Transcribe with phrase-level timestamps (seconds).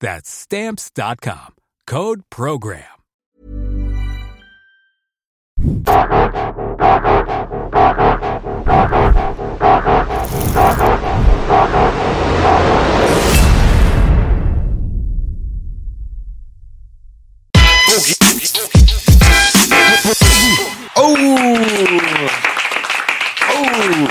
[0.00, 1.54] That's stamps.com.
[1.86, 2.84] Code program.
[20.98, 21.58] Oh!
[23.48, 24.08] Oh!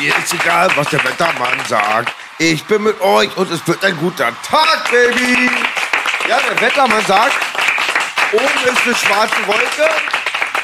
[0.00, 2.12] Ist egal, was der Wettermann sagt.
[2.40, 5.50] Ich bin mit euch und es wird ein guter Tag, Baby!
[6.28, 7.34] Ja, der Wettermann sagt,
[8.32, 9.90] oben ist eine schwarze Wolke,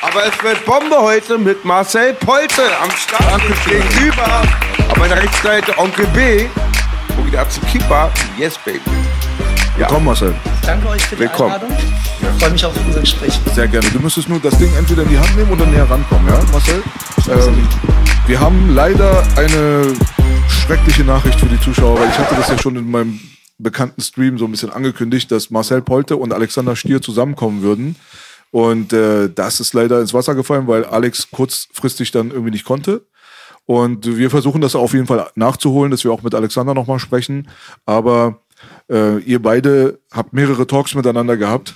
[0.00, 3.82] aber es wird Bombe heute mit Marcel Polte am Start Danke schön.
[3.88, 4.42] gegenüber.
[4.88, 6.46] Auf meiner rechten Seite Onkel B.
[7.16, 8.08] Wo geht ab zum Keeper?
[8.36, 8.80] Yes, Baby.
[9.82, 10.34] Komm, Marcel.
[10.62, 11.52] Danke euch für die Willkommen.
[11.52, 11.76] Einladung.
[11.76, 13.38] Ich freue mich auf unser Gespräch.
[13.54, 13.88] Sehr gerne.
[13.90, 16.82] Du müsstest nur das Ding entweder in die Hand nehmen oder näher rankommen, ja, Marcel?
[17.28, 17.68] Ähm,
[18.26, 19.94] wir haben leider eine
[20.48, 23.20] schreckliche Nachricht für die Zuschauer, weil ich hatte das ja schon in meinem
[23.58, 27.96] bekannten Stream so ein bisschen angekündigt, dass Marcel Polte und Alexander Stier zusammenkommen würden.
[28.52, 33.04] Und äh, das ist leider ins Wasser gefallen, weil Alex kurzfristig dann irgendwie nicht konnte.
[33.66, 37.48] Und wir versuchen das auf jeden Fall nachzuholen, dass wir auch mit Alexander nochmal sprechen.
[37.86, 38.40] Aber
[38.90, 41.74] äh, ihr beide habt mehrere Talks miteinander gehabt.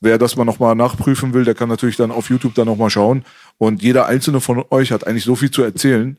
[0.00, 3.24] Wer das mal nochmal nachprüfen will, der kann natürlich dann auf YouTube dann nochmal schauen.
[3.58, 6.18] Und jeder einzelne von euch hat eigentlich so viel zu erzählen,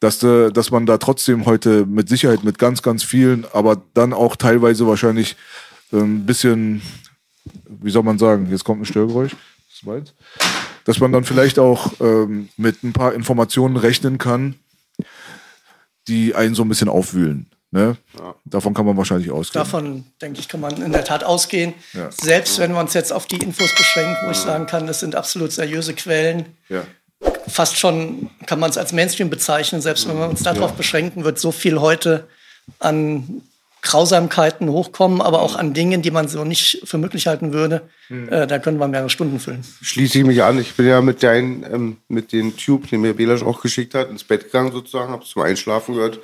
[0.00, 4.12] dass, äh, dass man da trotzdem heute mit Sicherheit mit ganz, ganz vielen, aber dann
[4.12, 5.36] auch teilweise wahrscheinlich
[5.92, 6.82] äh, ein bisschen,
[7.68, 10.14] wie soll man sagen, jetzt kommt ein Störgeräusch, das ist meins.
[10.84, 14.56] dass man dann vielleicht auch ähm, mit ein paar Informationen rechnen kann,
[16.08, 17.46] die einen so ein bisschen aufwühlen.
[17.74, 17.96] Ne?
[18.44, 19.64] Davon kann man wahrscheinlich ausgehen.
[19.64, 21.74] Davon, denke ich, kann man in der Tat ausgehen.
[21.92, 22.08] Ja.
[22.12, 25.16] Selbst wenn wir uns jetzt auf die Infos beschränken, wo ich sagen kann, das sind
[25.16, 26.46] absolut seriöse Quellen.
[26.68, 26.84] Ja.
[27.48, 29.80] Fast schon kann man es als Mainstream bezeichnen.
[29.80, 32.28] Selbst wenn wir uns darauf beschränken, wird so viel heute
[32.78, 33.42] an
[33.82, 37.82] Grausamkeiten hochkommen, aber auch an Dingen, die man so nicht für möglich halten würde.
[38.08, 39.64] Äh, da können wir mehrere Stunden füllen.
[39.82, 40.60] Schließe ich mich an.
[40.60, 44.10] Ich bin ja mit, deinen, ähm, mit den Tube, den mir Belasch auch geschickt hat,
[44.10, 46.20] ins Bett gegangen sozusagen, habe zum Einschlafen gehört.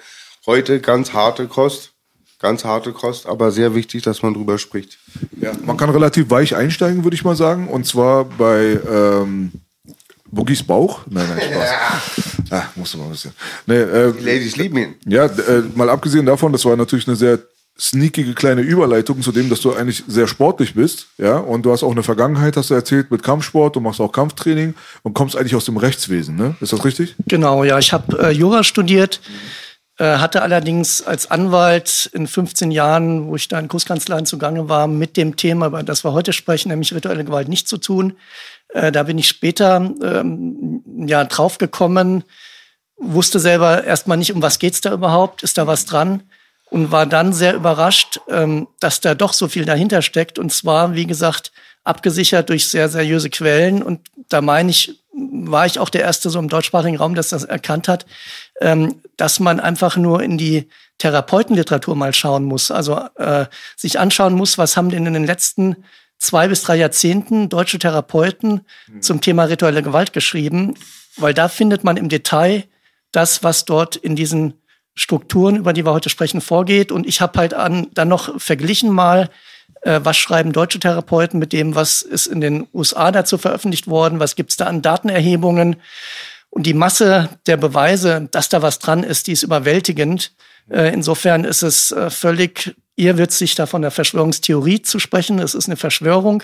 [0.47, 1.93] Heute ganz harte Kost.
[2.41, 4.99] Ganz harte Kost, aber sehr wichtig, dass man drüber spricht.
[5.39, 7.69] Ja, man kann relativ weich einsteigen, würde ich mal sagen.
[7.69, 9.53] Und zwar bei ähm,
[10.31, 11.01] Boogies Bauch.
[11.09, 11.71] Nein, nein, Spaß.
[12.53, 13.31] Ah, musste mal ein bisschen.
[13.67, 14.95] Nee, äh, Die Ladies lieben ihn.
[15.06, 17.39] ja, äh, mal abgesehen davon, das war natürlich eine sehr
[17.78, 21.84] sneakige kleine Überleitung zu dem, dass du eigentlich sehr sportlich bist, ja, und du hast
[21.84, 24.75] auch eine Vergangenheit, hast du erzählt, mit Kampfsport, du machst auch Kampftraining
[25.05, 26.57] und kommst eigentlich aus dem Rechtswesen, ne?
[26.61, 27.15] Ist das richtig?
[27.28, 29.21] Genau, ja, ich habe äh, Jura studiert,
[30.05, 35.16] hatte allerdings als Anwalt in 15 Jahren, wo ich da in Großkanzleien zugange war, mit
[35.16, 38.16] dem Thema, über das wir heute sprechen, nämlich rituelle Gewalt, nichts zu tun.
[38.69, 42.25] Äh, da bin ich später ähm, ja draufgekommen,
[42.97, 46.22] wusste selber erstmal nicht, um was geht's da überhaupt, ist da was dran
[46.71, 50.94] und war dann sehr überrascht, ähm, dass da doch so viel dahinter steckt und zwar,
[50.94, 51.53] wie gesagt,
[51.83, 56.39] abgesichert durch sehr seriöse Quellen und da meine ich, war ich auch der Erste so
[56.39, 58.06] im deutschsprachigen Raum, der das erkannt hat,
[59.16, 64.59] dass man einfach nur in die Therapeutenliteratur mal schauen muss, also äh, sich anschauen muss,
[64.59, 65.76] was haben denn in den letzten
[66.19, 68.60] zwei bis drei Jahrzehnten deutsche Therapeuten
[69.00, 70.74] zum Thema rituelle Gewalt geschrieben,
[71.16, 72.65] weil da findet man im Detail
[73.12, 74.54] das, was dort in diesen
[74.95, 76.92] Strukturen, über die wir heute sprechen, vorgeht.
[76.92, 79.30] Und ich habe halt an, dann noch verglichen mal,
[79.83, 84.21] äh, was schreiben deutsche Therapeuten mit dem, was ist in den USA dazu veröffentlicht worden,
[84.21, 85.77] was gibt's da an Datenerhebungen.
[86.51, 90.33] Und die Masse der Beweise, dass da was dran ist, die ist überwältigend.
[90.69, 95.39] Äh, insofern ist es äh, völlig irrwitzig, da von der Verschwörungstheorie zu sprechen.
[95.39, 96.43] Es ist eine Verschwörung.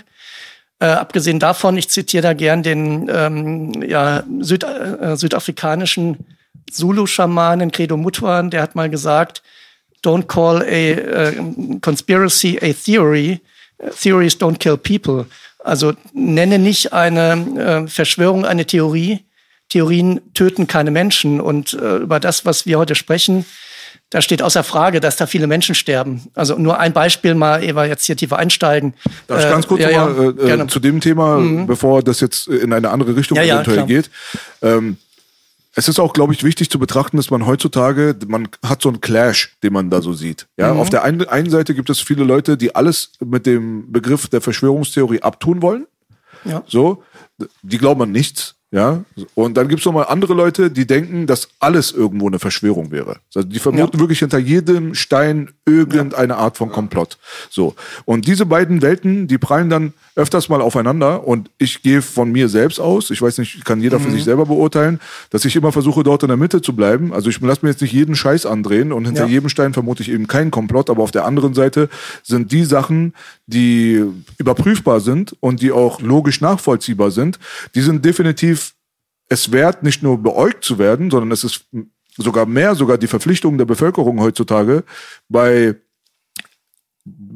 [0.78, 6.18] Äh, abgesehen davon, ich zitiere da gern den ähm, ja, Süd, äh, südafrikanischen
[6.70, 9.42] Zulu-Schamanen Credo Mutwan, der hat mal gesagt,
[10.04, 11.32] don't call a äh,
[11.80, 13.40] conspiracy a theory.
[14.00, 15.26] Theories don't kill people.
[15.58, 19.24] Also nenne nicht eine äh, Verschwörung eine Theorie.
[19.68, 21.40] Theorien töten keine Menschen.
[21.40, 23.44] Und äh, über das, was wir heute sprechen,
[24.10, 26.28] da steht außer Frage, dass da viele Menschen sterben.
[26.34, 28.94] Also nur ein Beispiel mal, Eva, jetzt hier tiefer einsteigen.
[29.26, 30.66] Darf ich ganz kurz äh, ja, mal äh, gerne.
[30.68, 34.10] zu dem Thema, bevor das jetzt in eine andere Richtung Ja, eventuell geht.
[34.62, 34.98] Ähm,
[35.78, 39.00] es ist auch, glaube ich, wichtig zu betrachten, dass man heutzutage, man hat so einen
[39.02, 40.46] Clash, den man da so sieht.
[40.56, 40.80] Ja, Mhm.
[40.80, 44.40] auf der einen, einen Seite gibt es viele Leute, die alles mit dem Begriff der
[44.40, 45.86] Verschwörungstheorie abtun wollen.
[46.44, 46.62] Ja.
[46.66, 47.02] So,
[47.62, 48.55] die glauben an nichts.
[48.72, 49.04] Ja,
[49.34, 53.18] und dann gibt es nochmal andere Leute, die denken, dass alles irgendwo eine Verschwörung wäre.
[53.34, 54.00] Also die vermuten Ja.
[54.00, 57.16] wirklich hinter jedem Stein irgendeine Art von Komplott.
[57.48, 57.76] So.
[58.04, 62.48] Und diese beiden Welten, die prallen dann öfters mal aufeinander und ich gehe von mir
[62.48, 64.98] selbst aus, ich weiß nicht, kann jeder für sich selber beurteilen,
[65.28, 67.12] dass ich immer versuche, dort in der Mitte zu bleiben.
[67.12, 69.28] Also ich lasse mir jetzt nicht jeden Scheiß andrehen und hinter Ja.
[69.28, 71.90] jedem Stein vermute ich eben keinen Komplott, aber auf der anderen Seite
[72.22, 73.12] sind die Sachen,
[73.46, 74.02] die
[74.38, 77.38] überprüfbar sind und die auch logisch nachvollziehbar sind,
[77.74, 78.72] die sind definitiv
[79.28, 81.66] es wert, nicht nur beäugt zu werden, sondern es ist
[82.16, 84.84] sogar mehr, sogar die Verpflichtung der Bevölkerung heutzutage
[85.28, 85.74] bei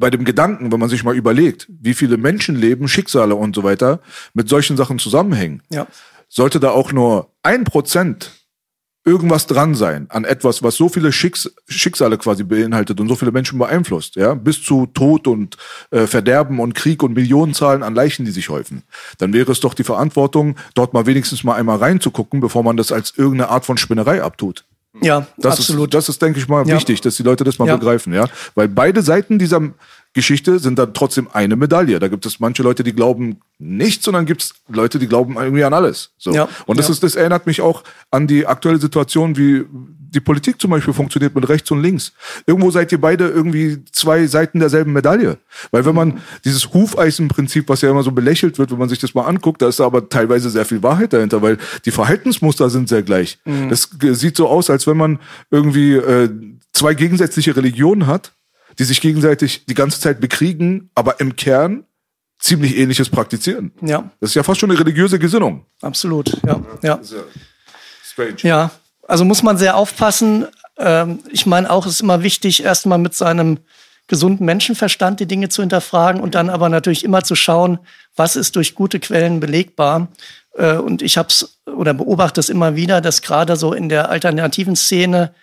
[0.01, 4.01] bei dem Gedanken, wenn man sich mal überlegt, wie viele Menschenleben, Schicksale und so weiter
[4.33, 5.87] mit solchen Sachen zusammenhängen, Ja.
[6.27, 8.31] sollte da auch nur ein Prozent
[9.03, 13.31] irgendwas dran sein an etwas, was so viele Schicks Schicksale quasi beinhaltet und so viele
[13.31, 15.57] Menschen beeinflusst, ja, bis zu Tod und
[15.89, 18.83] äh, Verderben und Krieg und Millionenzahlen an Leichen, die sich häufen,
[19.17, 22.91] dann wäre es doch die Verantwortung, dort mal wenigstens mal einmal reinzugucken, bevor man das
[22.91, 24.65] als irgendeine Art von Spinnerei abtut.
[25.01, 25.89] Ja, Das absolut.
[25.89, 26.75] Ist, das ist, denke ich mal, Ja.
[26.75, 27.77] wichtig, dass die Leute das mal Ja.
[27.77, 28.27] begreifen, ja.
[28.55, 29.61] Weil beide Seiten dieser
[30.13, 31.97] Geschichte sind dann trotzdem eine Medaille.
[31.99, 35.37] Da gibt es manche Leute, die glauben nichts, und dann gibt es Leute, die glauben
[35.37, 36.11] irgendwie an alles.
[36.17, 36.33] So.
[36.33, 36.49] Ja.
[36.65, 39.63] Und das ist, das erinnert mich auch an die aktuelle Situation, wie
[40.13, 42.11] die Politik zum Beispiel funktioniert mit rechts und links.
[42.45, 45.37] Irgendwo seid ihr beide irgendwie zwei Seiten derselben Medaille.
[45.71, 49.13] Weil wenn man dieses Hufeisenprinzip, was ja immer so belächelt wird, wenn man sich das
[49.13, 53.03] mal anguckt, da ist aber teilweise sehr viel Wahrheit dahinter, weil die Verhaltensmuster sind sehr
[53.03, 53.39] gleich.
[53.69, 55.19] Das g- sieht so aus, als wenn man
[55.49, 56.29] irgendwie äh,
[56.73, 58.33] zwei gegensätzliche Religionen hat,
[58.79, 61.83] die sich gegenseitig die ganze Zeit bekriegen, aber im Kern
[62.39, 63.71] ziemlich ähnliches praktizieren.
[63.81, 65.65] Ja, Das ist ja fast schon eine religiöse Gesinnung.
[65.81, 66.37] absolut.
[66.45, 66.99] Ja, ja.
[68.03, 68.35] Strange.
[68.41, 68.71] Ja,
[69.07, 70.47] also muss man sehr aufpassen.
[70.77, 73.59] Ähm, ich meine auch, es ist immer wichtig, erstmal mit seinem
[74.07, 77.79] gesunden Menschenverstand die Dinge zu hinterfragen und dann aber natürlich immer zu schauen,
[78.15, 80.09] was ist durch gute Quellen belegbar.
[80.55, 84.09] Äh, und ich habe es oder beobachte es immer wieder, dass gerade so in der
[84.09, 85.33] alternativen Szene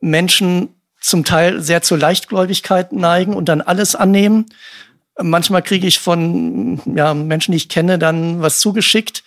[0.00, 0.68] Menschen
[1.00, 4.46] zum Teil sehr zur Leichtgläubigkeit neigen und dann alles annehmen.
[5.20, 9.24] Manchmal kriege ich von ja, Menschen, die ich kenne, dann was zugeschickt.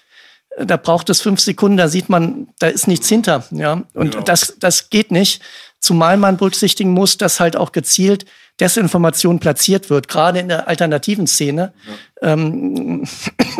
[0.60, 3.46] Da braucht es fünf Sekunden, da sieht man, da ist nichts hinter.
[3.52, 3.84] Ja?
[3.94, 5.42] Und das, das geht nicht.
[5.80, 8.26] Zumal man berücksichtigen muss, dass halt auch gezielt
[8.60, 11.74] Desinformation platziert wird, gerade in der alternativen Szene.
[12.22, 13.08] Ähm,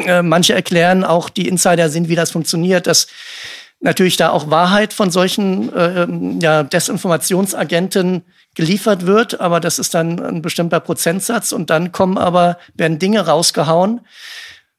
[0.06, 3.08] äh, manche erklären auch, die Insider sind, wie das funktioniert, dass
[3.80, 6.08] natürlich da auch Wahrheit von solchen äh,
[6.40, 8.24] ja, Desinformationsagenten
[8.54, 13.26] geliefert wird, aber das ist dann ein bestimmter Prozentsatz und dann kommen aber, werden Dinge
[13.26, 14.02] rausgehauen,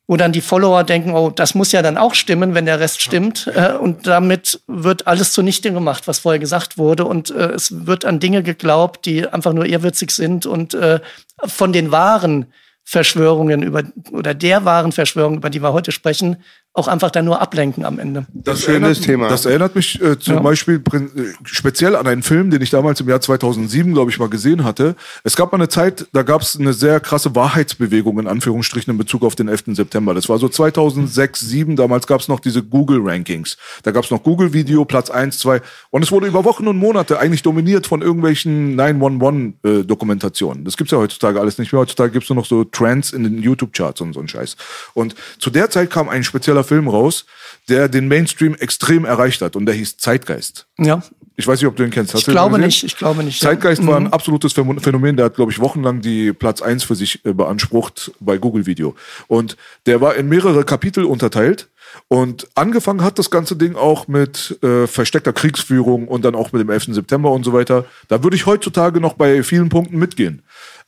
[0.06, 3.00] wo dann die Follower denken, oh, das muss ja dann auch stimmen, wenn der Rest
[3.00, 3.50] stimmt.
[3.54, 7.04] Äh, und damit wird alles zunichte gemacht, was vorher gesagt wurde.
[7.04, 11.00] Und äh, es wird an Dinge geglaubt, die einfach nur irrwitzig sind und äh,
[11.44, 12.46] von den wahren
[12.84, 16.42] Verschwörungen über oder der wahren Verschwörung, über die wir heute sprechen,
[16.74, 18.26] auch einfach dann nur ablenken am Ende.
[18.32, 19.28] Das Schönes erinnert, Thema.
[19.28, 20.40] Das erinnert mich äh, zum Ja.
[20.40, 21.00] Beispiel äh,
[21.44, 24.96] speziell an einen Film, den ich damals im Jahr 2007, glaube ich, mal gesehen hatte.
[25.22, 28.96] Es gab mal eine Zeit, da gab es eine sehr krasse Wahrheitsbewegung in Anführungsstrichen in
[28.96, 29.64] Bezug auf den 11.
[29.74, 30.14] September.
[30.14, 33.58] Das war so 2006, 2007, damals gab es noch diese Google-Rankings.
[33.82, 35.60] Da gab es noch Google-Video, Platz 1, 2
[35.90, 40.64] und es wurde über Wochen und Monate eigentlich dominiert von irgendwelchen 911-Dokumentationen.
[40.64, 41.80] das gibt's ja heutzutage alles nicht mehr.
[41.80, 44.56] Heutzutage gibt's nur noch so Trends in den YouTube-Charts und so ein Scheiß.
[44.94, 47.24] Und zu der Zeit kam ein spezieller Film raus,
[47.68, 50.66] der den Mainstream extrem erreicht hat und der hieß Zeitgeist.
[50.78, 51.02] Ja,
[51.36, 52.12] Ich weiß nicht, ob du ihn kennst.
[52.14, 52.84] Hast ich glaube nicht.
[52.84, 53.42] Ich glaube nicht.
[53.42, 53.48] ja.
[53.50, 55.16] Zeitgeist war ein absolutes Phänomen- Phänomen.
[55.16, 58.94] Der hat, glaube ich, wochenlang die Platz 1 für sich äh, beansprucht bei Google Video.
[59.28, 61.68] Und der war in mehrere Kapitel unterteilt.
[62.08, 66.60] Und angefangen hat das ganze Ding auch mit äh, versteckter Kriegsführung und dann auch mit
[66.60, 66.94] dem 11.
[66.94, 67.84] September und so weiter.
[68.08, 70.42] Da würde ich heutzutage noch bei vielen Punkten mitgehen.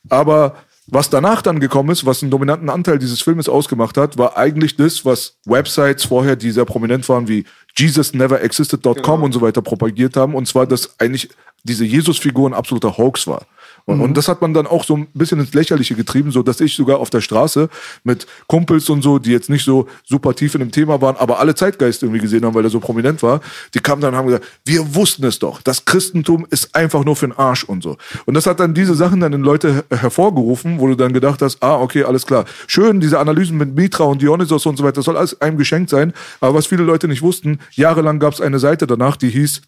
[0.09, 4.37] Aber was danach dann gekommen ist, was einen dominanten Anteil dieses Filmes ausgemacht hat, war
[4.37, 10.15] eigentlich das, was Websites vorher, die sehr prominent waren, wie JesusNeverExisted.com und so weiter propagiert
[10.15, 10.35] haben.
[10.35, 11.29] Und zwar, dass eigentlich
[11.63, 13.47] diese Jesus-Figur ein absoluter Hoax war.
[13.85, 16.59] Und, und das hat man dann auch so ein bisschen ins Lächerliche getrieben, so dass
[16.59, 17.69] ich sogar auf der Straße
[18.03, 21.39] mit Kumpels und so, die jetzt nicht so super tief in dem Thema waren, aber
[21.39, 23.41] alle Zeitgeist irgendwie gesehen haben, weil er so prominent war,
[23.73, 27.15] die kamen dann und haben gesagt, wir wussten es doch, das Christentum ist einfach nur
[27.15, 27.97] für den Arsch und so.
[28.25, 31.61] Und das hat dann diese Sachen dann in Leute hervorgerufen, wo du dann gedacht hast,
[31.61, 32.45] ah, okay, alles klar.
[32.67, 35.91] Schön, diese Analysen mit Mitra und Dionysos und so weiter, das soll alles einem geschenkt
[35.91, 36.13] sein.
[36.39, 39.61] Aber was viele Leute nicht wussten, jahrelang gab es eine Seite danach, die hieß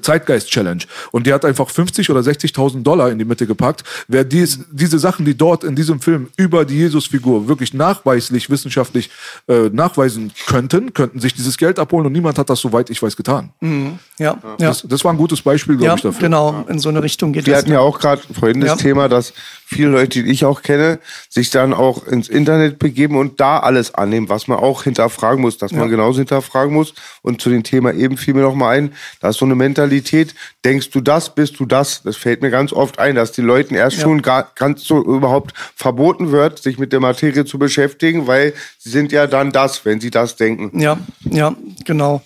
[0.00, 0.84] Zeitgeist Challenge.
[1.10, 3.84] Und die hat einfach 50 oder 60.000 Dollar in die Mitte gepackt.
[4.08, 9.10] Wer dies, diese Sachen, die dort in diesem Film über die Jesusfigur wirklich nachweislich, wissenschaftlich
[9.48, 13.16] äh, nachweisen könnten, könnten sich dieses Geld abholen und niemand hat das, soweit ich weiß,
[13.16, 13.50] getan.
[13.60, 13.98] Mhm.
[14.22, 14.56] Ja, ja.
[14.68, 16.20] Das, das war ein gutes Beispiel, glaube ja, ich, dafür.
[16.20, 17.62] Genau, in so eine Richtung geht Wir das.
[17.62, 18.76] hatten ja auch gerade vorhin das Ja.
[18.76, 19.32] Thema, dass
[19.66, 20.98] viele Leute, die ich auch kenne,
[21.30, 25.56] sich dann auch ins Internet begeben und da alles annehmen, was man auch hinterfragen muss,
[25.58, 26.92] dass man genauso hinterfragen muss.
[27.22, 30.34] Und zu dem Thema eben fiel mir noch mal ein, da ist so eine Mentalität,
[30.64, 32.02] denkst du das, bist du das.
[32.02, 34.02] Das fällt mir ganz oft ein, dass die Leuten erst Ja.
[34.02, 38.90] schon gar, ganz so überhaupt verboten wird, sich mit der Materie zu beschäftigen, weil sie
[38.90, 40.78] sind ja dann das, wenn sie das denken.
[40.78, 41.54] Ja, ja,
[41.86, 42.20] genau.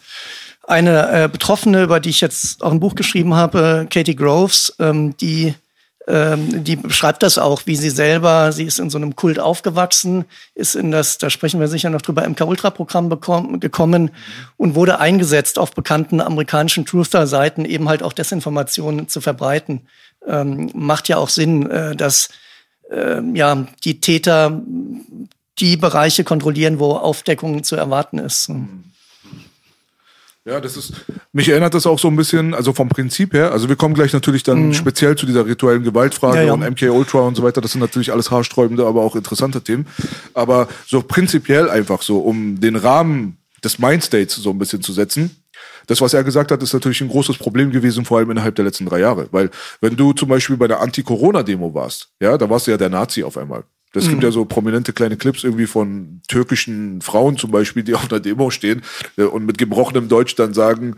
[0.66, 5.16] Eine äh, Betroffene, über die ich jetzt auch ein Buch geschrieben habe, Katie Groves, ähm,
[5.16, 5.54] die,
[6.08, 10.24] ähm, die beschreibt das auch, wie sie selber, sie ist in so einem Kult aufgewachsen,
[10.56, 14.10] ist in das, da sprechen wir sicher noch drüber, MK-Ultra-Programm gekommen
[14.56, 19.82] und wurde eingesetzt, auf bekannten amerikanischen Truther-Seiten eben halt auch Desinformationen zu verbreiten.
[20.26, 22.28] Ähm, macht ja auch Sinn, äh, dass
[22.90, 24.60] ähm, ja, die Täter
[25.60, 28.50] die Bereiche kontrollieren, wo Aufdeckung zu erwarten ist.
[30.46, 30.92] Ja, das ist,
[31.32, 34.12] mich erinnert das auch so ein bisschen, also vom Prinzip her, also wir kommen gleich
[34.12, 36.42] natürlich dann speziell zu dieser rituellen Gewaltfrage Mhm.
[36.42, 36.52] Ja, ja.
[36.52, 39.86] und MK Ultra und so weiter, das sind natürlich alles haarsträubende, aber auch interessante Themen.
[40.34, 45.34] Aber so prinzipiell einfach so, um den Rahmen des Mindstates so ein bisschen zu setzen.
[45.88, 48.64] Das, was er gesagt hat, ist natürlich ein großes Problem gewesen, vor allem innerhalb der
[48.64, 49.28] letzten drei Jahre.
[49.32, 49.50] Weil,
[49.80, 53.22] wenn du zum Beispiel bei der Anti-Corona-Demo warst, ja, da warst du ja der Nazi
[53.24, 53.64] auf einmal.
[53.96, 58.10] Es gibt ja so prominente kleine Clips irgendwie von türkischen Frauen zum Beispiel, die auf
[58.10, 58.82] einer Demo stehen
[59.16, 60.96] äh, und mit gebrochenem Deutsch dann sagen,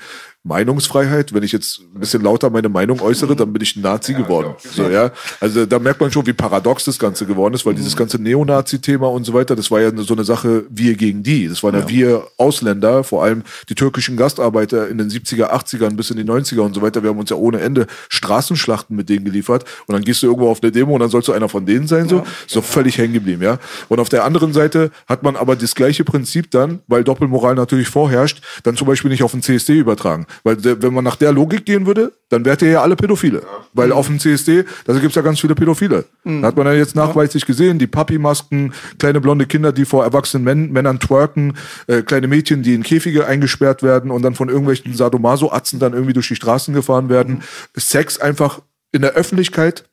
[0.48, 4.14] Meinungsfreiheit, wenn ich jetzt ein bisschen lauter meine Meinung äußere, dann bin ich ein Nazi
[4.14, 4.54] geworden.
[4.58, 5.12] So, ja.
[5.40, 9.08] Also da merkt man schon, wie paradox das Ganze geworden ist, weil dieses ganze Neonazi-Thema
[9.08, 11.48] und so weiter, das war ja so eine Sache wir gegen die.
[11.48, 16.10] Das waren ja, wir Ausländer, vor allem die türkischen Gastarbeiter in den 70er, 80ern bis
[16.10, 17.02] in die 90er und so weiter.
[17.02, 19.64] Wir haben uns ja ohne Ende Straßenschlachten mit denen geliefert.
[19.86, 21.86] Und dann gehst du irgendwo auf eine Demo und dann sollst du einer von denen
[21.86, 22.24] sein, so.
[22.46, 23.58] So völlig hängen geblieben, ja.
[23.88, 27.88] Und auf der anderen Seite hat man aber das gleiche Prinzip dann, weil Doppelmoral natürlich
[27.88, 30.26] vorherrscht, dann zum Beispiel nicht auf den CSD übertragen.
[30.44, 33.42] Weil wenn man nach der Logik gehen würde, dann wärt ihr ja alle Pädophile.
[33.72, 36.04] Weil auf dem CSD, da gibt's ja ganz viele Pädophile.
[36.42, 40.44] Da hat man ja jetzt nachweislich gesehen, die Papi-Masken, kleine blonde Kinder, die vor erwachsenen
[40.44, 41.54] Män Männern twerken,
[41.86, 46.12] äh, kleine Mädchen, die in Käfige eingesperrt werden und dann von irgendwelchen Sadomaso-Atzen dann irgendwie
[46.12, 47.42] durch die Straßen gefahren werden.
[47.76, 48.60] Sex einfach
[48.92, 49.84] in der Öffentlichkeit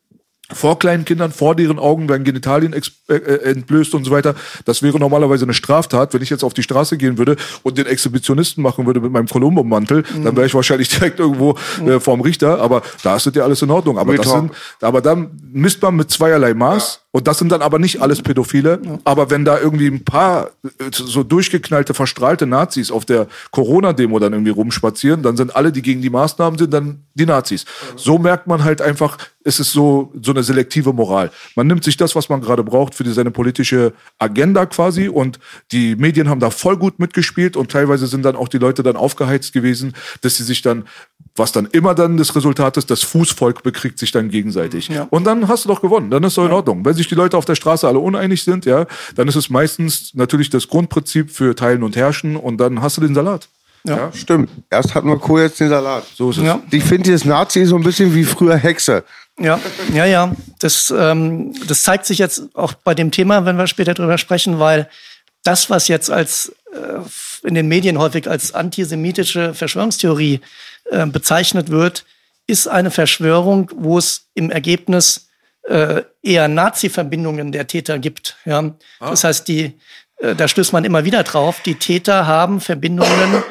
[0.53, 2.81] vor kleinen Kindern, vor deren Augen werden Genitalien äh,
[3.13, 4.35] äh, entblößt und so weiter.
[4.65, 6.13] Das wäre normalerweise eine Straftat.
[6.13, 9.27] Wenn ich jetzt auf die Straße gehen würde und den Exhibitionisten machen würde mit meinem
[9.27, 12.61] Columbo-Mantel, dann wäre ich wahrscheinlich direkt irgendwo äh, vorm Richter.
[12.61, 13.97] Aber da ist das ja alles in Ordnung.
[13.97, 17.01] Aber, das sind, aber dann misst man mit zweierlei Maß.
[17.15, 18.81] Und das sind dann aber nicht alles Pädophile.
[19.05, 24.33] Aber wenn da irgendwie ein paar äh, so durchgeknallte, verstrahlte Nazis auf der Corona-Demo dann
[24.33, 27.63] irgendwie rumspazieren, dann sind alle, die gegen die Maßnahmen sind, dann die Nazis.
[27.95, 31.31] So merkt man halt einfach, es ist so, so eine selektive Moral.
[31.55, 35.39] Man nimmt sich das, was man gerade braucht für die, seine politische Agenda quasi und
[35.71, 38.97] die Medien haben da voll gut mitgespielt und teilweise sind dann auch die Leute dann
[38.97, 40.83] aufgeheizt gewesen, dass sie sich dann,
[41.35, 44.87] was dann immer dann das Resultat ist, das Fußvolk bekriegt sich dann gegenseitig.
[44.87, 45.07] Ja.
[45.09, 46.85] Und dann hast du doch gewonnen, dann ist doch in Ordnung.
[46.85, 50.13] Wenn sich die Leute auf der Straße alle uneinig sind, ja, dann ist es meistens
[50.13, 53.49] natürlich das Grundprinzip für Teilen und Herrschen und dann hast du den Salat.
[53.83, 54.11] Ja.
[54.13, 54.49] Stimmt.
[54.69, 56.05] Erst hatten wir Kohl, jetzt den Salat.
[56.15, 56.43] So ist es.
[56.43, 56.59] Ja.
[56.71, 59.03] Ich finde dieses Nazi so ein bisschen wie früher Hexe.
[59.39, 59.59] Ja,
[59.93, 60.35] ja, ja.
[60.59, 64.59] Das, ähm, das zeigt sich jetzt auch bei dem Thema, wenn wir später drüber sprechen,
[64.59, 64.89] weil
[65.43, 70.41] das, was jetzt als äh, in den Medien häufig als antisemitische Verschwörungstheorie
[70.85, 72.05] äh, bezeichnet wird,
[72.47, 75.29] ist eine Verschwörung, wo es im Ergebnis
[75.63, 78.37] äh, eher Nazi-Verbindungen der Täter gibt.
[78.45, 78.75] Ja?
[78.99, 79.73] Das heißt, die,
[80.17, 83.43] äh, da stößt man immer wieder drauf, die Täter haben Verbindungen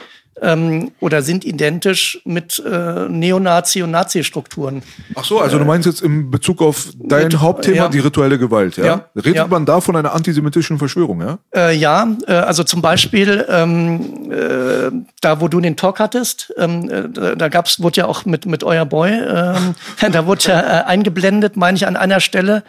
[0.43, 2.69] ähm, oder sind identisch mit äh,
[3.09, 4.83] Neonazi- und Nazi-Strukturen.
[5.15, 7.89] Ach so, also du meinst jetzt im Bezug auf dein Mit- Hauptthema, ja.
[7.89, 8.85] die rituelle Gewalt, ja?
[8.85, 9.05] Ja.
[9.17, 9.47] Redet Ja.
[9.47, 11.39] man da von einer antisemitischen Verschwörung, ja?
[11.55, 16.91] Äh, ja, äh, also zum Beispiel ähm, äh, da, wo du den Talk hattest, ähm,
[16.91, 19.75] äh, da, da gab's, wurde ja auch mit mit euer Boy, ähm,
[20.13, 22.65] da wurde ja äh, eingeblendet, meine ich an einer Stelle.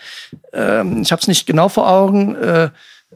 [0.54, 2.36] Ähm, ich habe es nicht genau vor Augen.
[2.36, 2.70] Äh,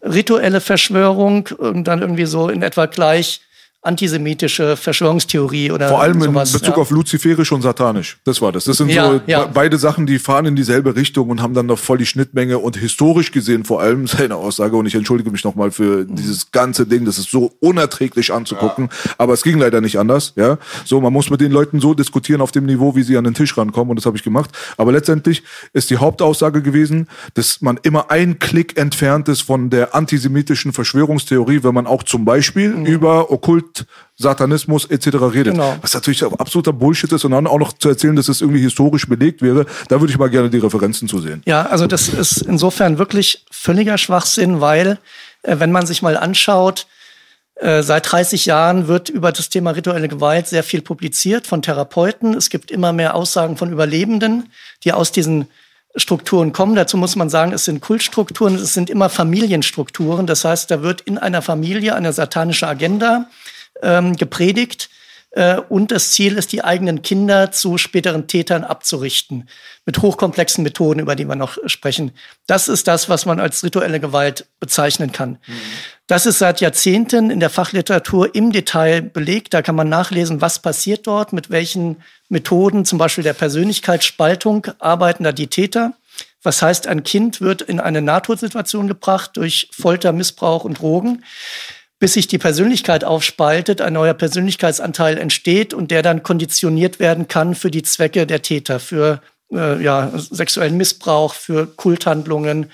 [0.03, 1.49] rituelle Verschwörung
[1.83, 3.41] dann irgendwie so in etwa gleich
[3.81, 6.81] antisemitische Verschwörungstheorie oder Vor allem sowas, in Bezug ja.
[6.81, 8.17] auf luziferisch und satanisch.
[8.25, 8.65] Das war das.
[8.65, 9.45] Das sind Ja, so ja.
[9.45, 12.59] be- beide Sachen, die fahren in dieselbe Richtung und haben dann noch voll die Schnittmenge
[12.59, 16.85] und historisch gesehen vor allem seine Aussage und ich entschuldige mich nochmal für dieses ganze
[16.85, 20.57] Ding, das ist so unerträglich anzugucken, aber es ging leider nicht anders, ja.
[20.83, 23.33] So, man muss mit den Leuten so diskutieren auf dem Niveau, wie sie an den
[23.33, 27.79] Tisch rankommen und das habe ich gemacht, aber letztendlich ist die Hauptaussage gewesen, dass man
[27.83, 33.31] immer ein Klick entfernt ist von der antisemitischen Verschwörungstheorie, wenn man auch zum Beispiel über
[33.31, 33.68] Okkult
[34.15, 35.07] Satanismus etc.
[35.33, 35.53] redet.
[35.53, 35.75] Genau.
[35.81, 39.07] Was natürlich absoluter Bullshit ist und dann auch noch zu erzählen, dass es irgendwie historisch
[39.07, 41.41] belegt wäre, da würde ich mal gerne die Referenzen zu sehen.
[41.45, 44.99] Ja, also das ist insofern wirklich völliger Schwachsinn, weil
[45.43, 46.87] äh, wenn man sich mal anschaut,
[47.55, 52.33] äh, seit 30 Jahren wird über das Thema rituelle Gewalt sehr viel publiziert von Therapeuten.
[52.33, 54.49] Es gibt immer mehr Aussagen von Überlebenden,
[54.83, 55.47] die aus diesen
[55.95, 56.75] Strukturen kommen.
[56.75, 60.27] Dazu muss man sagen, es sind Kultstrukturen, es sind immer Familienstrukturen.
[60.27, 63.27] Das heißt, da wird in einer Familie eine satanische Agenda
[63.81, 64.89] ähm, gepredigt.
[65.31, 69.47] Äh, und das Ziel ist, die eigenen Kinder zu späteren Tätern abzurichten.
[69.85, 72.11] Mit hochkomplexen Methoden, über die wir noch sprechen.
[72.47, 75.37] Das ist das, was man als rituelle Gewalt bezeichnen kann.
[76.07, 79.53] Das ist seit Jahrzehnten in der Fachliteratur im Detail belegt.
[79.53, 81.97] Da kann man nachlesen, was passiert dort, mit welchen
[82.29, 85.93] Methoden, zum Beispiel der Persönlichkeitsspaltung, arbeiten da die Täter.
[86.41, 91.23] Was heißt, ein Kind wird in eine Nahtodsituation gebracht durch Folter, Missbrauch und Drogen
[91.99, 97.55] bis sich die Persönlichkeit aufspaltet, ein neuer Persönlichkeitsanteil entsteht und der dann konditioniert werden kann
[97.55, 102.71] für die Zwecke der Täter, für äh, ja, sexuellen Missbrauch, für Kulthandlungen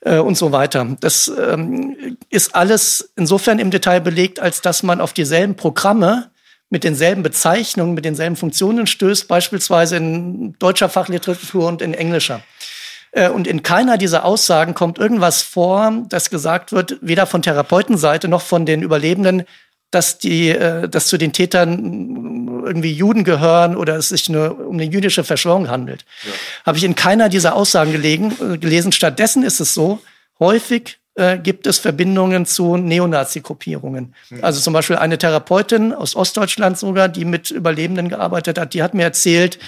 [0.00, 0.96] äh, und so weiter.
[1.00, 6.30] Das ähm, ist alles insofern im Detail belegt, als dass man auf dieselben Programme
[6.68, 12.42] mit denselben Bezeichnungen, mit denselben Funktionen stößt, beispielsweise in deutscher Fachliteratur und in englischer.
[13.12, 18.28] Äh, Und in keiner dieser Aussagen kommt irgendwas vor, das gesagt wird, weder von Therapeutenseite
[18.28, 19.44] noch von den Überlebenden,
[19.90, 24.74] dass die, äh, dass zu den Tätern irgendwie Juden gehören oder es sich nur um
[24.74, 26.04] eine jüdische Verschwörung handelt.
[26.64, 28.92] Habe ich in keiner dieser Aussagen gelegen, äh, gelesen.
[28.92, 30.00] Stattdessen ist es so,
[30.38, 34.14] häufig äh, gibt es Verbindungen zu Neonazi-Gruppierungen.
[34.42, 38.94] Also zum Beispiel eine Therapeutin aus Ostdeutschland sogar, die mit Überlebenden gearbeitet hat, die hat
[38.94, 39.58] mir erzählt,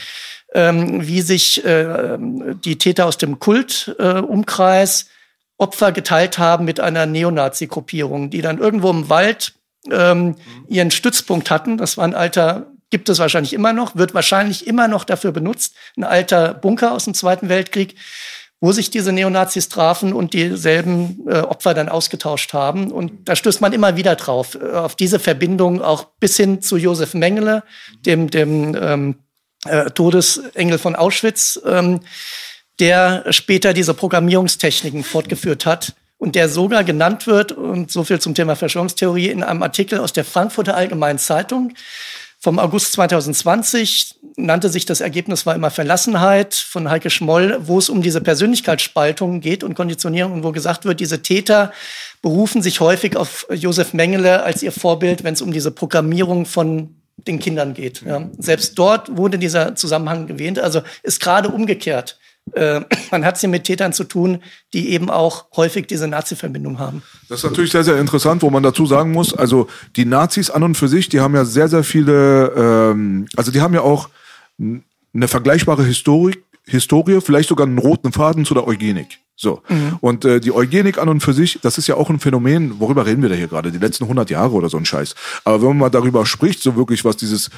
[0.54, 5.06] ähm, wie sich äh, die Täter aus dem Kultumkreis äh,
[5.58, 9.54] Opfer geteilt haben mit einer Neonazi-Gruppierung, die dann irgendwo im Wald
[9.90, 10.36] ähm,
[10.68, 11.76] ihren Stützpunkt hatten.
[11.76, 15.74] Das war ein alter, gibt es wahrscheinlich immer noch, wird wahrscheinlich immer noch dafür benutzt,
[15.96, 17.94] ein alter Bunker aus dem Zweiten Weltkrieg,
[18.60, 22.92] wo sich diese Neonazis trafen und dieselben äh, Opfer dann ausgetauscht haben.
[22.92, 26.76] Und da stößt man immer wieder drauf, äh, auf diese Verbindung auch bis hin zu
[26.76, 27.64] Josef Mengele,
[28.06, 29.16] dem, dem ähm,
[29.66, 32.00] äh, Todesengel von Auschwitz, ähm,
[32.78, 38.34] der später diese Programmierungstechniken fortgeführt hat und der sogar genannt wird, und so viel zum
[38.34, 41.74] Thema Verschwörungstheorie, in einem Artikel aus der Frankfurter Allgemeinen Zeitung
[42.42, 47.88] vom August 2020 nannte sich das Ergebnis war immer Verlassenheit von Heike Schmoll, wo es
[47.88, 51.70] um diese Persönlichkeitsspaltung geht und Konditionierung und wo gesagt wird, diese Täter
[52.20, 56.96] berufen sich häufig auf Josef Mengele als ihr Vorbild, wenn es um diese Programmierung von
[57.16, 58.02] den Kindern geht.
[58.02, 58.28] Ja.
[58.38, 60.58] Selbst dort wurde dieser Zusammenhang gewähnt.
[60.58, 62.18] Also ist gerade umgekehrt.
[62.52, 66.78] Äh, man hat es hier mit Tätern zu tun, die eben auch häufig diese Nazi-Verbindung
[66.78, 67.02] haben.
[67.28, 70.62] Das ist natürlich sehr, sehr interessant, wo man dazu sagen muss, also die Nazis an
[70.62, 74.08] und für sich, die haben ja sehr, sehr viele, ähm, also die haben ja auch
[74.58, 79.18] eine vergleichbare Historik, Historie, vielleicht sogar einen roten Faden zu der Eugenik.
[79.34, 79.62] So.
[80.00, 83.06] Und äh, die Eugenik an und für sich, das ist ja auch ein Phänomen, worüber
[83.06, 85.14] reden wir da hier gerade, die letzten 100 Jahre oder so ein Scheiß.
[85.44, 87.50] Aber wenn man mal darüber spricht, so wirklich, was dieses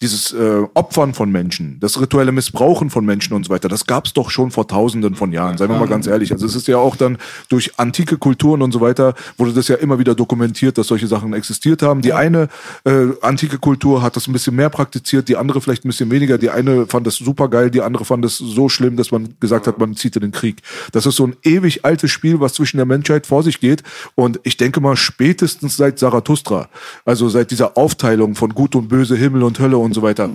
[0.00, 4.12] dieses äh, Opfern von Menschen, das rituelle Missbrauchen von Menschen und so weiter, das gab's
[4.12, 6.32] doch schon vor Tausenden von Jahren, seien wir mal ganz ehrlich.
[6.32, 9.76] Also es ist ja auch dann durch antike Kulturen und so weiter, wurde das ja
[9.76, 12.02] immer wieder dokumentiert, dass solche Sachen existiert haben.
[12.02, 12.48] Die eine
[12.84, 16.38] äh, antike Kultur hat das ein bisschen mehr praktiziert, die andere vielleicht ein bisschen weniger.
[16.38, 19.66] Die eine fand das super geil, die andere fand es so schlimm, dass man gesagt
[19.66, 20.62] hat, man zieht in den Krieg.
[20.92, 23.82] Das ist so ein ewig altes Spiel, was zwischen der Menschheit vor sich geht.
[24.14, 26.68] Und ich denke mal, spätestens seit Zarathustra,
[27.04, 30.28] also seit dieser Aufteilung von Gut und Böse, Himmel und Hölle und so weiter,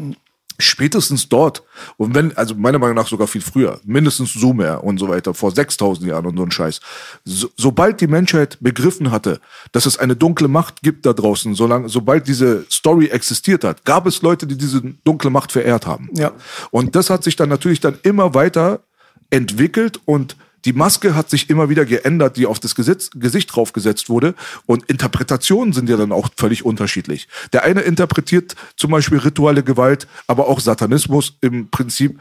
[0.62, 1.64] spätestens dort
[1.98, 5.52] und wenn, also meiner Meinung nach sogar viel früher, mindestens Sumer und so weiter, vor
[5.52, 6.80] 6000 Jahren und so ein Scheiß.
[7.26, 9.40] So, sobald die Menschheit begriffen hatte,
[9.72, 14.06] dass es eine dunkle Macht gibt da draußen, solange, sobald diese Story existiert hat, gab
[14.06, 16.10] es Leute, die diese dunkle Macht verehrt haben.
[16.14, 16.32] Ja.
[16.70, 18.82] Und das hat sich dann natürlich dann immer weiter
[19.30, 24.10] entwickelt und die Maske hat sich immer wieder geändert, die auf das Gesetz, Gesicht draufgesetzt
[24.10, 24.36] wurde.
[24.66, 27.28] Und Interpretationen sind ja dann auch völlig unterschiedlich.
[27.54, 32.20] Der eine interpretiert zum Beispiel rituelle Gewalt, aber auch Satanismus im Prinzip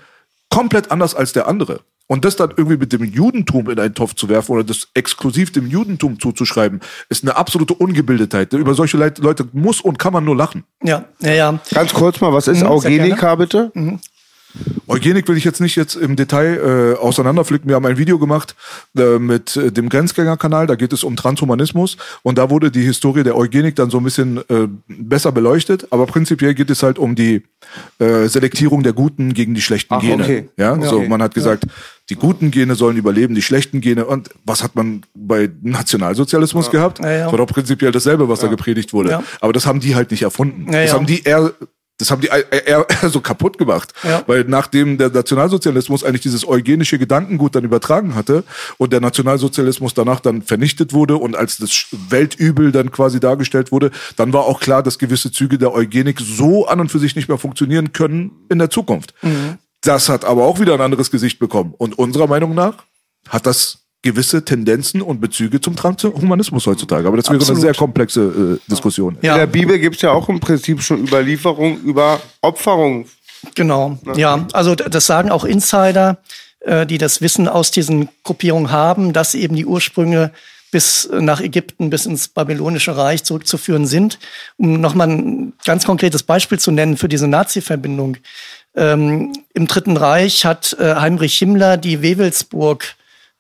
[0.49, 1.81] komplett anders als der andere.
[2.11, 5.53] Und das dann irgendwie mit dem Judentum in einen Topf zu werfen oder das exklusiv
[5.53, 8.53] dem Judentum zuzuschreiben, ist eine absolute Ungebildetheit.
[8.53, 10.65] Über solche Leute muss und kann man nur lachen.
[10.83, 11.61] Ja, ja, ja.
[11.73, 13.71] Ganz kurz mal, was ist Mhm, Eugenika bitte?
[14.87, 17.69] Eugenik will ich jetzt nicht jetzt im Detail äh, auseinanderpflücken.
[17.69, 18.57] Wir haben ein Video gemacht
[18.97, 23.23] äh, mit äh, dem Grenzgängerkanal, da geht es um Transhumanismus und da wurde die Historie
[23.23, 27.15] der Eugenik dann so ein bisschen äh, besser beleuchtet, aber prinzipiell geht es halt um
[27.15, 27.43] die
[27.99, 30.23] äh, Selektierung der guten gegen die schlechten Ach, Gene.
[30.25, 30.49] okay.
[30.57, 31.09] Ja, so Okay.
[31.09, 31.67] man hat gesagt,
[32.09, 36.99] die guten Gene sollen überleben, die schlechten Gene und was hat man bei Nationalsozialismus gehabt?
[36.99, 37.23] Ja, ja.
[37.25, 39.11] Das war doch prinzipiell dasselbe, was da gepredigt wurde.
[39.11, 39.23] Ja.
[39.41, 40.67] Aber das haben die halt nicht erfunden.
[40.73, 40.97] Ja, das ja.
[40.97, 41.53] haben die eher
[42.01, 43.93] das haben die eher, so kaputt gemacht.
[44.03, 44.23] Ja.
[44.27, 48.45] Weil nachdem der Nationalsozialismus eigentlich dieses eugenische Gedankengut dann übertragen hatte
[48.79, 53.91] und der Nationalsozialismus danach dann vernichtet wurde und als das Weltübel dann quasi dargestellt wurde,
[54.17, 57.29] dann war auch klar, dass gewisse Züge der Eugenik so an und für sich nicht
[57.29, 59.15] mehr funktionieren können in der Zukunft.
[59.83, 61.75] Das hat aber auch wieder ein anderes Gesicht bekommen.
[61.77, 62.85] Und unserer Meinung nach
[63.29, 67.07] hat das gewisse Tendenzen und Bezüge zum Transhumanismus heutzutage.
[67.07, 67.61] Aber das wäre eine Absolut.
[67.61, 69.19] sehr komplexe äh, Diskussion.
[69.21, 69.35] Ja.
[69.35, 73.07] In der Bibel gibt es ja auch im Prinzip schon Überlieferung über Opferung.
[73.55, 74.47] Genau, ja.
[74.53, 76.19] Also das sagen auch Insider,
[76.61, 80.31] äh, die das Wissen aus diesen Gruppierungen haben, dass eben die Ursprünge
[80.71, 84.19] bis nach Ägypten, bis ins babylonische Reich zurückzuführen sind.
[84.57, 88.19] Um nochmal ein ganz konkretes Beispiel zu nennen für diese Nazi-Verbindung.
[88.77, 92.85] Ähm, Im Dritten Reich hat äh, Heinrich Himmler die Wewelsburg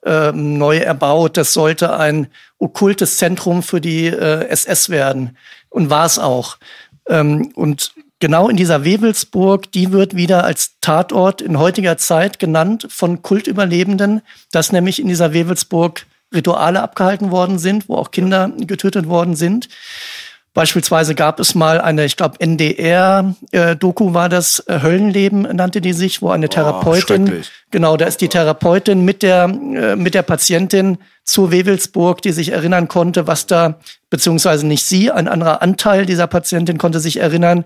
[0.05, 1.37] ähm, neu erbaut.
[1.37, 5.37] Das sollte ein okkultes Zentrum für die äh, SS werden
[5.69, 6.59] und war es auch.
[7.09, 12.87] Ähm, und genau in dieser Wewelsburg, die wird wieder als Tatort in heutiger Zeit genannt
[12.91, 19.09] von Kultüberlebenden, dass nämlich in dieser Wewelsburg Rituale abgehalten worden sind, wo auch Kinder getötet
[19.09, 19.69] worden sind.
[20.53, 26.23] Beispielsweise gab es mal eine, ich glaube, NDR-Doku war das, äh, Höllenleben nannte die sich,
[26.23, 27.51] wo eine Therapeutin, schrecklich.
[27.71, 32.49] genau, da ist die Therapeutin mit der, äh, mit der Patientin zur Wewelsburg, die sich
[32.49, 33.79] erinnern konnte, was da,
[34.11, 37.65] beziehungsweise nicht sie, ein anderer Anteil dieser Patientin konnte sich erinnern,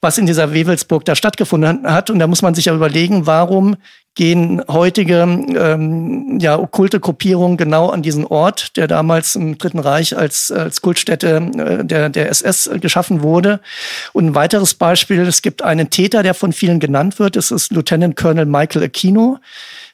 [0.00, 2.08] was in dieser Wewelsburg da stattgefunden hat.
[2.08, 3.76] Und da muss man sich ja überlegen, warum
[4.14, 10.16] gehen heutige ähm, ja, okkulte Gruppierungen genau an diesen Ort, der damals im Dritten Reich
[10.16, 13.60] als, als Kultstätte äh, der, der SS geschaffen wurde.
[14.12, 17.72] Und ein weiteres Beispiel, es gibt einen Täter, der von vielen genannt wird, das ist
[17.72, 19.38] Lieutenant Colonel Michael Aquino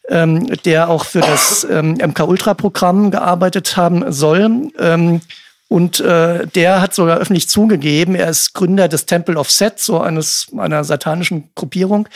[0.09, 4.71] ähm, der auch für das ähm, MK-Ultra-Programm gearbeitet haben soll.
[4.79, 5.21] Ähm,
[5.69, 10.01] und äh, der hat sogar öffentlich zugegeben, er ist Gründer des Temple of Set, so
[10.01, 12.09] eines einer satanischen Gruppierung,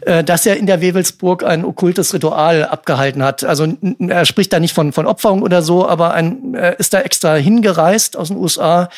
[0.00, 3.44] äh, dass er in der Wewelsburg ein okkultes Ritual abgehalten hat.
[3.44, 3.68] Also
[4.00, 7.36] er spricht da nicht von von Opferung oder so, aber ein, er ist da extra
[7.36, 8.88] hingereist aus den USA,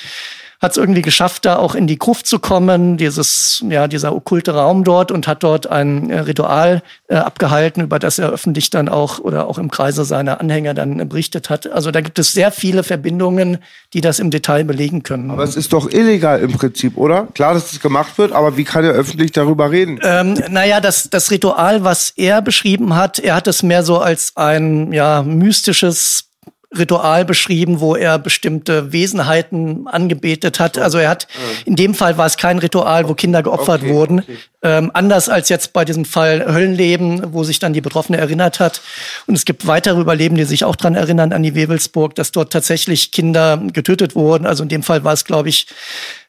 [0.60, 4.54] hat es irgendwie geschafft, da auch in die Gruft zu kommen, dieses, ja, dieser okkulte
[4.54, 8.88] Raum dort und hat dort ein äh, Ritual äh, abgehalten, über das er öffentlich dann
[8.88, 11.70] auch oder auch im Kreise seiner Anhänger dann äh, berichtet hat.
[11.70, 13.58] Also da gibt es sehr viele Verbindungen,
[13.94, 15.30] die das im Detail belegen können.
[15.30, 17.28] Aber es ist doch illegal im Prinzip, oder?
[17.34, 20.00] Klar, dass es gemacht wird, aber wie kann er öffentlich darüber reden?
[20.02, 24.32] Ähm, naja, das, das Ritual, was er beschrieben hat, er hat es mehr so als
[24.34, 26.27] ein ja, mystisches
[26.76, 30.76] Ritual beschrieben, wo er bestimmte Wesenheiten angebetet hat.
[30.78, 31.26] Also er hat,
[31.64, 34.18] in dem Fall war es kein Ritual, wo Kinder geopfert Okay, wurden.
[34.20, 34.36] okay.
[34.60, 38.80] Ähm, anders als jetzt bei diesem Fall Höllenleben, wo sich dann die Betroffene erinnert hat.
[39.26, 42.52] Und es gibt weitere Überlebende, die sich auch dran erinnern an die Wewelsburg, dass dort
[42.52, 44.46] tatsächlich Kinder getötet wurden.
[44.46, 45.68] Also in dem Fall war es, glaube ich,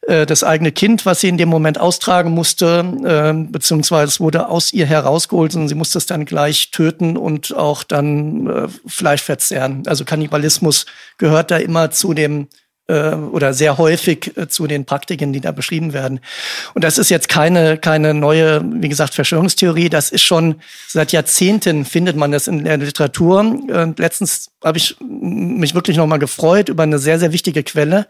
[0.04, 4.48] äh, das eigene Kind, was sie in dem Moment austragen musste, äh, beziehungsweise es wurde
[4.48, 9.24] aus ihr herausgeholt und sie musste es dann gleich töten und auch dann äh, Fleisch
[9.24, 9.82] verzehren.
[9.88, 10.29] Also Kannibalismus
[11.18, 12.48] gehört da immer zu dem
[12.90, 16.20] äh, oder sehr häufig äh, zu den Praktiken, die da beschrieben werden.
[16.74, 19.90] Und das ist jetzt keine, keine neue, wie gesagt, Verschwörungstheorie.
[19.90, 20.56] Das ist schon
[20.88, 23.40] seit Jahrzehnten findet man das in der Literatur.
[23.40, 28.08] Und letztens habe ich mich wirklich nochmal gefreut über eine sehr, sehr wichtige Quelle,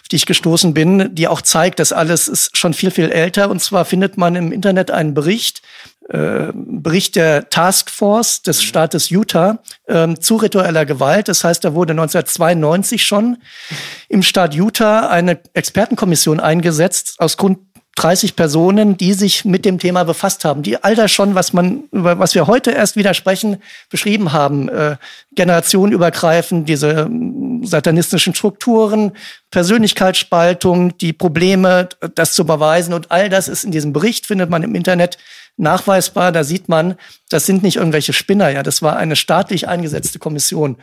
[0.00, 3.50] auf die ich gestoßen bin, die auch zeigt, dass alles ist schon viel, viel älter.
[3.50, 5.60] Und zwar findet man im Internet einen Bericht,
[5.99, 11.28] äh, Bericht der Taskforce des Staates Utah ähm, zu ritueller Gewalt.
[11.28, 13.38] Das heißt, da wurde 1992 schon
[14.08, 17.58] im Staat Utah eine Expertenkommission eingesetzt aus Grund
[17.96, 21.84] 30 Personen, die sich mit dem Thema befasst haben, die all das schon, was man,
[21.92, 23.58] über was wir heute erst wieder sprechen,
[23.90, 24.96] beschrieben haben, äh,
[25.34, 29.12] generationenübergreifend, diese ähm, satanistischen Strukturen,
[29.50, 32.94] Persönlichkeitsspaltung, die Probleme, das zu beweisen.
[32.94, 35.18] Und all das ist in diesem Bericht, findet man im Internet
[35.56, 36.32] nachweisbar.
[36.32, 36.96] Da sieht man,
[37.28, 40.76] das sind nicht irgendwelche Spinner, ja, das war eine staatlich eingesetzte Kommission.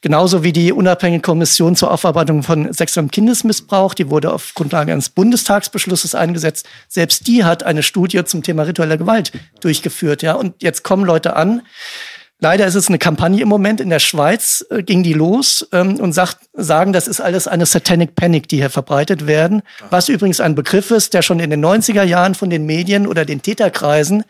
[0.00, 5.08] Genauso wie die unabhängige Kommission zur Aufarbeitung von sexuellem Kindesmissbrauch, die wurde auf Grundlage eines
[5.08, 6.68] Bundestagsbeschlusses eingesetzt.
[6.88, 10.34] Selbst die hat eine Studie zum Thema ritueller Gewalt durchgeführt, ja.
[10.34, 11.62] Und jetzt kommen Leute an,
[12.38, 13.80] Leider ist es eine Kampagne im Moment.
[13.80, 17.64] In der Schweiz äh, ging die los ähm, und sagt, sagen, das ist alles eine
[17.64, 19.62] Satanic Panic, die hier verbreitet werden.
[19.88, 23.24] Was übrigens ein Begriff ist, der schon in den 90er Jahren von den Medien oder
[23.24, 24.24] den Täterkreisen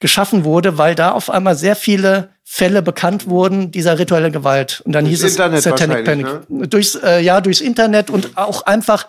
[0.00, 4.82] geschaffen wurde, weil da auf einmal sehr viele Fälle bekannt wurden dieser rituelle Gewalt.
[4.84, 6.26] Und dann Durchs hieß Internet es Satanic Panic.
[6.48, 6.68] ne?
[6.68, 9.06] Durchs, äh, ja, durchs Internet und auch einfach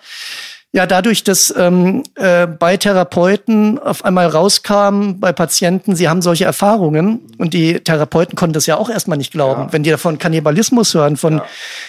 [0.71, 6.45] ja, dadurch, dass ähm, äh, bei Therapeuten auf einmal rauskam, bei Patienten, sie haben solche
[6.45, 9.63] Erfahrungen und die Therapeuten konnten das ja auch erstmal nicht glauben.
[9.63, 9.73] Ja.
[9.73, 11.45] Wenn die davon Kannibalismus hören, von Ja.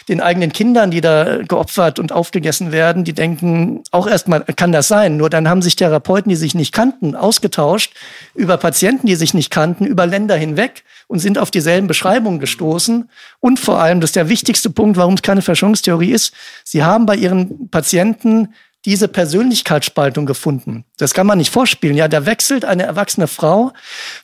[0.08, 4.88] den eigenen Kindern, die da geopfert und aufgegessen werden, die denken auch erstmal, kann das
[4.88, 5.18] sein?
[5.18, 7.92] Nur dann haben sich Therapeuten, die sich nicht kannten, ausgetauscht
[8.34, 13.10] über Patienten, die sich nicht kannten, über Länder hinweg und sind auf dieselben Beschreibungen gestoßen.
[13.40, 16.32] Und vor allem, das ist der wichtigste Punkt, warum es keine Verschwörungstheorie ist,
[16.64, 20.84] sie haben bei ihren Patienten diese Persönlichkeitsspaltung gefunden.
[20.98, 21.96] Das kann man nicht vorspielen.
[21.96, 23.72] Ja, da wechselt eine erwachsene Frau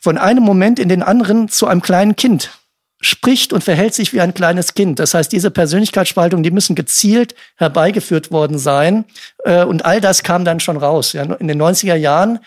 [0.01, 2.51] von einem Moment in den anderen zu einem kleinen Kind
[3.03, 4.99] spricht und verhält sich wie ein kleines Kind.
[4.99, 9.05] Das heißt, diese Persönlichkeitsspaltung, die müssen gezielt herbeigeführt worden sein.
[9.45, 11.12] Äh, Und all das kam dann schon raus.
[11.14, 12.38] In den 90er Jahren,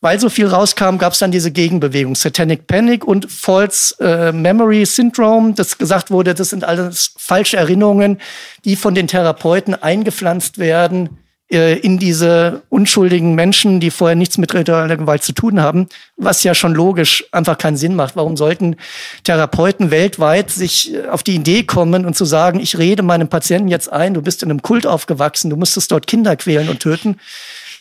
[0.00, 4.86] weil so viel rauskam, gab es dann diese Gegenbewegung, Satanic Panic und False äh, Memory
[4.86, 8.18] Syndrome, das gesagt wurde, das sind alles falsche Erinnerungen,
[8.64, 11.21] die von den Therapeuten eingepflanzt werden
[11.52, 15.86] in diese unschuldigen Menschen, die vorher nichts mit ritueller Gewalt zu tun haben,
[16.16, 18.16] was ja schon logisch einfach keinen Sinn macht.
[18.16, 18.76] Warum sollten
[19.24, 23.68] Therapeuten weltweit sich äh, auf die Idee kommen und zu sagen, ich rede meinem Patienten
[23.68, 27.18] jetzt ein, du bist in einem Kult aufgewachsen, du musstest dort Kinder quälen und töten?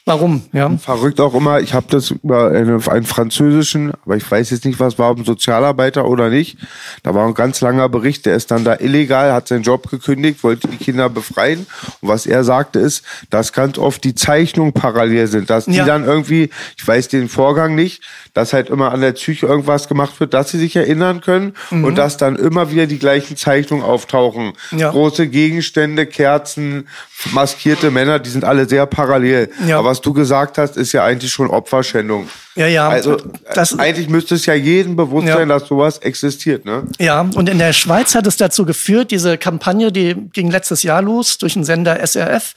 [0.06, 0.42] Warum?
[0.52, 0.70] Ja.
[0.78, 4.80] Verrückt auch immer, ich habe das über eine, einen französischen, aber ich weiß jetzt nicht,
[4.80, 6.58] was war, ein Sozialarbeiter oder nicht.
[7.04, 10.44] Da war ein ganz langer Bericht, der ist dann da illegal, hat seinen Job gekündigt,
[10.44, 11.68] wollte die Kinder befreien.
[12.02, 15.86] Und was er sagte ist, dass ganz oft die Zeichnungen parallel sind, dass die Ja.
[15.86, 18.02] dann irgendwie, ich weiß den Vorgang nicht,
[18.34, 21.96] dass halt immer an der Psyche irgendwas gemacht wird, dass sie sich erinnern können und
[21.96, 24.54] dass dann immer wieder die gleichen Zeichnungen auftauchen.
[24.72, 24.90] Ja.
[24.90, 26.88] Große Gegenstände, Kerzen,
[27.32, 29.50] maskierte Männer, die sind alle sehr parallel.
[29.68, 29.80] Ja.
[29.80, 32.28] Aber was du gesagt hast, ist ja eigentlich schon Opferschändung.
[32.56, 32.90] Ja, ja.
[32.90, 33.18] Also
[33.54, 35.36] Das- äh, eigentlich müsste es ja jedem bewusst Ja.
[35.38, 36.84] sein, dass sowas existiert, ne?
[37.00, 41.02] Ja, und in der Schweiz hat es dazu geführt, diese Kampagne, die ging letztes Jahr
[41.02, 42.54] los durch den Sender SRF,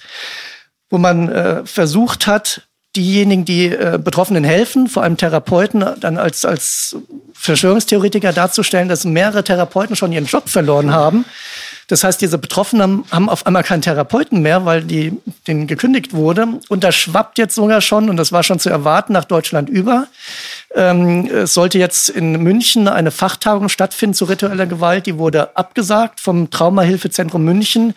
[0.90, 2.62] wo man äh, versucht hat,
[2.96, 6.96] diejenigen, die äh, Betroffenen helfen, vor allem Therapeuten, dann als, als
[7.32, 11.24] Verschwörungstheoretiker darzustellen, dass mehrere Therapeuten schon ihren Job verloren haben.
[11.88, 15.12] Das heißt, diese Betroffenen haben auf einmal keinen Therapeuten mehr, weil die,
[15.46, 16.46] denen gekündigt wurde.
[16.68, 20.06] Und das schwappt jetzt sogar schon, und das war schon zu erwarten, nach Deutschland über.
[20.74, 25.06] Ähm, es sollte jetzt in München eine Fachtagung stattfinden zu ritueller Gewalt.
[25.06, 27.94] Die wurde abgesagt vom Traumahilfezentrum München,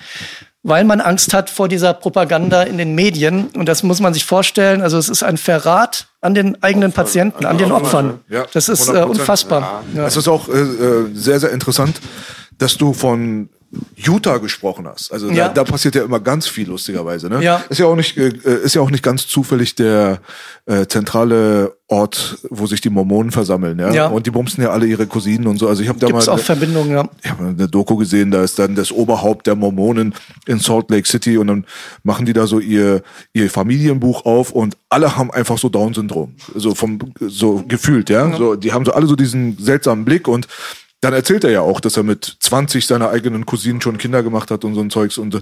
[0.64, 3.48] weil man Angst hat vor dieser Propaganda in den Medien.
[3.56, 4.82] Und das muss man sich vorstellen.
[4.82, 8.20] Also es ist ein Verrat an den eigenen Patienten, an den Opfern.
[8.28, 9.04] Ja, Das ist äh, 100%.
[9.04, 9.84] unfassbar.
[9.96, 10.06] Ja.
[10.06, 12.02] Es ist auch äh, äh, sehr, sehr interessant,
[12.58, 13.50] dass du von
[13.96, 15.12] Utah gesprochen hast.
[15.12, 15.48] Also Ja.
[15.50, 17.28] da, da passiert ja immer ganz viel lustigerweise.
[17.28, 17.44] Ne?
[17.44, 17.64] Ja.
[17.70, 18.30] Ist ja auch nicht, äh,
[18.64, 20.20] ist ja auch nicht ganz zufällig der
[20.66, 23.80] äh, zentrale Ort, wo sich die Mormonen versammeln.
[23.80, 23.92] Ja?
[23.92, 24.08] Ja.
[24.08, 25.68] Und die bumsen ja alle ihre Cousinen und so.
[25.68, 27.10] Also ich habe da mal auch Verbindungen, ja.
[27.24, 30.14] ich habe eine Doku gesehen, da ist dann das Oberhaupt der Mormonen
[30.46, 31.66] in Salt Lake City und dann
[32.04, 33.02] machen die da so ihr,
[33.34, 36.36] ihr Familienbuch auf und alle haben einfach so Down-Syndrom.
[36.56, 38.36] So vom, so gefühlt, ja.
[38.38, 40.48] So, die haben so alle so diesen seltsamen Blick und
[41.02, 44.50] dann erzählt er ja auch, dass er mit 20 seiner eigenen Cousinen schon Kinder gemacht
[44.50, 45.42] hat und so ein Zeugs und äh,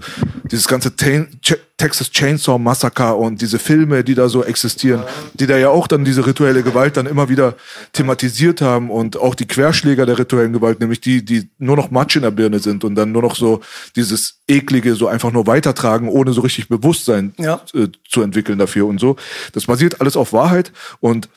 [0.50, 5.02] dieses ganze Texas Chainsaw Massacre und diese Filme, die da so existieren,
[5.34, 7.54] die da ja auch dann diese rituelle Gewalt dann immer wieder
[7.92, 12.16] thematisiert haben und auch die Querschläger der rituellen Gewalt, nämlich die, die nur noch Matsch
[12.16, 13.60] in der Birne sind und dann nur noch so
[13.96, 17.62] dieses eklige so einfach nur weitertragen, ohne so richtig Bewusstsein Ja.
[17.72, 19.16] äh, zu entwickeln dafür und so.
[19.52, 21.30] Das basiert alles auf Wahrheit und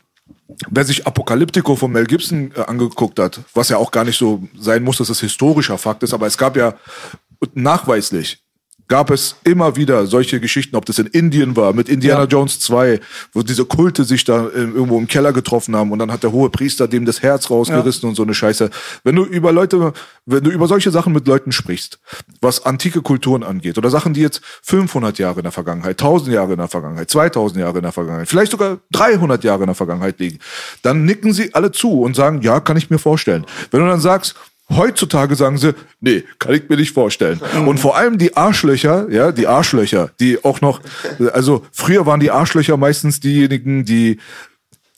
[0.70, 4.44] Wer sich Apokalyptico von Mel Gibson äh, angeguckt hat, was ja auch gar nicht so
[4.58, 6.74] sein muss, dass es historischer Fakt ist, aber es gab ja
[7.54, 8.44] nachweislich
[8.90, 12.28] gab es immer wieder solche Geschichten, ob das in Indien war, mit Indiana Ja.
[12.28, 13.00] Jones 2,
[13.34, 16.32] wo diese Kulte sich da äh, irgendwo im Keller getroffen haben und dann hat der
[16.32, 18.70] hohe Priester dem das Herz rausgerissen und so eine Scheiße.
[19.04, 19.94] Wenn du über Leute,
[20.26, 22.00] wenn du über solche Sachen mit Leuten sprichst,
[22.42, 26.54] was antike Kulturen angeht oder Sachen, die jetzt 500 Jahre in der Vergangenheit, 1000 Jahre
[26.54, 30.20] in der Vergangenheit, 2000 Jahre in der Vergangenheit, vielleicht sogar 300 Jahre in der Vergangenheit
[30.20, 30.40] liegen,
[30.82, 33.46] dann nicken sie alle zu und sagen, ja, kann ich mir vorstellen.
[33.70, 34.36] Wenn du dann sagst,
[34.70, 37.42] Heutzutage sagen sie, nee, kann ich mir nicht vorstellen.
[37.66, 40.82] Und vor allem die Arschlöcher, ja, die Arschlöcher, die auch noch,
[41.34, 44.20] also früher waren die Arschlöcher meistens diejenigen, die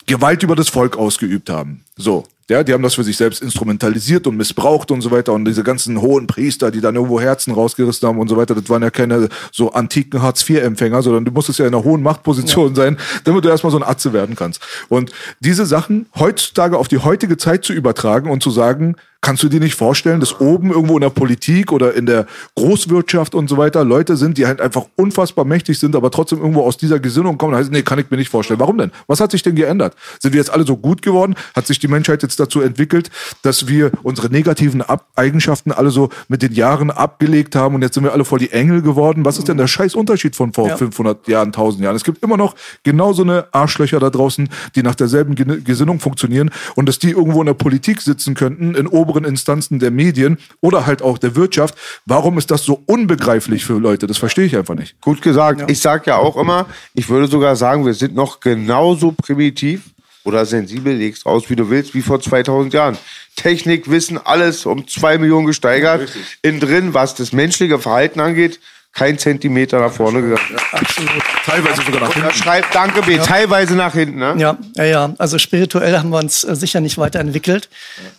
[0.07, 1.85] Gewalt über das Volk ausgeübt haben.
[1.95, 2.25] So.
[2.49, 5.31] Ja, die haben das für sich selbst instrumentalisiert und missbraucht und so weiter.
[5.31, 8.67] Und diese ganzen hohen Priester, die dann irgendwo Herzen rausgerissen haben und so weiter, das
[8.67, 12.75] waren ja keine so antiken Hartz-IV-Empfänger, sondern du musstest ja in einer hohen Machtposition ja.
[12.75, 14.61] sein, damit du erstmal so ein Atze werden kannst.
[14.89, 19.49] Und diese Sachen heutzutage auf die heutige Zeit zu übertragen und zu sagen, Kannst du
[19.49, 23.55] dir nicht vorstellen, dass oben irgendwo in der Politik oder in der Großwirtschaft und so
[23.55, 27.37] weiter Leute sind, die halt einfach unfassbar mächtig sind, aber trotzdem irgendwo aus dieser Gesinnung
[27.37, 27.55] kommen?
[27.55, 28.59] heißt, nee, kann ich mir nicht vorstellen.
[28.59, 28.91] Warum denn?
[29.05, 29.95] Was hat sich denn geändert?
[30.19, 31.35] Sind wir jetzt alle so gut geworden?
[31.53, 33.11] Hat sich die Menschheit jetzt dazu entwickelt,
[33.43, 37.93] dass wir unsere negativen Ab Eigenschaften alle so mit den Jahren abgelegt haben und jetzt
[37.93, 39.23] sind wir alle voll die Engel geworden?
[39.23, 40.77] Was ist denn der scheiß Unterschied von vor ja.
[40.77, 41.95] 500 Jahren, 1000 Jahren?
[41.95, 46.49] Es gibt immer noch genau so eine Arschlöcher da draußen, die nach derselben Gesinnung funktionieren
[46.73, 50.37] und dass die irgendwo in der Politik sitzen könnten, in oben oberen Instanzen der Medien
[50.61, 51.75] oder halt auch der Wirtschaft.
[52.05, 54.07] Warum ist das so unbegreiflich für Leute?
[54.07, 54.99] Das verstehe ich einfach nicht.
[55.01, 55.61] Gut gesagt.
[55.61, 55.69] Ja.
[55.69, 59.81] Ich sage ja auch immer, ich würde sogar sagen, wir sind noch genauso primitiv
[60.23, 62.97] oder sensibel, legst aus, wie du willst, wie vor 2000 Jahren.
[63.35, 66.09] Technik, Wissen, alles um zwei Millionen gesteigert.
[66.09, 68.59] Ja, Innen drin, was das menschliche Verhalten angeht,
[68.93, 70.41] kein Zentimeter nach vorne gegangen.
[70.51, 71.23] Ja, absolut.
[71.45, 72.33] Teilweise sogar nach hinten.
[72.33, 73.23] Schreibt, danke B, ja.
[73.23, 74.19] teilweise nach hinten.
[74.19, 74.35] Ne?
[74.37, 75.13] Ja, ja, ja.
[75.17, 77.69] Also spirituell haben wir uns äh, sicher nicht weiterentwickelt.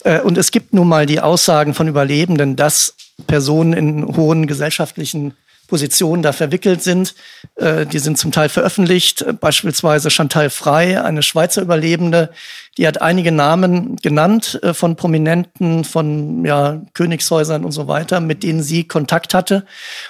[0.05, 2.95] Äh, und es gibt nun mal die Aussagen von Überlebenden, dass
[3.27, 5.35] Personen in hohen gesellschaftlichen
[5.73, 7.15] Positionen da verwickelt sind.
[7.57, 9.25] Äh, die sind zum Teil veröffentlicht.
[9.41, 12.29] Beispielsweise Chantal Frey, eine Schweizer Überlebende,
[12.77, 18.43] die hat einige Namen genannt äh, von Prominenten, von ja, Königshäusern und so weiter, mit
[18.43, 19.65] denen sie Kontakt hatte.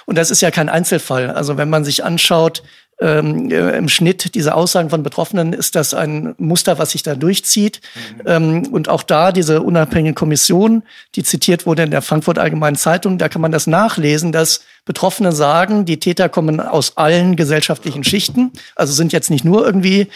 [0.05, 1.29] Und das ist ja kein Einzelfall.
[1.31, 2.61] Also wenn man sich anschaut,
[3.03, 7.15] ähm, äh, im Schnitt diese Aussagen von Betroffenen ist das ein Muster, was sich da
[7.15, 7.81] durchzieht.
[7.95, 8.21] Mhm.
[8.25, 10.83] Ähm, und auch da diese unabhängige Kommission,
[11.15, 15.31] die zitiert wurde in der Frankfurt Allgemeinen Zeitung, da kann man das nachlesen, dass Betroffene
[15.31, 20.07] sagen, die Täter kommen aus allen gesellschaftlichen Schichten, also sind jetzt nicht nur irgendwie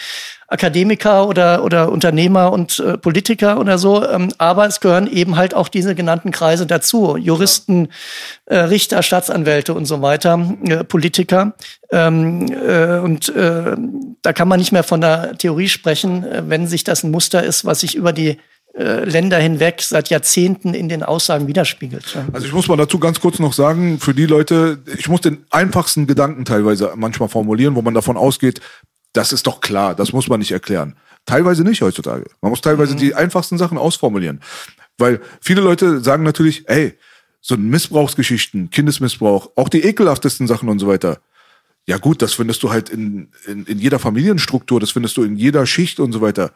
[0.49, 4.07] Akademiker oder, oder Unternehmer und äh, Politiker oder so.
[4.07, 7.17] Ähm, aber es gehören eben halt auch diese genannten Kreise dazu.
[7.17, 7.89] Juristen,
[8.45, 11.53] äh, Richter, Staatsanwälte und so weiter, äh, Politiker.
[11.91, 13.75] Ähm, äh, und äh,
[14.21, 17.43] da kann man nicht mehr von der Theorie sprechen, äh, wenn sich das ein Muster
[17.43, 18.37] ist, was sich über die
[18.79, 22.15] Länder hinweg seit Jahrzehnten in den Aussagen widerspiegelt.
[22.31, 25.45] Also ich muss mal dazu ganz kurz noch sagen, für die Leute, ich muss den
[25.49, 28.61] einfachsten Gedanken teilweise manchmal formulieren, wo man davon ausgeht,
[29.17, 30.95] das ist doch klar, das muss man nicht erklären.
[31.25, 32.29] Teilweise nicht heutzutage.
[32.39, 32.99] Man muss teilweise mhm.
[32.99, 34.41] die einfachsten Sachen ausformulieren.
[34.99, 36.97] Weil viele Leute sagen natürlich, ey,
[37.41, 41.19] so Missbrauchsgeschichten, Kindesmissbrauch, auch die ekelhaftesten Sachen und so weiter.
[41.87, 45.35] Ja gut, das findest du halt in, in, in jeder Familienstruktur, das findest du in
[45.35, 46.51] jeder Schicht und so weiter.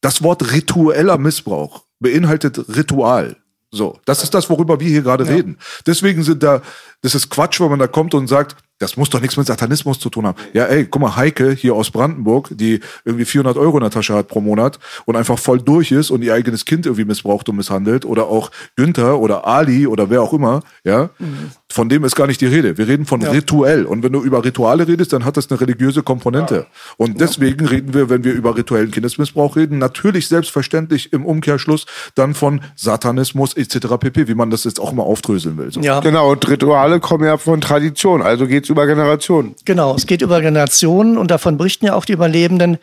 [0.00, 3.36] Das Wort ritueller Missbrauch beinhaltet Ritual.
[3.74, 5.32] So, das ist das, worüber wir hier gerade ja.
[5.32, 5.58] reden.
[5.84, 6.62] Deswegen sind da,
[7.04, 10.00] das ist Quatsch, wenn man da kommt und sagt, das muss doch nichts mit Satanismus
[10.00, 10.36] zu tun haben.
[10.52, 14.14] Ja, ey, guck mal, Heike hier aus Brandenburg, die irgendwie 400 Euro in der Tasche
[14.14, 17.56] hat pro Monat und einfach voll durch ist und ihr eigenes Kind irgendwie missbraucht und
[17.56, 21.52] misshandelt oder auch Günther oder Ali oder wer auch immer, ja, mhm.
[21.70, 22.76] von dem ist gar nicht die Rede.
[22.76, 23.30] Wir reden von ja.
[23.30, 26.54] rituell und wenn du über Rituale redest, dann hat das eine religiöse Komponente.
[26.54, 26.66] Ja.
[26.96, 31.86] Und deswegen reden wir, wenn wir über rituellen Kindesmissbrauch reden, natürlich selbstverständlich im Umkehrschluss
[32.16, 33.86] dann von Satanismus etc.
[34.00, 35.70] pp, wie man das jetzt auch mal aufdröseln will.
[35.70, 35.80] So.
[35.80, 36.00] Ja.
[36.00, 39.54] Genau, und Rituale kommen ja von Tradition, also geht's über Generationen.
[39.64, 42.78] Genau, es geht über Generationen und davon berichten ja auch die Überlebenden.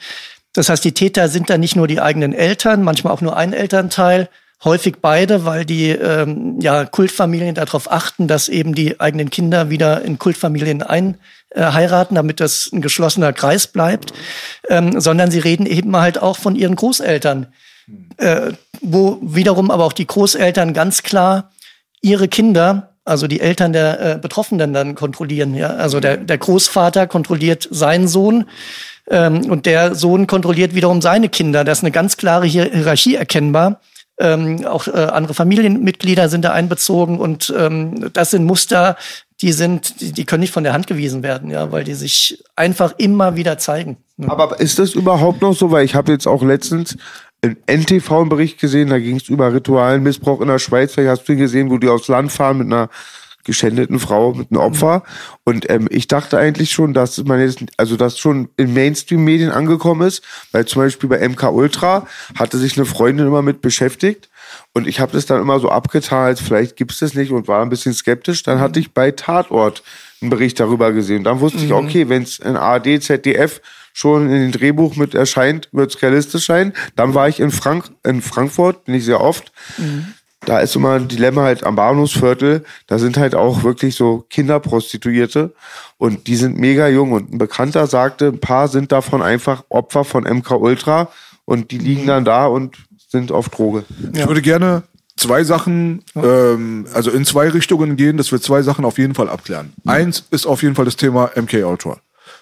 [0.54, 3.54] Das heißt, die Täter sind dann nicht nur die eigenen Eltern, manchmal auch nur ein
[3.54, 4.30] Elternteil,
[4.64, 10.02] häufig beide, weil die ähm, ja, Kultfamilien darauf achten, dass eben die eigenen Kinder wieder
[10.04, 14.14] in Kultfamilien einheiraten, äh, damit das ein geschlossener Kreis bleibt,
[14.70, 17.48] ähm, sondern sie reden eben halt auch von ihren Großeltern,
[18.18, 21.52] äh, wo wiederum aber auch die Großeltern ganz klar
[22.02, 25.56] ihre Kinder also die Eltern der äh, Betroffenen dann kontrollieren.
[25.56, 25.70] Ja?
[25.70, 28.46] Also der, der Großvater kontrolliert seinen Sohn
[29.10, 31.64] ähm, und der Sohn kontrolliert wiederum seine Kinder.
[31.64, 33.82] Das ist eine ganz klare Hierarchie erkennbar.
[34.20, 38.96] Ähm, auch äh, andere Familienmitglieder sind da einbezogen und ähm, das sind Muster,
[39.42, 42.44] die sind, die, die können nicht von der Hand gewiesen werden, ja, weil die sich
[42.56, 43.98] einfach immer wieder zeigen.
[44.28, 45.72] Aber ist das überhaupt noch so?
[45.72, 46.98] Weil ich habe jetzt auch letztens
[47.42, 50.94] im NTV einen Bericht gesehen, da ging es über ritualen Missbrauch in der Schweiz.
[50.94, 52.90] Vielleicht hast du gesehen, wo die aufs Land fahren mit einer
[53.44, 55.04] geschändeten Frau, mit einem Opfer.
[55.44, 60.08] Und ähm, ich dachte eigentlich schon, dass man jetzt, also dass schon in Mainstream-Medien angekommen
[60.08, 64.30] ist, weil zum Beispiel bei MK Ultra hatte sich eine Freundin immer mit beschäftigt.
[64.74, 67.64] Und ich habe das dann immer so abgetan, als vielleicht gibt's das nicht und war
[67.64, 68.44] ein bisschen skeptisch.
[68.44, 69.82] Dann hatte ich bei Tatort
[70.22, 71.24] einen Bericht darüber gesehen.
[71.24, 71.66] Dann wusste mhm.
[71.66, 73.62] ich, okay, wenn es in ARD, ZDF
[73.94, 76.74] schon in dem Drehbuch mit erscheint, wird es realistisch sein.
[76.96, 79.52] Dann war ich in, Frank in Frankfurt, bin ich sehr oft.
[79.78, 80.14] Mhm.
[80.46, 82.66] Da ist immer ein Dilemma halt am Bahnhofsviertel.
[82.88, 85.54] Da sind halt auch wirklich so Kinderprostituierte
[85.98, 87.12] und die sind mega jung.
[87.12, 91.12] Und ein Bekannter sagte, ein paar sind davon einfach Opfer von MK Ultra
[91.46, 92.08] und die liegen mhm.
[92.08, 92.78] dann da und
[93.08, 93.86] sind auf Droge.
[94.14, 94.84] Ich würde gerne
[95.16, 99.30] zwei Sachen, ähm, also in zwei Richtungen gehen, dass wir zwei Sachen auf jeden Fall
[99.30, 99.74] abklären.
[99.86, 102.00] Eins ist auf jeden Fall das Thema MK Ultra.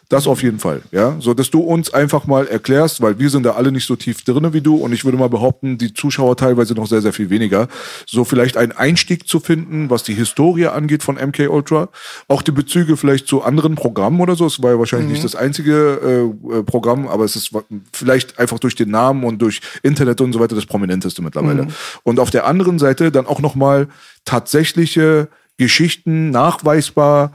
[0.10, 1.18] Das auf jeden Fall, ja.
[1.20, 4.24] So, dass du uns einfach mal erklärst, weil wir sind da alle nicht so tief
[4.24, 7.30] drinne wie du und ich würde mal behaupten, die Zuschauer teilweise noch sehr, sehr viel
[7.30, 7.68] weniger.
[8.08, 11.90] So vielleicht einen Einstieg zu finden, was die Historie angeht von MK Ultra.
[12.28, 14.48] Auch die Bezüge vielleicht zu anderen Programmen oder so.
[14.48, 17.52] Es war ja wahrscheinlich nicht das einzige äh, äh, Programm, aber es ist
[17.94, 21.68] vielleicht einfach durch den Namen und durch Internet und so weiter das prominenteste mittlerweile.
[22.02, 23.88] Und auf der anderen Seite dann auch nochmal
[24.26, 27.34] tatsächliche Geschichten nachweisbar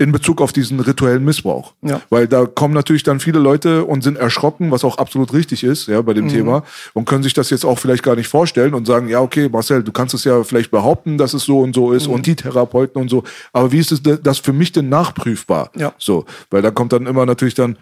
[0.00, 1.74] in Bezug auf diesen rituellen Missbrauch.
[1.82, 2.00] Ja.
[2.08, 5.88] Weil da kommen natürlich dann viele Leute und sind erschrocken, was auch absolut richtig ist,
[5.88, 6.62] ja, bei dem Thema
[6.94, 9.82] und können sich das jetzt auch vielleicht gar nicht vorstellen und sagen, ja, okay, Marcel,
[9.82, 13.02] du kannst es ja vielleicht behaupten, dass es so und so ist und die Therapeuten
[13.02, 15.70] und so, aber wie ist es das für mich denn nachprüfbar?
[15.76, 15.92] Ja.
[15.98, 17.76] So, weil da kommt dann immer natürlich dann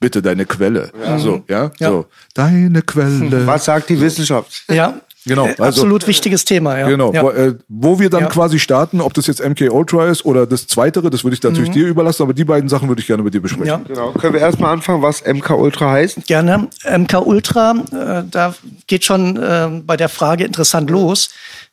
[0.00, 0.90] bitte deine Quelle.
[1.18, 1.90] So, ja, Ja.
[1.90, 2.06] so.
[2.32, 3.46] Deine Quelle.
[3.46, 4.64] Was sagt die Wissenschaft?
[4.70, 6.78] Ja, Genau, äh, also- absolut wichtiges Thema.
[6.78, 6.88] Ja.
[6.88, 7.22] Genau, Ja.
[7.22, 8.26] wo, äh, wo wir dann Ja.
[8.28, 11.50] quasi starten, ob das jetzt MK Ultra ist oder das Zweitere, das würde ich Mhm.
[11.50, 13.66] natürlich dir überlassen, aber die beiden Sachen würde ich gerne mit dir besprechen.
[13.66, 13.80] Ja.
[13.86, 14.12] Genau.
[14.12, 16.26] Können wir erstmal anfangen, was MK Ultra heißt?
[16.26, 16.68] Gerne.
[16.84, 18.54] MK Ultra, äh, da
[18.86, 21.30] geht schon äh, bei der Frage interessant los.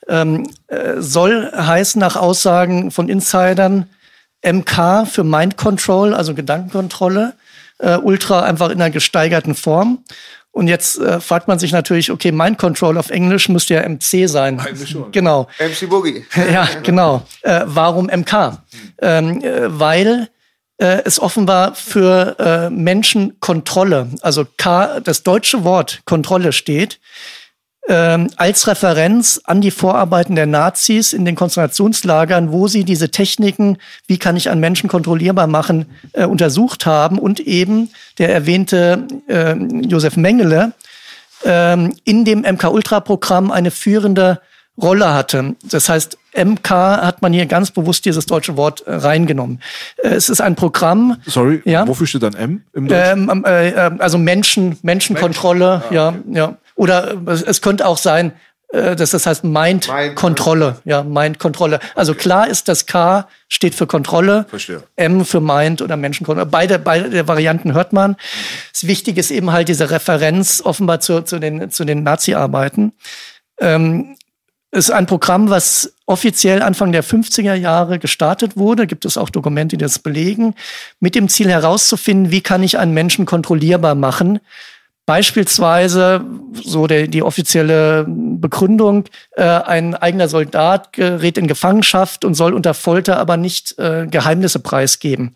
[0.08, 3.88] Ähm, äh, soll heißen nach Aussagen von Insidern
[4.44, 7.34] MK für Mind Control, also Gedankenkontrolle,
[7.80, 10.00] äh, Ultra einfach in einer gesteigerten Form.
[10.56, 14.30] Und jetzt äh, fragt man sich natürlich, okay, Mind Control auf Englisch müsste ja MC
[14.30, 14.58] sein.
[14.58, 15.12] Eigentlich schon.
[15.12, 15.50] Genau.
[15.60, 16.26] MC Boogie.
[16.54, 17.24] Ja, genau.
[17.42, 18.64] Äh, warum MK?
[19.02, 20.30] Ähm, äh, weil
[20.78, 27.02] äh, es offenbar für äh, Menschen Kontrolle, also K, das deutsche Wort Kontrolle steht,
[27.88, 33.78] ähm, als Referenz an die Vorarbeiten der Nazis in den Konzentrationslagern, wo sie diese Techniken,
[34.08, 39.54] wie kann ich einen Menschen kontrollierbar machen, äh, untersucht haben und eben der erwähnte äh,
[39.54, 40.74] Josef Mengele
[41.44, 44.42] ähm, in dem MK-Ultra-Programm eine führende
[44.82, 45.56] Rolle hatte.
[45.64, 49.62] Das heißt, MK hat man hier ganz bewusst dieses deutsche Wort äh, reingenommen.
[50.04, 51.88] Äh, es ist ein Programm, Sorry, Ja.
[51.88, 53.30] wofür steht dann M im Deutschen?
[53.30, 56.58] ähm, äh, also Menschen, Menschenkontrolle, ja, ja.
[56.76, 58.34] Oder äh, es, könnte auch sein,
[58.70, 61.80] äh, dass das heißt Mind- Mind-Kontrolle, ja, Mind-Kontrolle.
[61.96, 64.84] Also klar ist, das K steht für Kontrolle, Verstehe.
[64.96, 66.50] M für Mind oder Menschenkontrolle.
[66.50, 68.16] Beide, beide Varianten hört man.
[68.74, 72.94] Das Wichtige ist eben halt diese Referenz offenbar zu, zu den, zu den Nazi-Arbeiten.
[73.60, 74.18] Ähm,
[74.76, 78.88] ist ein Programm, was offiziell Anfang der 50er Jahre gestartet wurde.
[78.88, 80.54] Gibt es auch Dokumente, die das belegen,
[81.00, 84.40] mit dem Ziel herauszufinden, wie kann ich einen Menschen kontrollierbar machen.
[85.06, 92.54] Beispielsweise, so der, die offizielle Begründung, äh, ein eigener Soldat gerät in Gefangenschaft und soll
[92.54, 95.36] unter Folter aber nicht äh, Geheimnisse preisgeben.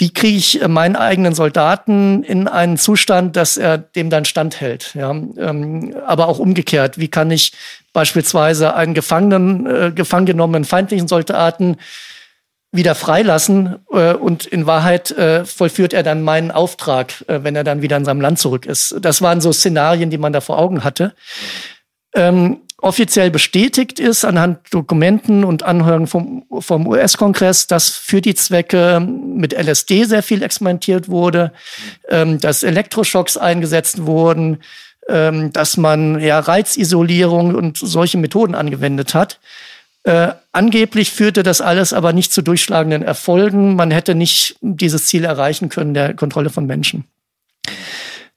[0.00, 4.94] Wie kriege ich äh, meinen eigenen Soldaten in einen Zustand, dass er dem dann standhält?
[4.94, 6.98] Ja, ähm, aber auch umgekehrt.
[6.98, 7.52] Wie kann ich
[7.92, 11.76] beispielsweise einen Gefangenen, äh, gefangen genommenen feindlichen Soldaten
[12.72, 17.64] wieder freilassen äh, und in Wahrheit äh, vollführt er dann meinen Auftrag, äh, wenn er
[17.64, 18.96] dann wieder in seinem Land zurück ist.
[19.00, 21.14] Das waren so Szenarien, die man da vor Augen hatte.
[22.14, 29.00] Ähm, offiziell bestätigt ist anhand Dokumenten und Anhörungen vom, vom US-Kongress, dass für die Zwecke
[29.00, 31.52] mit LSD sehr viel experimentiert wurde,
[32.08, 34.58] ähm, dass Elektroschocks eingesetzt wurden,
[35.08, 39.40] ähm, dass man ja Reizisolierung und solche Methoden angewendet hat.
[40.02, 43.76] Äh, angeblich führte das alles aber nicht zu durchschlagenden Erfolgen.
[43.76, 47.04] Man hätte nicht dieses Ziel erreichen können der Kontrolle von Menschen.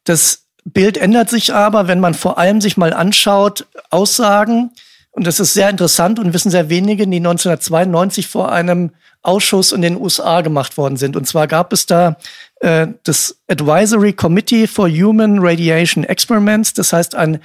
[0.03, 4.71] Das Bild ändert sich aber, wenn man vor allem sich mal anschaut, Aussagen,
[5.11, 8.91] und das ist sehr interessant und wissen sehr wenige, die 1992 vor einem
[9.21, 11.15] Ausschuss in den USA gemacht worden sind.
[11.15, 12.17] Und zwar gab es da
[12.61, 17.39] äh, das Advisory Committee for Human Radiation Experiments, das heißt ein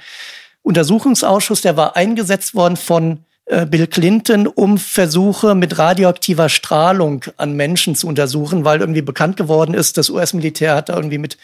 [0.63, 3.19] Untersuchungsausschuss, der war eingesetzt worden von
[3.69, 9.73] Bill Clinton, um Versuche mit radioaktiver Strahlung an Menschen zu untersuchen, weil irgendwie bekannt geworden
[9.73, 11.37] ist, das US-Militär hat da irgendwie mit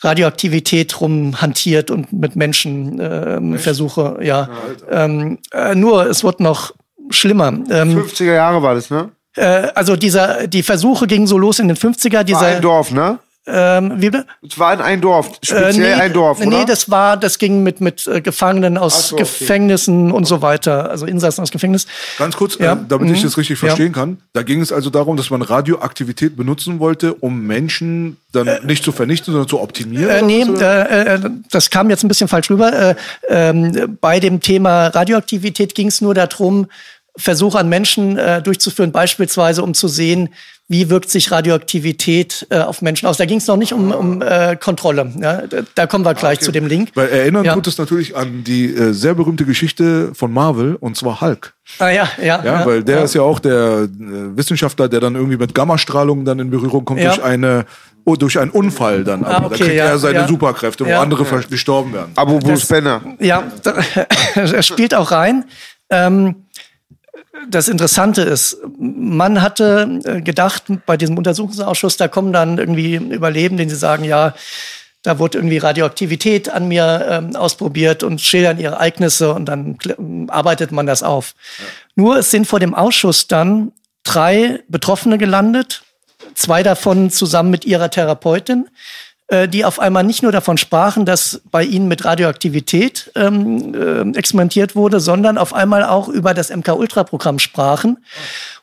[0.00, 4.48] Radioaktivität rumhantiert und mit Menschen ähm, Versuche, ja.
[4.90, 6.72] Ähm, äh, nur es wird noch
[7.10, 7.48] schlimmer.
[7.48, 9.10] Ähm, 50er Jahre war das, ne?
[9.36, 12.90] äh, also dieser, die Versuche gingen so los in den 50er, War dieser, ein Dorf,
[12.90, 13.18] ne?
[13.46, 14.10] Ähm, wie?
[14.48, 16.48] Es war in ein Dorf, Äh, speziell ein Dorf, oder?
[16.48, 19.24] Nee, das war, das ging mit, mit äh, Gefangenen aus so, okay.
[19.24, 21.86] Gefängnissen und so weiter, also Insassen aus Gefängnis.
[22.18, 22.72] Ganz kurz, Ja.
[22.72, 23.24] äh, damit ich Mhm.
[23.24, 23.66] das richtig Ja.
[23.68, 24.18] verstehen kann.
[24.32, 28.92] Da ging es also darum, dass man Radioaktivität benutzen wollte, um Menschen dann nicht zu
[28.92, 30.10] vernichten, sondern zu optimieren.
[30.10, 31.20] Äh, nee, äh, äh,
[31.50, 32.72] das kam jetzt ein bisschen falsch rüber.
[32.72, 32.94] Äh,
[33.28, 36.66] ähm, bei dem Thema Radioaktivität ging es nur darum,
[37.16, 40.30] Versuche an Menschen äh, durchzuführen, beispielsweise um zu sehen,
[40.66, 43.18] wie wirkt sich Radioaktivität äh, auf Menschen aus.
[43.18, 45.12] Da ging es noch nicht um, um äh, Kontrolle.
[45.20, 45.42] Ja?
[45.74, 46.46] Da kommen wir gleich okay.
[46.46, 46.90] zu dem Link.
[46.94, 47.54] Weil erinnern ja.
[47.54, 51.52] tut es natürlich an die äh, sehr berühmte Geschichte von Marvel, und zwar Hulk.
[51.78, 52.24] Ah ja, ja.
[52.24, 53.04] Ja, ja weil der ja.
[53.04, 53.88] ist ja auch der äh,
[54.36, 57.66] Wissenschaftler, der dann irgendwie mit Gammastrahlung dann in Berührung kommt durch eine
[58.04, 59.24] oh, durch einen Unfall dann.
[59.24, 62.12] Ah, okay, da kriegt ja, er seine Superkräfte, wo andere gestorben werden.
[62.16, 63.02] Aber Bruce Banner.
[63.18, 63.44] Ja,
[64.34, 65.44] er spielt auch rein.
[65.90, 66.46] Ähm,
[67.48, 73.68] das Interessante ist, man hatte äh, gedacht, bei diesem Untersuchungsausschuss, da kommen dann irgendwie Überlebenden,
[73.68, 74.34] die sagen, ja,
[75.02, 79.76] da wurde irgendwie Radioaktivität an mir ähm, ausprobiert und schildern ihre Ereignisse und dann
[80.28, 81.34] arbeitet man das auf.
[81.58, 81.64] Ja.
[81.96, 83.72] Nur es sind vor dem Ausschuss dann
[84.02, 85.82] drei Betroffene gelandet,
[86.34, 88.68] zwei davon zusammen mit ihrer Therapeutin.
[89.28, 94.18] Äh, die auf einmal nicht nur davon sprachen, dass bei ihnen mit Radioaktivität ähm, äh,
[94.18, 98.04] experimentiert wurde, sondern auf einmal auch über das MK-Ultra-Programm sprachen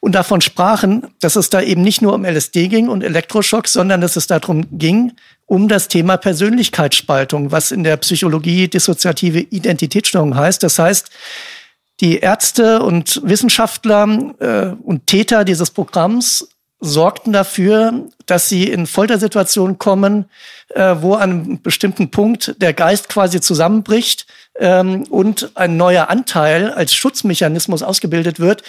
[0.02, 4.02] und davon sprachen, dass es da eben nicht nur um LSD ging und Elektroschocks, sondern
[4.02, 5.14] dass es darum ging,
[5.48, 10.62] um das Thema Persönlichkeitsspaltung, was in der Psychologie dissoziative Identitätsstörung heißt.
[10.62, 11.10] Das heißt,
[12.02, 16.48] die Ärzte und Wissenschaftler äh, und Täter dieses Programms
[16.82, 17.94] sorgten dafür,
[18.26, 20.26] dass sie in Foltersituationen kommen,
[20.70, 24.26] äh, wo an einem bestimmten Punkt der Geist quasi zusammenbricht
[24.60, 28.64] ähm, und ein neuer Anteil als Schutzmechanismus ausgebildet wird,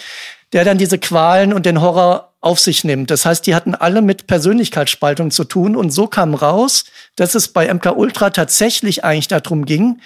[0.53, 3.09] der dann diese Qualen und den Horror auf sich nimmt.
[3.09, 6.85] Das heißt, die hatten alle mit Persönlichkeitsspaltung zu tun und so kam raus,
[7.15, 10.01] dass es bei MK Ultra tatsächlich eigentlich darum ging,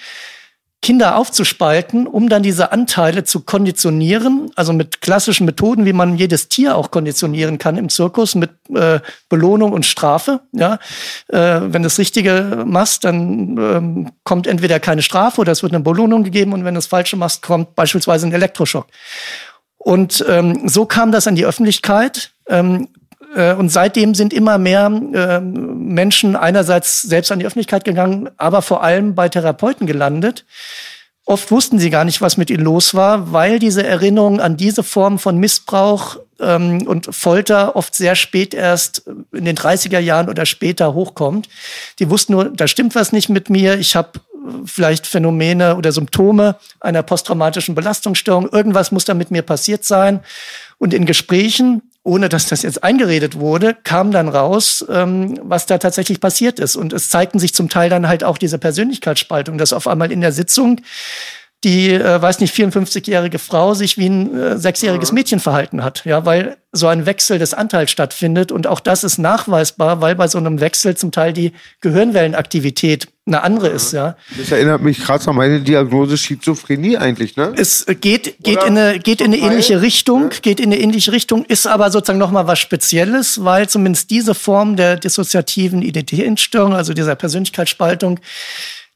[0.80, 6.48] Kinder aufzuspalten, um dann diese Anteile zu konditionieren, also mit klassischen Methoden, wie man jedes
[6.48, 10.40] Tier auch konditionieren kann im Zirkus, mit äh, Belohnung und Strafe.
[10.52, 10.78] Ja?
[11.28, 15.72] Äh, wenn du das Richtige machst, dann ähm, kommt entweder keine Strafe oder es wird
[15.72, 18.86] eine Belohnung gegeben und wenn du das Falsche machst, kommt beispielsweise ein Elektroschock.
[19.78, 22.32] Und ähm, so kam das an die Öffentlichkeit.
[22.48, 23.07] Ähm, äh,
[23.52, 28.82] und seitdem sind immer mehr äh, Menschen einerseits selbst an die Öffentlichkeit gegangen, aber vor
[28.82, 30.44] allem bei Therapeuten gelandet.
[31.24, 34.82] Oft wussten sie gar nicht, was mit ihnen los war, weil diese Erinnerung an diese
[34.82, 39.02] Form von Missbrauch ähm, und Folter oft sehr spät erst
[39.32, 41.50] in den 30er Jahren oder später hochkommt.
[41.98, 44.20] Die wussten nur, da stimmt was nicht mit mir, ich habe
[44.64, 50.20] vielleicht Phänomene oder Symptome einer posttraumatischen Belastungsstörung, irgendwas muss da mit mir passiert sein.
[50.78, 55.76] Und in Gesprächen ohne dass das jetzt eingeredet wurde, kam dann raus, ähm, was da
[55.76, 56.74] tatsächlich passiert ist.
[56.74, 60.22] Und es zeigten sich zum Teil dann halt auch diese Persönlichkeitsspaltung, dass auf einmal in
[60.22, 60.80] der Sitzung
[61.64, 66.24] die, äh, weiß nicht, 54-jährige Frau sich wie ein äh, sechsjähriges Mädchen verhalten hat, ja,
[66.24, 70.38] weil so ein Wechsel des Anteils stattfindet und auch das ist nachweisbar, weil bei so
[70.38, 74.16] einem Wechsel zum Teil die Gehirnwellenaktivität eine andere ist, ja.
[74.38, 77.52] Das erinnert mich krass an meine Diagnose Schizophrenie eigentlich, ne?
[77.56, 80.38] Es geht, geht in eine, geht in eine ähnliche Richtung, ja.
[80.40, 84.76] geht in eine ähnliche Richtung, ist aber sozusagen nochmal was Spezielles, weil zumindest diese Form
[84.76, 88.20] der dissoziativen Identitätsstörung, also dieser Persönlichkeitsspaltung,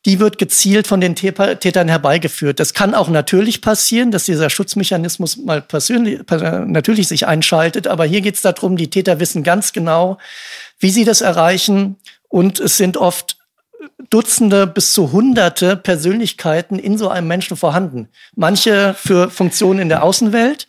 [0.05, 2.59] die wird gezielt von den Tätern herbeigeführt.
[2.59, 7.87] Das kann auch natürlich passieren, dass dieser Schutzmechanismus mal persönlich, natürlich sich einschaltet.
[7.87, 10.19] Aber hier geht es darum, die Täter wissen ganz genau,
[10.81, 11.97] wie sie das erreichen.
[12.29, 13.37] Und es sind oft
[14.11, 18.09] Dutzende bis zu Hunderte Persönlichkeiten in so einem Menschen vorhanden.
[18.35, 20.67] Manche für Funktionen in der Außenwelt,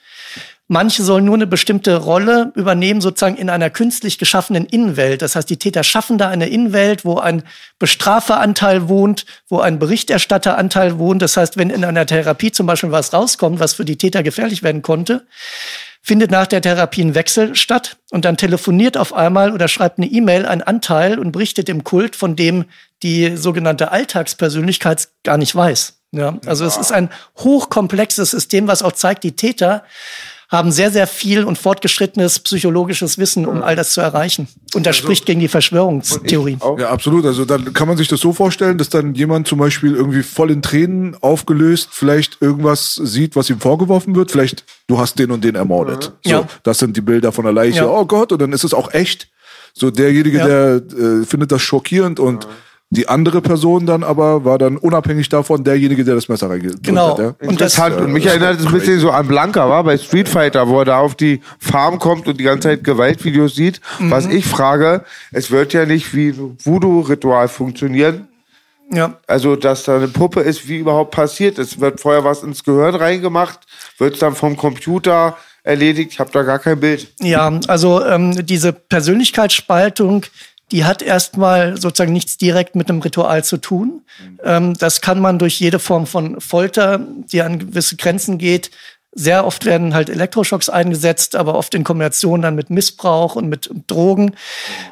[0.70, 5.22] Manche sollen nur eine bestimmte Rolle übernehmen, sozusagen in einer künstlich geschaffenen Innenwelt.
[5.22, 7.44] Das heißt, die Täter schaffen da eine Innenwelt, wo ein
[7.80, 11.22] Bestraferanteil wohnt, wo ein Berichterstatteranteil wohnt.
[11.22, 14.64] Das heißt, wenn in einer Therapie zum Beispiel was rauskommt, was für die Täter gefährlich
[14.64, 15.28] werden konnte,
[16.02, 20.08] findet nach der Therapie ein Wechsel statt und dann telefoniert auf einmal oder schreibt eine
[20.08, 22.66] E-Mail ein Anteil und berichtet im Kult, von dem
[23.04, 26.00] die sogenannte Alltagspersönlichkeit gar nicht weiß.
[26.12, 26.70] Ja, also ja.
[26.70, 27.10] es ist ein
[27.40, 29.84] hochkomplexes System, was auch zeigt, die Täter
[30.54, 34.48] haben sehr, sehr viel und fortgeschrittenes psychologisches Wissen, um all das zu erreichen.
[34.76, 36.60] Und das also, spricht gegen die Verschwörungstheorie.
[36.78, 37.26] Ja, absolut.
[37.26, 40.52] Also dann kann man sich das so vorstellen, dass dann jemand zum Beispiel irgendwie voll
[40.52, 44.30] in Tränen aufgelöst vielleicht irgendwas sieht, was ihm vorgeworfen wird.
[44.30, 46.12] Vielleicht, du hast den und den ermordet.
[46.24, 46.48] So, ja.
[46.62, 47.78] Das sind die Bilder von der Leiche.
[47.78, 47.88] Ja.
[47.88, 49.30] Oh Gott, und dann ist es auch echt.
[49.74, 50.46] So derjenige, ja.
[50.46, 52.50] der äh, findet das schockierend und ja
[52.94, 57.18] die andere Person dann aber war dann unabhängig davon derjenige, der das Messer reingedrückt genau.
[57.18, 57.20] hat.
[57.20, 57.48] Ja?
[57.48, 60.30] Und das hat, und mich erinnert es ein bisschen so an Blanca, war bei Street
[60.30, 63.82] Fighter, wo er da auf die Farm kommt und die ganze Zeit Gewaltvideos sieht.
[64.00, 64.12] Mhm.
[64.12, 68.28] Was ich frage, es wird ja nicht wie Voodoo-Ritual funktionieren.
[68.92, 69.18] Ja.
[69.26, 71.58] Also, dass da eine Puppe ist, wie überhaupt passiert.
[71.58, 73.60] Es wird vorher was ins Gehirn reingemacht,
[73.98, 76.12] wird es dann vom Computer erledigt.
[76.12, 77.08] Ich habe da gar kein Bild.
[77.20, 80.26] Ja, also ähm, diese Persönlichkeitsspaltung,
[80.74, 84.02] die hat erstmal sozusagen nichts direkt mit einem Ritual zu tun.
[84.20, 84.40] Mhm.
[84.44, 87.00] Ähm, das kann man durch jede Form von Folter,
[87.32, 88.72] die an gewisse Grenzen geht,
[89.16, 93.70] Sehr oft werden halt Elektroschocks eingesetzt, aber oft in Kombination dann mit Missbrauch und mit
[93.86, 94.36] Drogen.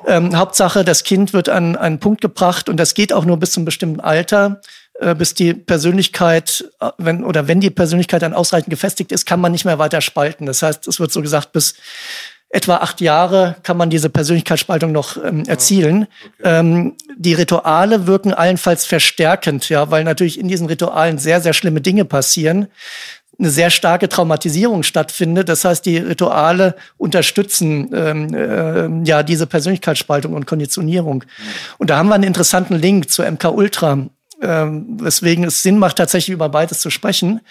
[0.05, 3.51] Ähm, Hauptsache, das Kind wird an einen Punkt gebracht und das geht auch nur bis
[3.51, 4.61] zum bestimmten Alter
[4.99, 9.41] äh, bis die Persönlichkeit, äh, wenn oder wenn die Persönlichkeit dann ausreichend gefestigt ist, kann
[9.41, 10.45] man nicht mehr weiter spalten.
[10.45, 11.73] Das heißt, es wird so gesagt, bis
[12.51, 16.07] etwa acht Jahre kann man diese Persönlichkeitsspaltung noch ähm, ah, erzielen.
[16.39, 16.59] Okay.
[16.59, 21.81] Ähm, die Rituale wirken allenfalls verstärkend, ja, weil natürlich in diesen Ritualen sehr, sehr schlimme
[21.81, 22.67] Dinge passieren
[23.39, 25.49] eine sehr starke Traumatisierung stattfindet.
[25.49, 31.23] Das heißt, die Rituale unterstützen ähm, äh, ja diese Persönlichkeitsspaltung und Konditionierung.
[31.79, 34.05] Und da haben wir einen interessanten Link zur MK Ultra,
[34.41, 37.41] äh, weswegen es Sinn macht, tatsächlich über beides zu sprechen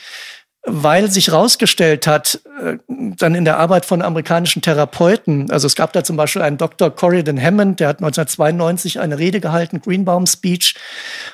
[0.62, 5.92] weil sich herausgestellt hat, äh, dann in der Arbeit von amerikanischen Therapeuten, also es gab
[5.94, 6.90] da zum Beispiel einen Dr.
[6.90, 10.74] Corridon Hammond, der hat 1992 eine Rede gehalten, Greenbaum Speech,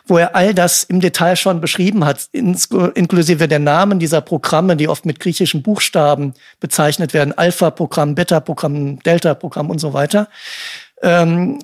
[0.07, 4.89] wo er all das im Detail schon beschrieben hat, inklusive der Namen dieser Programme, die
[4.89, 10.29] oft mit griechischen Buchstaben bezeichnet werden, Alpha-Programm, Beta-Programm, Delta-Programm und so weiter.
[11.03, 11.59] Ähm,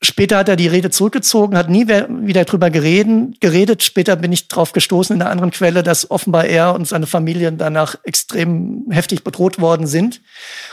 [0.00, 3.82] Später hat er die Rede zurückgezogen, hat nie wieder drüber gereden, geredet.
[3.82, 7.50] Später bin ich drauf gestoßen in einer anderen Quelle, dass offenbar er und seine Familie
[7.50, 10.20] danach extrem heftig bedroht worden sind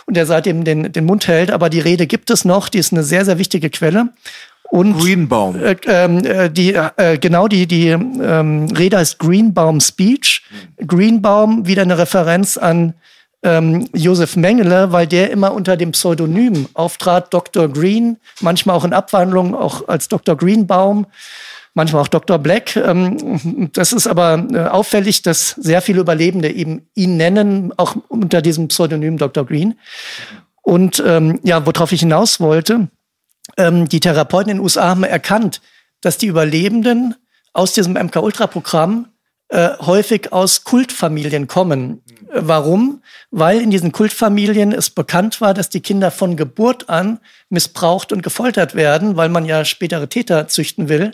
[0.05, 1.49] und er seitdem den, den Mund hält.
[1.49, 4.09] Aber die Rede gibt es noch, die ist eine sehr, sehr wichtige Quelle.
[4.69, 5.55] Und, Greenbaum.
[5.55, 10.43] Äh, äh, die, äh, genau, die, die ähm, Rede heißt Greenbaum Speech.
[10.85, 12.93] Greenbaum, wieder eine Referenz an
[13.45, 17.69] ähm, Josef Mengele, weil der immer unter dem Pseudonym auftrat, Dr.
[17.69, 20.35] Green, manchmal auch in Abwandlung, auch als Dr.
[20.35, 21.05] Greenbaum,
[21.75, 22.39] manchmal auch Dr.
[22.39, 22.75] Black.
[22.75, 28.41] Ähm, das ist aber äh, auffällig, dass sehr viele Überlebende eben ihn nennen, auch unter
[28.41, 29.45] diesem Pseudonym Dr.
[29.45, 29.75] Green.
[30.63, 32.87] Und ähm, ja, worauf ich hinaus wollte,
[33.57, 35.61] ähm, die Therapeuten in den USA haben erkannt,
[36.01, 37.13] dass die Überlebenden
[37.53, 39.07] aus diesem MK-Ultra-Programm
[39.49, 42.01] äh, häufig aus Kultfamilien kommen.
[42.33, 43.03] Warum?
[43.29, 47.19] Weil in diesen Kultfamilien es bekannt war, dass die Kinder von Geburt an
[47.49, 51.11] missbraucht und gefoltert werden, weil man ja spätere Täter züchten will.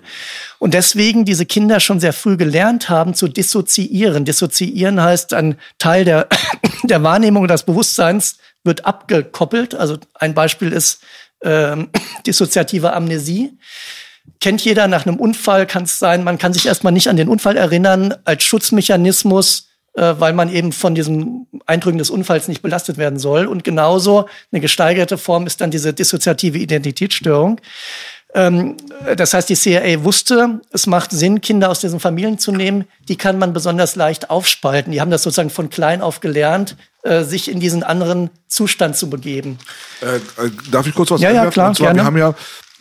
[0.59, 4.23] Und deswegen diese Kinder schon sehr früh gelernt haben zu dissoziieren.
[4.23, 6.29] Dissoziieren heißt, ein Teil der,
[6.83, 9.75] der Wahrnehmung des Bewusstseins wird abgekoppelt.
[9.75, 11.01] Also ein Beispiel ist
[11.43, 11.89] ähm,
[12.25, 13.57] dissoziative Amnesie
[14.39, 17.29] kennt jeder nach einem Unfall, kann es sein, man kann sich erstmal nicht an den
[17.29, 22.97] Unfall erinnern, als Schutzmechanismus, äh, weil man eben von diesem Eindrücken des Unfalls nicht belastet
[22.97, 23.45] werden soll.
[23.45, 27.59] Und genauso eine gesteigerte Form ist dann diese dissoziative Identitätsstörung.
[28.33, 28.77] Ähm,
[29.17, 32.85] das heißt, die CIA wusste, es macht Sinn, Kinder aus diesen Familien zu nehmen.
[33.09, 34.93] Die kann man besonders leicht aufspalten.
[34.93, 39.09] Die haben das sozusagen von klein auf gelernt, äh, sich in diesen anderen Zustand zu
[39.09, 39.59] begeben.
[40.01, 41.99] Äh, äh darf ich kurz was ja, Ja, klar, Und zwar, gerne.
[41.99, 42.33] wir haben ja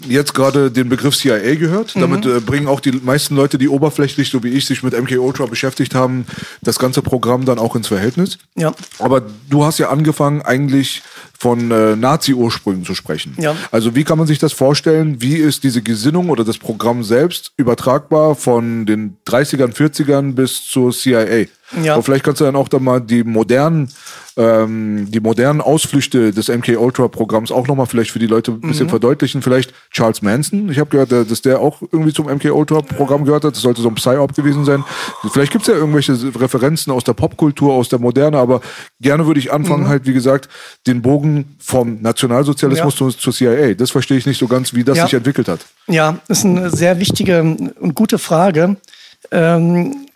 [0.08, 1.94] jetzt gerade den Begriff CIA gehört.
[1.96, 2.00] Mhm.
[2.00, 5.18] Damit äh, bringen auch die meisten Leute, die oberflächlich, so wie ich, sich mit MK
[5.18, 6.26] Ultra beschäftigt haben,
[6.62, 8.38] das ganze Programm dann auch ins Verhältnis.
[8.56, 8.72] Ja.
[8.98, 11.02] Aber du hast ja angefangen, eigentlich
[11.40, 13.34] von äh, Nazi-Ursprüngen zu sprechen.
[13.38, 13.56] Ja.
[13.70, 15.22] Also wie kann man sich das vorstellen?
[15.22, 20.92] Wie ist diese Gesinnung oder das Programm selbst übertragbar von den 30ern, 40ern bis zur
[20.92, 21.46] CIA?
[21.82, 21.94] Ja.
[21.94, 23.88] Aber vielleicht kannst du dann auch da mal die modernen,
[24.36, 28.60] ähm, die modernen Ausflüchte des MK Ultra Programms auch nochmal vielleicht für die Leute ein
[28.60, 28.90] bisschen mhm.
[28.90, 29.40] verdeutlichen.
[29.40, 30.68] Vielleicht Charles Manson.
[30.70, 33.54] Ich habe gehört, dass der auch irgendwie zum MK Ultra Programm gehört hat.
[33.54, 34.84] Das sollte so ein Psy-Op gewesen sein.
[35.32, 38.60] Vielleicht gibt's ja irgendwelche Referenzen aus der Popkultur, aus der Moderne, aber
[39.00, 39.88] gerne würde ich anfangen, mhm.
[39.88, 40.48] halt, wie gesagt,
[40.86, 43.08] den Bogen vom Nationalsozialismus ja.
[43.10, 43.74] zur CIA.
[43.74, 45.04] Das verstehe ich nicht so ganz, wie das ja.
[45.04, 45.60] sich entwickelt hat.
[45.86, 48.76] Ja, das ist eine sehr wichtige und gute Frage.
[49.30, 50.06] Ähm,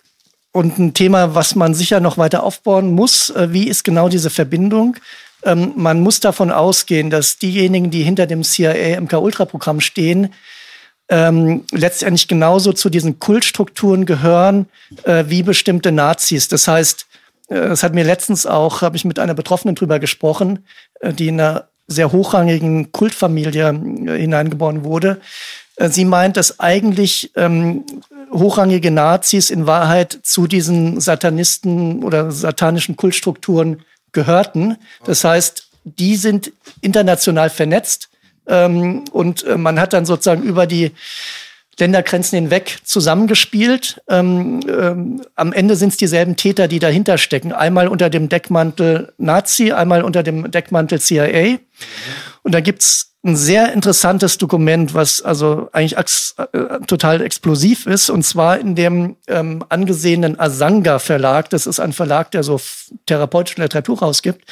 [0.52, 3.30] und ein Thema, was man sicher noch weiter aufbauen muss.
[3.30, 4.96] Äh, wie ist genau diese Verbindung?
[5.44, 10.32] Ähm, man muss davon ausgehen, dass diejenigen, die hinter dem CIA MK-Ultra-Programm stehen,
[11.08, 14.66] ähm, letztendlich genauso zu diesen Kultstrukturen gehören
[15.02, 16.48] äh, wie bestimmte Nazis.
[16.48, 17.06] Das heißt,
[17.48, 20.64] äh, das hat mir letztens auch, habe ich mit einer Betroffenen drüber gesprochen,
[21.00, 25.20] äh, die in einer sehr hochrangigen Kultfamilie äh, hineingeboren wurde.
[25.76, 27.84] Sie meint, dass eigentlich ähm,
[28.30, 33.82] hochrangige Nazis in Wahrheit zu diesen Satanisten oder satanischen Kultstrukturen
[34.12, 34.76] gehörten.
[35.04, 38.08] Das heißt, die sind international vernetzt
[38.46, 40.92] ähm, und man hat dann sozusagen über die
[41.78, 44.00] Ländergrenzen hinweg zusammengespielt.
[44.08, 47.52] Ähm, ähm, am Ende sind es dieselben Täter, die dahinter stecken.
[47.52, 51.58] Einmal unter dem Deckmantel Nazi, einmal unter dem Deckmantel CIA.
[52.42, 58.22] Und da gibt's ein sehr interessantes Dokument, was also eigentlich äh, total explosiv ist, und
[58.22, 61.48] zwar in dem ähm, angesehenen Asanga Verlag.
[61.48, 62.60] Das ist ein Verlag, der so
[63.06, 64.44] therapeutische Literatur rausgibt.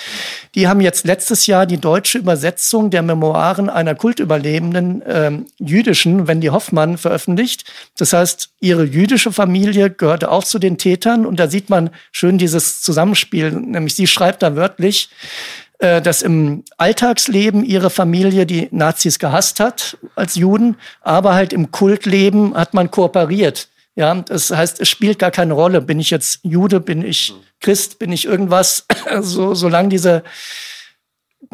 [0.55, 6.47] Die haben jetzt letztes Jahr die deutsche Übersetzung der Memoiren einer kultüberlebenden ähm, jüdischen Wendy
[6.47, 7.71] Hoffmann veröffentlicht.
[7.99, 12.39] Das heißt, ihre jüdische Familie gehörte auch zu den Tätern, und da sieht man schön
[12.39, 13.53] dieses Zusammenspiel.
[13.53, 15.11] Nämlich sie schreibt da wörtlich,
[15.83, 22.55] dass im Alltagsleben ihre Familie die Nazis gehasst hat als Juden, aber halt im Kultleben
[22.55, 23.69] hat man kooperiert.
[23.95, 25.81] Ja, das heißt, es spielt gar keine Rolle.
[25.81, 28.87] Bin ich jetzt Jude, bin ich Christ, bin ich irgendwas?
[29.21, 30.23] so, solange diese,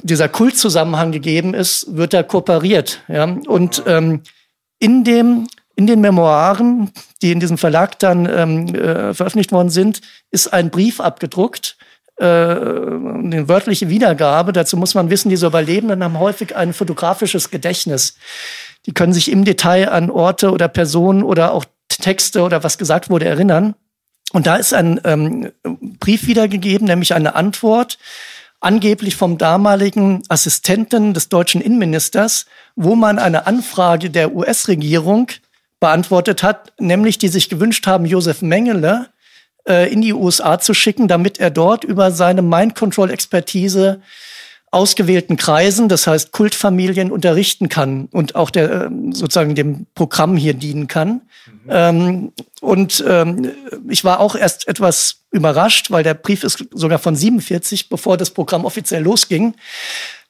[0.03, 3.01] dieser Kultzusammenhang gegeben ist, wird da kooperiert.
[3.09, 4.23] Ja, und ähm,
[4.79, 6.91] in dem in den Memoiren,
[7.23, 10.01] die in diesem Verlag dann ähm, äh, veröffentlicht worden sind,
[10.33, 11.77] ist ein Brief abgedruckt,
[12.19, 14.53] äh, eine wörtliche Wiedergabe.
[14.53, 18.17] Dazu muss man wissen, diese Überlebenden haben häufig ein fotografisches Gedächtnis.
[18.87, 23.11] Die können sich im Detail an Orte oder Personen oder auch Texte oder was gesagt
[23.11, 23.75] wurde erinnern.
[24.33, 25.53] Und da ist ein ähm,
[26.01, 27.99] Brief wiedergegeben, nämlich eine Antwort,
[28.61, 32.47] angeblich vom damaligen Assistenten des deutschen Innenministers,
[32.77, 35.29] wo man eine Anfrage der US-Regierung
[35.81, 39.09] beantwortet hat, nämlich die sich gewünscht haben, Josef Mengele
[39.69, 44.01] äh, in die USA zu schicken, damit er dort über seine Mind-Control-Expertise
[44.71, 50.55] ausgewählten Kreisen, das heißt Kultfamilien, unterrichten kann und auch der äh, sozusagen dem Programm hier
[50.55, 51.23] dienen kann.
[51.47, 51.71] Mhm.
[51.71, 53.53] Ähm, und ähm,
[53.89, 58.31] ich war auch erst etwas überrascht, weil der Brief ist sogar von 47, bevor das
[58.31, 59.55] Programm offiziell losging,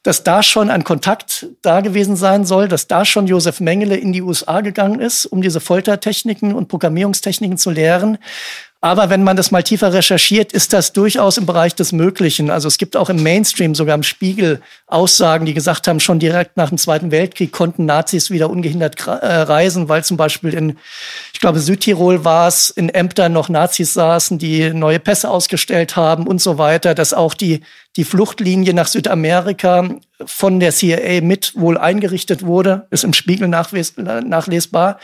[0.03, 4.13] dass da schon ein Kontakt da gewesen sein soll, dass da schon Josef Mengele in
[4.13, 8.17] die USA gegangen ist, um diese Foltertechniken und Programmierungstechniken zu lehren.
[8.81, 12.49] Aber wenn man das mal tiefer recherchiert, ist das durchaus im Bereich des Möglichen.
[12.49, 16.55] Also es gibt auch im Mainstream, sogar im Spiegel, Aussagen, die gesagt haben, schon direkt
[16.55, 20.77] nach dem Zweiten Weltkrieg konnten Nazis wieder ungehindert äh, reisen, weil zum Beispiel in,
[21.33, 26.25] ich glaube, Südtirol war es, in Ämtern noch Nazis saßen, die neue Pässe ausgestellt haben
[26.25, 27.59] und so weiter, dass auch die,
[27.97, 29.89] die Fluchtlinie nach Südamerika
[30.25, 34.99] von der CIA mit wohl eingerichtet wurde, ist im Spiegel nachlesbar.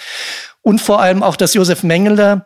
[0.61, 2.45] Und vor allem auch, dass Josef Mengele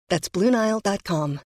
[0.11, 1.39] That's BlueNile.com.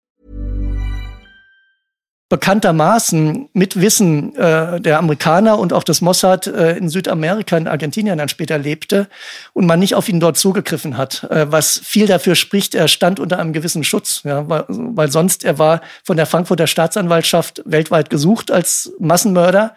[2.29, 8.17] Bekanntermaßen mit Wissen äh, der Amerikaner und auch des Mossad äh, in Südamerika, in Argentinien
[8.17, 9.09] dann später lebte
[9.53, 13.21] und man nicht auf ihn dort zugegriffen hat, äh, was viel dafür spricht, er stand
[13.21, 18.09] unter einem gewissen Schutz, ja, weil, weil sonst er war von der Frankfurter Staatsanwaltschaft weltweit
[18.09, 19.75] gesucht als Massenmörder.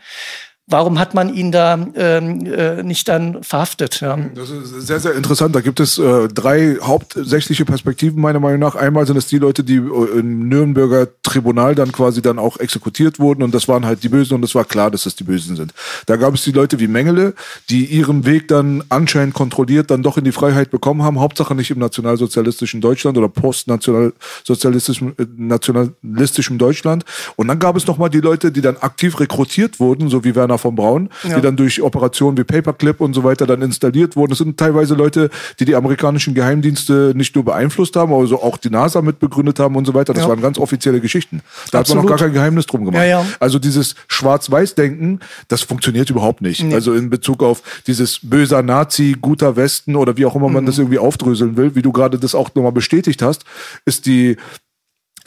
[0.68, 4.01] Warum hat man ihn da ähm, äh, nicht dann verhaftet?
[4.01, 4.18] Ja?
[4.34, 5.55] Das ist sehr, sehr interessant.
[5.55, 8.74] Da gibt es äh, drei hauptsächliche Perspektiven meiner Meinung nach.
[8.74, 13.20] Einmal sind es die Leute, die äh, im Nürnberger Tribunal dann quasi dann auch exekutiert
[13.20, 15.55] wurden und das waren halt die Bösen und es war klar, dass es die Bösen
[15.55, 15.72] sind.
[16.07, 17.36] Da gab es die Leute wie Mengele,
[17.70, 21.20] die ihren Weg dann anscheinend kontrolliert dann doch in die Freiheit bekommen haben.
[21.20, 27.05] Hauptsache nicht im nationalsozialistischen Deutschland oder postnationalsozialistischem äh, nationalistischem Deutschland.
[27.36, 30.55] Und dann gab es nochmal die Leute, die dann aktiv rekrutiert wurden, so wie Werner
[30.56, 31.36] Trojaner von Braun, ja.
[31.36, 34.32] die dann durch Operationen wie Paperclip und so weiter dann installiert wurden.
[34.32, 35.30] Das sind teilweise Leute,
[35.60, 39.76] die die amerikanischen Geheimdienste nicht nur beeinflusst haben, aber so auch die NASA mitbegründet haben
[39.76, 40.14] und so weiter.
[40.14, 40.30] Das ja.
[40.30, 41.41] waren ganz offizielle Geschichten.
[41.72, 42.03] Da Absolut.
[42.03, 43.06] hat man noch gar kein Geheimnis drum gemacht.
[43.06, 46.64] Ja, also dieses Schwarz-Weiß-Denken, das funktioniert überhaupt nicht.
[46.64, 46.74] Nee.
[46.74, 50.68] Also in Bezug auf dieses böser Nazi, guter Westen oder wie auch immer man mhm.
[50.68, 53.43] das irgendwie aufdröseln will, wie du gerade das auch nochmal bestätigt hast,
[53.86, 54.38] ist die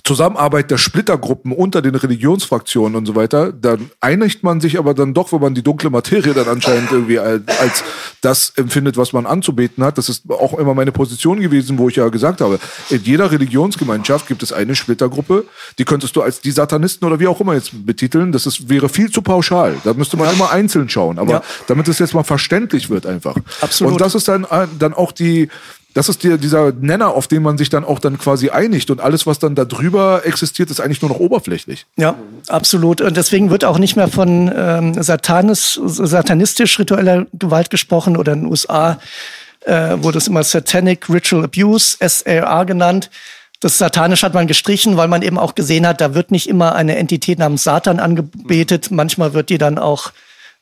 [0.08, 5.12] Zusammenarbeit der Splittergruppen unter den Religionsfraktionen und so weiter, dann einigt man sich aber dann
[5.12, 7.84] doch, wenn man die dunkle Materie dann anscheinend irgendwie als, als
[8.22, 9.98] das empfindet, was man anzubeten hat.
[9.98, 14.26] Das ist auch immer meine Position gewesen, wo ich ja gesagt habe, in jeder Religionsgemeinschaft
[14.26, 15.44] gibt es eine Splittergruppe,
[15.78, 18.32] die könntest du als die Satanisten oder wie auch immer jetzt betiteln.
[18.32, 19.76] Das ist, wäre viel zu pauschal.
[19.84, 21.18] Da müsste man immer einzeln schauen.
[21.18, 21.42] Aber ja.
[21.66, 23.36] damit es jetzt mal verständlich wird einfach.
[23.60, 23.92] Absolut.
[23.92, 24.46] Und das ist dann,
[24.78, 25.50] dann auch die,
[25.94, 28.90] das ist der, dieser Nenner, auf den man sich dann auch dann quasi einigt.
[28.90, 31.86] Und alles, was dann da drüber existiert, ist eigentlich nur noch oberflächlich.
[31.96, 32.16] Ja,
[32.48, 33.00] absolut.
[33.00, 38.42] Und deswegen wird auch nicht mehr von ähm, Satanis, satanistisch ritueller Gewalt gesprochen oder in
[38.42, 38.98] den USA
[39.64, 43.10] äh, wurde es immer Satanic Ritual Abuse, SRA genannt.
[43.60, 46.76] Das Satanisch hat man gestrichen, weil man eben auch gesehen hat, da wird nicht immer
[46.76, 48.90] eine Entität namens Satan angebetet.
[48.90, 50.12] Manchmal wird die dann auch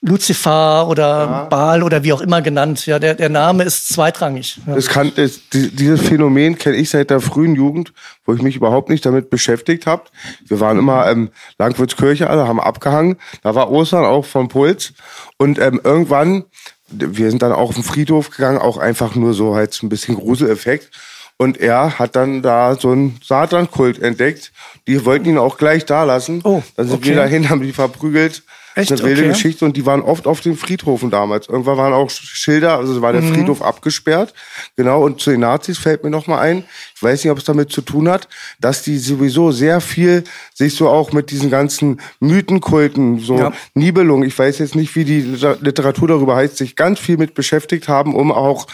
[0.02, 1.44] Lucifer oder ja.
[1.44, 2.86] Baal oder wie auch immer genannt.
[2.86, 4.58] Ja, der, der Name ist zweitrangig.
[4.66, 4.74] Ja.
[4.74, 7.92] Das kann, das, dieses Phänomen kenne ich seit der frühen Jugend,
[8.24, 10.04] wo ich mich überhaupt nicht damit beschäftigt habe.
[10.46, 13.16] Wir waren immer ähm, Langwurzkirche, alle haben abgehangen.
[13.42, 14.92] Da war Ostern auch vom Puls.
[15.38, 16.44] Und ähm, irgendwann,
[16.88, 20.14] wir sind dann auch auf den Friedhof gegangen, auch einfach nur so halt ein bisschen
[20.16, 20.90] Gruseleffekt.
[21.38, 24.52] Und er hat dann da so einen Satan-Kult entdeckt.
[24.86, 26.40] Die wollten ihn auch gleich da lassen.
[26.44, 27.08] Oh, dann sind okay.
[27.08, 28.42] wir dahin, haben die verprügelt.
[28.76, 28.92] Echt?
[28.92, 29.30] Eine wilde okay.
[29.30, 31.48] Geschichte und die waren oft auf den Friedhofen damals.
[31.48, 33.32] Irgendwann waren auch Schilder, also war der mhm.
[33.32, 34.34] Friedhof abgesperrt.
[34.76, 36.62] Genau, und zu den Nazis fällt mir noch mal ein,
[36.94, 38.28] ich weiß nicht, ob es damit zu tun hat,
[38.60, 43.52] dass die sowieso sehr viel sich so auch mit diesen ganzen Mythenkulten, so ja.
[43.72, 47.88] Nibelung, ich weiß jetzt nicht, wie die Literatur darüber heißt, sich ganz viel mit beschäftigt
[47.88, 48.66] haben, um auch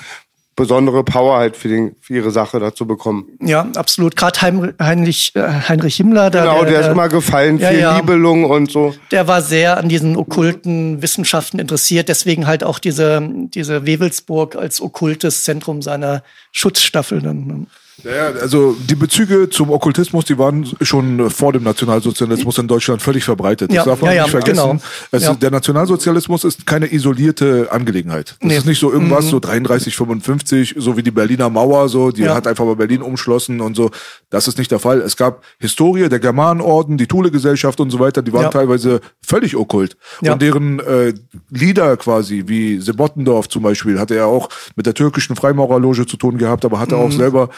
[0.54, 3.26] besondere Power halt für, den, für ihre Sache dazu bekommen.
[3.40, 4.16] Ja, absolut.
[4.16, 6.30] Gerade Heinrich, äh, Heinrich Himmler.
[6.30, 7.96] Der, genau, der, der, ist immer gefallen, viel ja.
[7.96, 8.94] Nibelung und so.
[9.10, 13.22] Der war sehr an diesen okkulten Wissenschaften interessiert, deswegen halt auch diese,
[13.54, 16.22] diese Wewelsburg als okkultes Zentrum seiner
[16.52, 17.22] Schutzstaffel.
[17.22, 17.66] Dann.
[18.02, 18.16] Ne?
[18.16, 23.24] Ja, also die Bezüge zum Okkultismus, die waren schon vor dem Nationalsozialismus in Deutschland völlig
[23.24, 23.70] verbreitet.
[23.70, 24.80] Das ja, darf man ja, nicht ja, vergessen.
[25.10, 25.24] Genau.
[25.24, 25.34] Ja.
[25.34, 28.36] Der Nationalsozialismus ist keine isolierte Angelegenheit.
[28.40, 28.56] Das nee.
[28.56, 29.30] ist nicht so irgendwas, mhm.
[29.30, 33.60] so 33, 55, so wie die Berliner Mauer, so, die hat einfach mal Berlin umschlossen
[33.60, 33.90] und so.
[34.30, 35.00] Das ist nicht der Fall.
[35.00, 39.96] Es gab Historie, der Germanenorden, die Thule-Gesellschaft und so weiter, die waren teilweise völlig okkult.
[40.20, 41.12] Und deren äh,
[41.50, 46.38] Lieder quasi, wie Sebottendorf zum Beispiel, hatte er auch mit der türkischen Freimaurerloge zu tun
[46.38, 47.02] gehabt, aber hatte mhm.
[47.02, 47.48] auch selber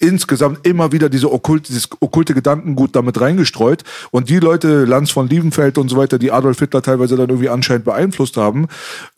[0.00, 3.84] insgesamt immer wieder diese okkulte, dieses okkulte Gedankengut damit reingestreut.
[4.10, 7.50] Und die Leute, Lanz von Liebenfeld und so weiter, die Adolf Hitler teilweise dann irgendwie
[7.50, 8.66] anscheinend beeinflusst haben,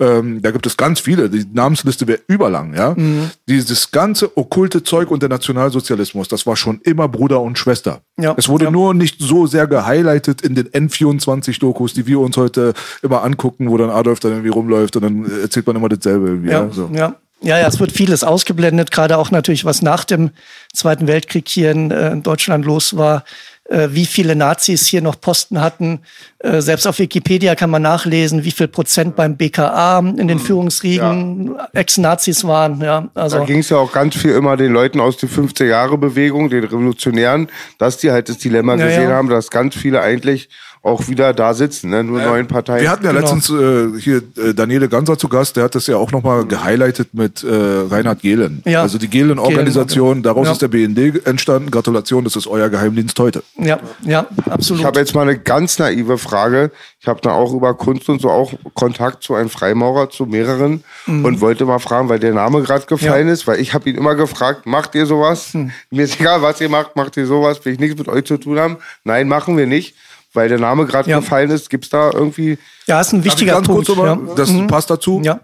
[0.01, 1.31] ähm, da gibt es ganz viele.
[1.31, 2.95] Die Namensliste wäre überlang, ja.
[2.97, 3.31] Mhm.
[3.49, 8.01] Dieses ganze okkulte Zeug und der Nationalsozialismus, das war schon immer Bruder und Schwester.
[8.19, 8.35] Ja.
[8.37, 8.71] Es wurde ja.
[8.71, 13.77] nur nicht so sehr gehighlightet in den N24-Dokus, die wir uns heute immer angucken, wo
[13.77, 16.41] dann Adolf dann irgendwie rumläuft und dann erzählt man immer dasselbe.
[16.45, 16.71] Ja, ja.
[16.71, 16.91] So.
[16.93, 17.17] ja.
[17.43, 20.31] Ja, ja, es wird vieles ausgeblendet, gerade auch natürlich, was nach dem
[20.73, 23.25] Zweiten Weltkrieg hier in, äh, Deutschland los war,
[23.69, 26.01] äh, wie viele Nazis hier noch Posten hatten.
[26.39, 30.41] Äh, selbst auf Wikipedia kann man nachlesen, wie viel Prozent beim BKA in den hm,
[30.41, 31.69] Führungsriegen ja.
[31.73, 32.81] Ex-Nazis waren.
[32.81, 33.39] Ja, also.
[33.39, 37.49] Da ging es ja auch ganz viel immer den Leuten aus der 50er-Jahre-Bewegung, den Revolutionären,
[37.79, 39.17] dass die halt das Dilemma ja, gesehen ja.
[39.17, 40.49] haben, dass ganz viele eigentlich
[40.85, 42.03] auch wieder da sitzen, ne?
[42.03, 42.83] nur äh, neuen Parteien.
[42.83, 43.23] Wir hatten ja genau.
[43.23, 47.15] letztens äh, hier äh, Daniele Ganser zu Gast, der hat das ja auch nochmal gehighlightet
[47.15, 47.49] mit äh,
[47.89, 48.63] Reinhard Gehlen.
[48.65, 48.83] Ja.
[48.83, 50.53] Also die Gehlen-Organisation, daraus ja.
[50.53, 51.71] ist der BND entstanden.
[51.71, 53.45] Gratulation, das ist euer Geheimdienst heute.
[53.59, 54.81] Ja, ja, absolut.
[54.81, 56.73] Ich habe jetzt mal eine ganz naive Frage.
[57.01, 60.83] Ich habe da auch über Kunst und so auch Kontakt zu einem Freimaurer, zu mehreren
[61.07, 61.25] mhm.
[61.25, 63.33] und wollte mal fragen, weil der Name gerade gefallen ja.
[63.33, 65.55] ist, weil ich habe ihn immer gefragt, macht ihr sowas?
[65.55, 65.71] Mhm.
[65.91, 68.37] Mir ist egal, was ihr macht, macht ihr sowas, will ich nichts mit euch zu
[68.37, 68.79] tun haben.
[69.05, 69.95] Nein, machen wir nicht
[70.33, 71.21] weil der Name gerade ja.
[71.21, 71.71] gefallen ist.
[71.71, 72.59] Gibt es da irgendwie.
[72.87, 73.87] Ja, ist ein wichtiger Punkt.
[73.87, 74.19] Kurz, ja.
[74.37, 74.67] Das mhm.
[74.67, 75.21] passt dazu.
[75.25, 75.41] Ja.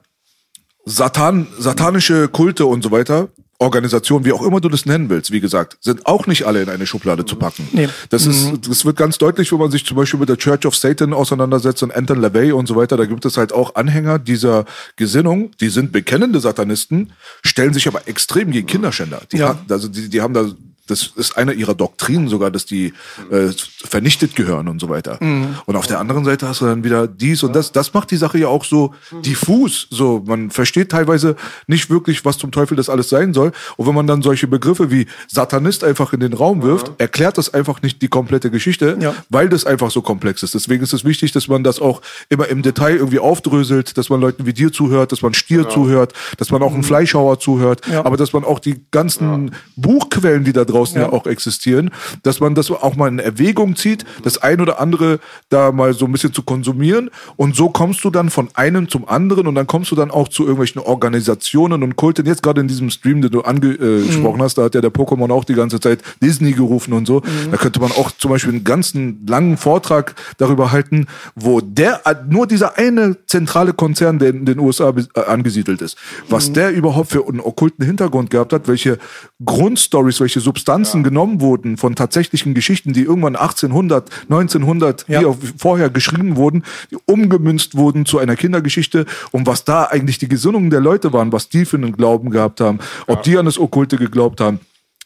[0.84, 3.28] Satan, satanische Kulte und so weiter,
[3.60, 6.68] Organisationen, wie auch immer du das nennen willst, wie gesagt, sind auch nicht alle in
[6.68, 7.68] eine Schublade zu packen.
[7.72, 7.88] Nee.
[8.08, 8.30] Das mhm.
[8.30, 11.12] ist, das wird ganz deutlich, wenn man sich zum Beispiel mit der Church of Satan
[11.12, 12.96] auseinandersetzt und Anton LaVey und so weiter.
[12.96, 14.64] Da gibt es halt auch Anhänger dieser
[14.94, 17.12] Gesinnung, die sind bekennende Satanisten,
[17.44, 19.22] stellen sich aber extrem gegen Kinderschänder.
[19.32, 19.58] Die, ja.
[19.68, 20.46] also die, die haben da
[20.90, 22.92] das ist eine ihrer Doktrinen sogar, dass die
[23.30, 23.48] äh,
[23.84, 25.18] vernichtet gehören und so weiter.
[25.20, 25.56] Mhm.
[25.66, 27.72] Und auf der anderen Seite hast du dann wieder dies und das.
[27.72, 29.86] Das macht die Sache ja auch so diffus.
[29.90, 31.36] So, man versteht teilweise
[31.66, 33.52] nicht wirklich, was zum Teufel das alles sein soll.
[33.76, 37.52] Und wenn man dann solche Begriffe wie Satanist einfach in den Raum wirft, erklärt das
[37.52, 39.14] einfach nicht die komplette Geschichte, ja.
[39.28, 40.54] weil das einfach so komplex ist.
[40.54, 44.20] Deswegen ist es wichtig, dass man das auch immer im Detail irgendwie aufdröselt, dass man
[44.20, 45.68] Leuten wie dir zuhört, dass man Stier ja.
[45.68, 46.84] zuhört, dass man auch einen mhm.
[46.84, 48.04] Fleischhauer zuhört, ja.
[48.04, 51.08] aber dass man auch die ganzen Buchquellen, die da drauf draußen ja.
[51.08, 51.12] ja.
[51.12, 51.90] auch existieren,
[52.22, 55.18] dass man das auch mal in Erwägung zieht, das ein oder andere
[55.48, 59.08] da mal so ein bisschen zu konsumieren und so kommst du dann von einem zum
[59.08, 62.26] anderen und dann kommst du dann auch zu irgendwelchen Organisationen und Kulten.
[62.26, 64.42] Jetzt gerade in diesem Stream, den du angesprochen mhm.
[64.42, 67.20] hast, da hat ja der Pokémon auch die ganze Zeit Disney gerufen und so.
[67.20, 67.50] Mhm.
[67.50, 72.46] Da könnte man auch zum Beispiel einen ganzen langen Vortrag darüber halten, wo der nur
[72.46, 75.96] dieser eine zentrale Konzern, der in den USA äh, angesiedelt ist,
[76.28, 76.54] was mhm.
[76.54, 78.98] der überhaupt für einen okkulten Hintergrund gehabt hat, welche
[79.44, 81.08] Grundstories, welche Substanz Substanzen ja.
[81.08, 85.20] genommen wurden von tatsächlichen Geschichten, die irgendwann 1800, 1900, ja.
[85.20, 86.62] wie auch vorher geschrieben wurden,
[87.06, 91.48] umgemünzt wurden zu einer Kindergeschichte und was da eigentlich die Gesinnungen der Leute waren, was
[91.48, 94.60] die für einen Glauben gehabt haben, ob die an das Okkulte geglaubt haben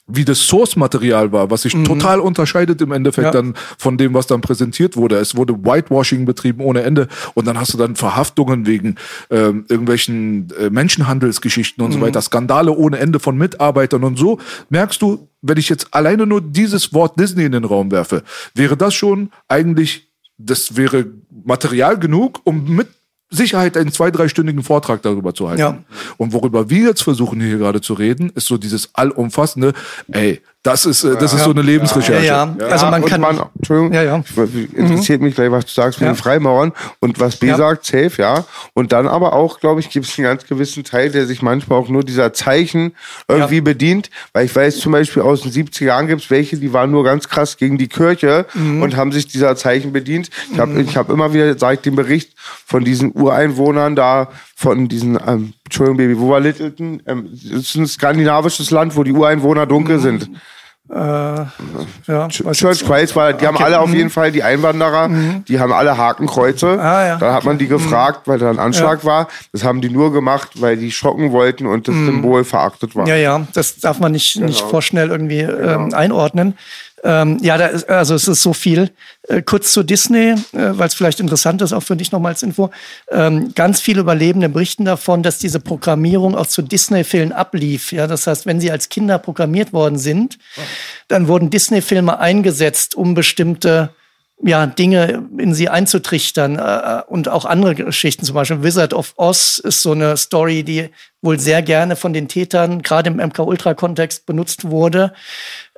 [0.06, 1.84] wie das Source-Material war, was sich mhm.
[1.84, 3.30] total unterscheidet im Endeffekt ja.
[3.30, 5.16] dann von dem, was dann präsentiert wurde.
[5.16, 8.96] Es wurde Whitewashing betrieben ohne Ende und dann hast du dann Verhaftungen wegen
[9.30, 11.94] ähm, irgendwelchen äh, Menschenhandelsgeschichten und mhm.
[11.94, 14.38] so weiter, Skandale ohne Ende von Mitarbeitern und so.
[14.70, 18.24] Merkst du, wenn ich jetzt alleine nur dieses Wort Disney in den Raum werfe,
[18.54, 21.06] wäre das schon eigentlich, das wäre
[21.44, 22.88] Material genug, um mit
[23.32, 25.60] Sicherheit einen zwei, dreistündigen Vortrag darüber zu halten.
[25.60, 25.78] Ja.
[26.18, 29.72] Und worüber wir jetzt versuchen hier gerade zu reden, ist so dieses allumfassende,
[30.08, 32.24] ey, das ist, äh, das ist so eine Lebensrecherche.
[32.24, 32.66] Ja, ja.
[32.66, 33.20] Also man kann.
[33.20, 34.22] Man, Entschuldigung, Ja, ja.
[34.54, 36.12] ich- interessiert mich gleich, was du sagst mit Ja.
[36.12, 37.56] den Freimauern und was B Ja.
[37.56, 38.44] sagt, safe, ja.
[38.74, 41.78] Und dann aber auch, glaube ich, gibt es einen ganz gewissen Teil, der sich manchmal
[41.80, 42.92] auch nur dieser Zeichen
[43.26, 43.60] irgendwie Ja.
[43.62, 44.10] bedient.
[44.32, 47.02] Weil ich weiß zum Beispiel aus den 70er Jahren gibt es welche, die waren nur
[47.02, 48.82] ganz krass gegen die Kirche Mhm.
[48.82, 50.30] und haben sich dieser Zeichen bedient.
[50.52, 52.34] Ich habe ich hab immer wieder seit dem Bericht
[52.66, 57.02] von diesen Ureinwohnern da, von diesen, ähm, Entschuldigung, Baby, wo war Littleton?
[57.06, 60.02] Ähm, es ist ein skandinavisches Land, wo die Ureinwohner dunkel Mhm.
[60.92, 61.46] Sind.
[62.06, 65.08] Ja, Church Christ war, die haben alle auf jeden Fall, die Einwanderer,
[65.48, 66.74] die haben alle Hakenkreuze.
[66.74, 66.80] Mhm.
[66.80, 67.16] Ah, ja.
[67.16, 69.28] Da hat man die gefragt, weil da ein Anschlag war.
[69.52, 73.02] Das haben die nur gemacht, weil die schocken wollten und das Symbol verachtet war.
[73.04, 73.08] Mhm.
[73.08, 74.70] Ja, ja, das darf man nicht, nicht Genau.
[74.70, 76.58] vorschnell irgendwie ähm, einordnen.
[77.04, 78.90] Ähm, ja, da ist, also es ist so viel.
[79.28, 82.42] Äh, kurz zu Disney, äh, weil es vielleicht interessant ist, auch für dich nochmal als
[82.42, 82.70] Info.
[83.10, 87.92] Ähm, ganz viele Überlebende berichten davon, dass diese Programmierung auch zu Disney-Filmen ablief.
[87.92, 90.38] Ja, das heißt, wenn sie als Kinder programmiert worden sind,
[91.08, 93.90] dann wurden Disney-Filme eingesetzt, um bestimmte
[94.44, 99.58] ja, Dinge in sie einzutrichtern äh, und auch andere Geschichten, zum Beispiel Wizard of Oz
[99.58, 100.90] ist so eine Story, die
[101.22, 105.12] wohl sehr gerne von den Tätern, gerade im MK-Ultra-Kontext benutzt wurde,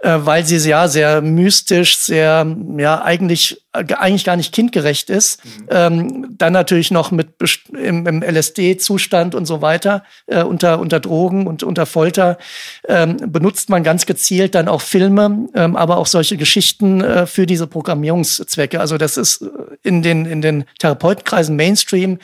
[0.04, 2.46] äh, weil sie ja sehr mystisch, sehr,
[2.78, 5.40] ja, eigentlich, äh, eigentlich gar nicht kindgerecht ist.
[5.68, 7.28] Ähm, dann natürlich noch mit
[7.72, 12.38] im, im LSD-Zustand und so weiter, äh, unter, unter Drogen und unter Folter,
[12.88, 17.46] ähm, benutzt man ganz gezielt dann auch Filme, ähm, aber auch solche Geschichten äh, für
[17.46, 18.80] diese Programmierungszwecke.
[18.80, 19.48] Also das ist äh,
[19.82, 22.18] in den, in den Therapeutenkreisen Mainstream,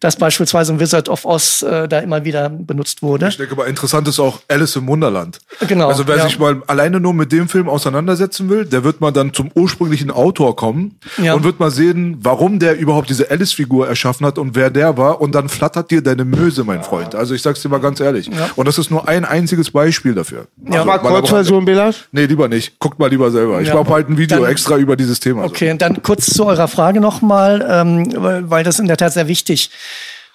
[0.00, 3.28] dass beispielsweise ein Wizard of Oz äh, da immer wieder benutzt wurde.
[3.28, 5.38] Ich denke aber interessant ist auch Alice im Wunderland.
[5.68, 6.24] Genau, Also wer ja.
[6.24, 10.10] sich mal alleine nur mit dem Film auseinandersetzen will, der wird mal dann zum ursprünglichen
[10.10, 11.34] Autor kommen Ja.
[11.34, 15.20] und wird mal sehen, warum der überhaupt diese Alice-Figur erschaffen hat und wer der war.
[15.20, 17.14] Und dann flattert dir deine Möse, mein Freund.
[17.14, 18.30] Also ich sag's dir mal ganz ehrlich.
[18.56, 20.46] Und das ist nur ein einziges Beispiel dafür.
[20.62, 22.08] Mach Also, mal Kurzversion, Belasch.
[22.12, 22.78] Nee, lieber nicht.
[22.78, 23.60] Guckt mal lieber selber.
[23.60, 23.74] Ich Ja.
[23.74, 25.44] mache halt ein Video Dann- extra über dieses Thema.
[25.44, 29.12] Okay, und dann kurz zu eurer Frage nochmal, ähm, weil, weil das in der Tat
[29.12, 29.70] sehr wichtig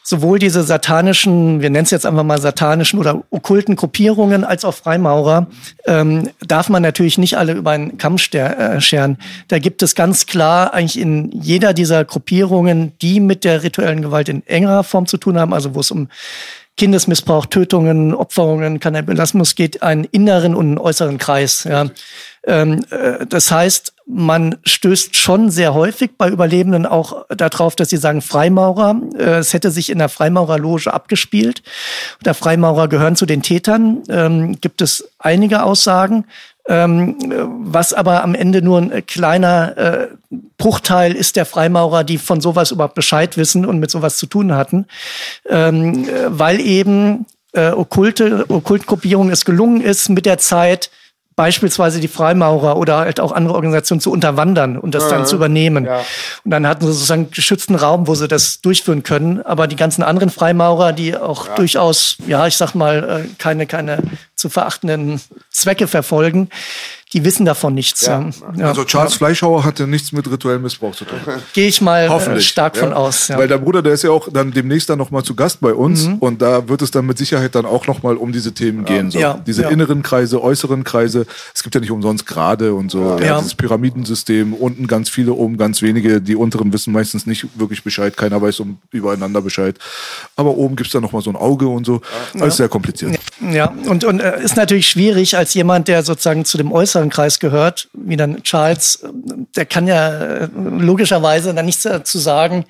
[0.10, 4.74] Sowohl diese satanischen, wir nennen es jetzt einfach mal satanischen oder okkulten Gruppierungen als auch
[4.74, 5.48] Freimaurer
[5.86, 9.18] ähm, darf man natürlich nicht alle über einen Kamm äh, scheren.
[9.50, 14.30] Da gibt es ganz klar eigentlich in jeder dieser Gruppierungen, die mit der rituellen Gewalt
[14.30, 16.08] in engerer Form zu tun haben, also wo es um
[16.78, 21.64] Kindesmissbrauch, Tötungen, Opferungen, Kannibalismus geht, einen inneren und einen äußeren Kreis.
[21.64, 21.88] Ja.
[22.46, 27.98] Ähm, äh, das heißt, man stößt schon sehr häufig bei Überlebenden auch darauf, dass sie
[27.98, 29.02] sagen Freimaurer.
[29.18, 31.64] Äh, es hätte sich in der Freimaurerloge abgespielt.
[32.24, 34.04] Der Freimaurer gehören zu den Tätern.
[34.08, 36.26] Ähm, gibt es einige Aussagen.
[36.68, 40.08] Ähm, äh, was aber am Ende nur ein äh, kleiner äh,
[40.58, 44.54] Bruchteil ist der Freimaurer, die von sowas überhaupt Bescheid wissen und mit sowas zu tun
[44.54, 44.86] hatten,
[45.48, 50.92] ähm, äh, weil eben äh, okkulte Okkultgruppierung es gelungen ist, mit der Zeit
[51.38, 55.86] beispielsweise die Freimaurer oder halt auch andere Organisationen zu unterwandern und das dann zu übernehmen.
[55.86, 56.00] Ja.
[56.44, 59.46] Und dann hatten sie sozusagen einen geschützten Raum, wo sie das durchführen können.
[59.46, 64.00] Aber die ganzen anderen Freimaurer, die auch durchaus, ja, ich sag mal, äh, keine, keine
[64.36, 65.22] zu verachtenden
[65.52, 66.50] Zwecke verfolgen,
[67.14, 68.06] die wissen davon nichts.
[68.06, 68.30] Ja.
[68.58, 68.68] Ja.
[68.68, 71.20] Also Charles Fleischhauer hatte nichts mit rituellem Missbrauch zu tun.
[71.54, 72.48] Gehe ich mal äh, Hoffentlich.
[72.48, 72.84] stark ja.
[72.84, 73.30] von aus.
[73.30, 73.38] Ja.
[73.38, 76.06] Weil der Bruder, der ist ja auch dann demnächst dann nochmal zu Gast bei uns
[76.08, 76.16] Mhm.
[76.16, 79.10] und da wird es dann mit Sicherheit dann auch nochmal um diese Themen gehen.
[79.12, 79.20] So.
[79.20, 79.70] Ja, Diese ja.
[79.70, 81.26] inneren Kreise, äußeren Kreise.
[81.56, 83.18] Es gibt ja nicht umsonst Grade und so.
[83.20, 83.26] Ja.
[83.26, 83.38] Ja.
[83.38, 86.22] Dieses Pyramidensystem, unten ganz viele, oben ganz wenige.
[86.22, 88.18] Die unteren wissen meistens nicht wirklich Bescheid.
[88.18, 89.78] Keiner weiß um übereinander Bescheid.
[90.36, 92.02] Aber oben gibt's dann nochmal so ein Auge und so.
[92.40, 93.18] Alles sehr kompliziert.
[93.52, 97.40] Ja, und, und äh, ist natürlich schwierig als jemand, der sozusagen zu dem äußeren Kreis
[97.40, 99.06] gehört, wie dann Charles,
[99.56, 102.66] der kann ja äh, logischerweise dann nichts dazu sagen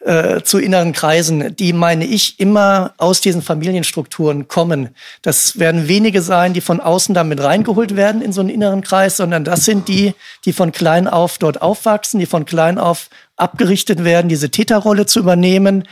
[0.00, 4.90] äh, zu inneren Kreisen, die, meine ich, immer aus diesen Familienstrukturen kommen.
[5.22, 9.18] Das werden wenige sein, die von außen damit reingeholt werden in so einen inneren Kreis,
[9.18, 10.14] sondern das sind die,
[10.44, 13.10] die von klein auf dort aufwachsen, die von klein auf
[13.40, 15.84] abgerichtet werden, diese Täterrolle zu übernehmen,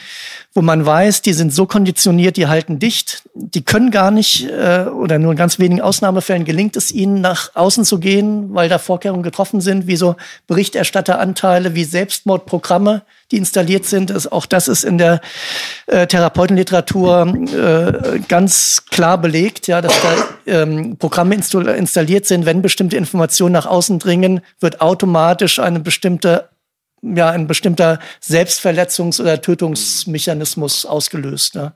[0.54, 4.86] wo man weiß, die sind so konditioniert, die halten dicht, die können gar nicht äh,
[4.86, 8.78] oder nur in ganz wenigen Ausnahmefällen gelingt es ihnen, nach außen zu gehen, weil da
[8.78, 14.10] Vorkehrungen getroffen sind, wie so Berichterstatteranteile, wie Selbstmordprogramme, die installiert sind.
[14.10, 15.20] Das, auch das ist in der
[15.86, 22.62] äh, Therapeutenliteratur äh, ganz klar belegt, ja, dass da ähm, Programme install installiert sind, wenn
[22.62, 26.48] bestimmte Informationen nach außen dringen, wird automatisch eine bestimmte
[27.02, 31.54] ja ein bestimmter Selbstverletzungs- oder Tötungsmechanismus ausgelöst.
[31.54, 31.72] Ne?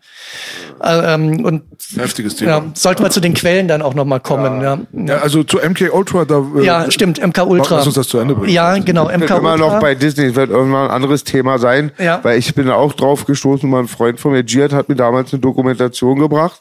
[0.83, 1.63] Äh, ähm, und
[1.97, 2.51] Heftiges Thema.
[2.51, 4.63] ja, sollten wir zu den Quellen dann auch nochmal kommen.
[4.63, 6.45] Ja, Ja, also zu MK Ultra, da.
[6.57, 7.77] äh, ja stimmt, MK Ultra.
[7.77, 8.53] Lass uns das zu Ende bringen.
[8.53, 9.57] Ja, genau, MK immer Ultra.
[9.57, 10.35] noch bei Disney.
[10.35, 11.93] Wird irgendwann ein anderes Thema sein.
[11.99, 12.21] Ja.
[12.23, 13.69] Weil ich bin auch drauf gestoßen.
[13.69, 16.61] Mein Freund von mir, Giat, hat mir damals eine Dokumentation gebracht.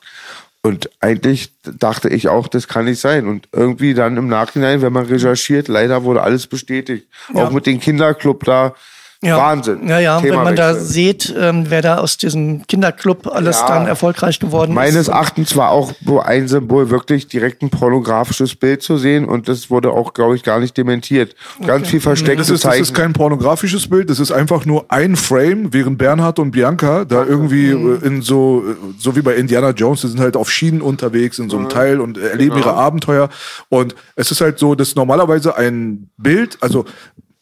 [0.64, 3.28] Und eigentlich dachte ich auch, das kann nicht sein.
[3.28, 7.07] Und irgendwie dann im Nachhinein, wenn man recherchiert, leider wurde alles bestätigt.
[7.34, 7.45] Ja.
[7.45, 8.76] Auch mit dem Kinderclub da.
[9.24, 9.38] Ja.
[9.38, 9.88] Wahnsinn.
[9.88, 10.93] Ja, ja, wenn man da Themawechsel.
[10.93, 13.67] sieht, ähm, wer da aus diesem Kinderclub alles Ja.
[13.67, 15.07] dann erfolgreich geworden Meines ist.
[15.09, 19.69] Erachtens war auch so ein Symbol wirklich direkt ein pornografisches Bild zu sehen und das
[19.69, 21.36] wurde auch, glaube ich, gar nicht dementiert.
[21.63, 25.15] Ganz viel versteckte Das ist, das ist kein pornografisches Bild, das ist einfach nur ein
[25.15, 29.69] Frame, während Bernhard und Bianca da irgendwie äh, in so, äh, so wie bei Indiana
[29.69, 33.30] Jones, die sind halt auf Schienen unterwegs in so einem Teil und erleben ihre Abenteuer.
[33.69, 36.86] Und es ist halt so, dass normalerweise ein Bild, also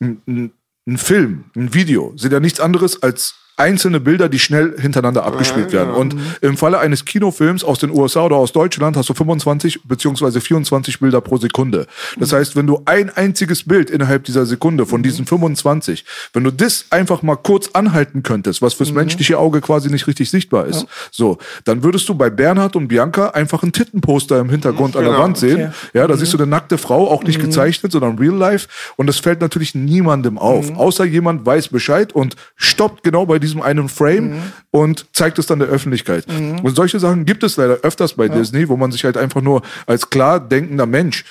[0.02, 0.52] ein,
[0.90, 5.72] ein, Film, ein Video, sind ja nichts anderes als einzelne Bilder, die schnell hintereinander abgespielt
[5.72, 5.94] werden.
[5.94, 10.42] Und im Falle eines Kinofilms aus den USA oder aus Deutschland hast du 25 beziehungsweise
[10.42, 11.86] 24 Bilder pro Sekunde.
[12.18, 16.52] Das heißt, wenn du ein einziges Bild innerhalb dieser Sekunde von diesen 25, wenn du
[16.52, 20.86] das einfach mal kurz anhalten könntest, was fürs menschliche Auge quasi nicht richtig sichtbar ist,
[21.12, 25.12] so, dann würdest du bei Bernhard und Bianca einfach ein Tittenposter im Hintergrund an der
[25.12, 25.24] Genau.
[25.24, 25.74] Wand sehen.
[25.94, 28.68] Ja, da siehst du eine nackte Frau, auch nicht gezeichnet, sondern real life.
[28.96, 30.70] Und das fällt natürlich niemandem auf.
[30.78, 34.34] Außer jemand weiß Bescheid und stoppt genau bei diesem einen Frame
[34.72, 36.26] und zeigt es dann der Öffentlichkeit.
[36.64, 39.62] Und solche Sachen gibt es leider öfters bei Disney, wo man sich halt einfach nur
[39.86, 41.26] als klar denkender Mensch,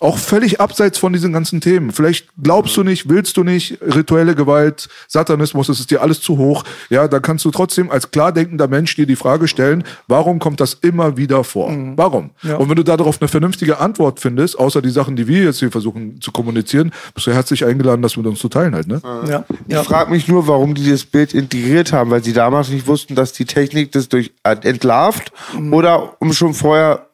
[0.00, 1.92] auch völlig abseits von diesen ganzen Themen.
[1.92, 6.38] Vielleicht glaubst du nicht, willst du nicht, rituelle Gewalt, Satanismus, das ist dir alles zu
[6.38, 6.64] hoch.
[6.90, 10.60] Ja, dann kannst du trotzdem als klar denkender Mensch dir die Frage stellen, warum kommt
[10.60, 11.70] das immer wieder vor?
[11.96, 12.30] Warum?
[12.42, 15.70] Und wenn du darauf eine vernünftige Antwort findest, außer die Sachen, die wir jetzt hier
[15.70, 19.00] versuchen zu kommunizieren, bist du herzlich eingeladen, das mit uns zu teilen halt, ne?
[19.28, 19.82] Ja, Ich ja.
[19.82, 23.32] frage mich nur, warum die das Bild integriert haben, weil sie damals nicht wussten, dass
[23.32, 25.72] die Technik das durch äh, entlarvt Mhm.
[25.74, 27.06] oder um schon vorher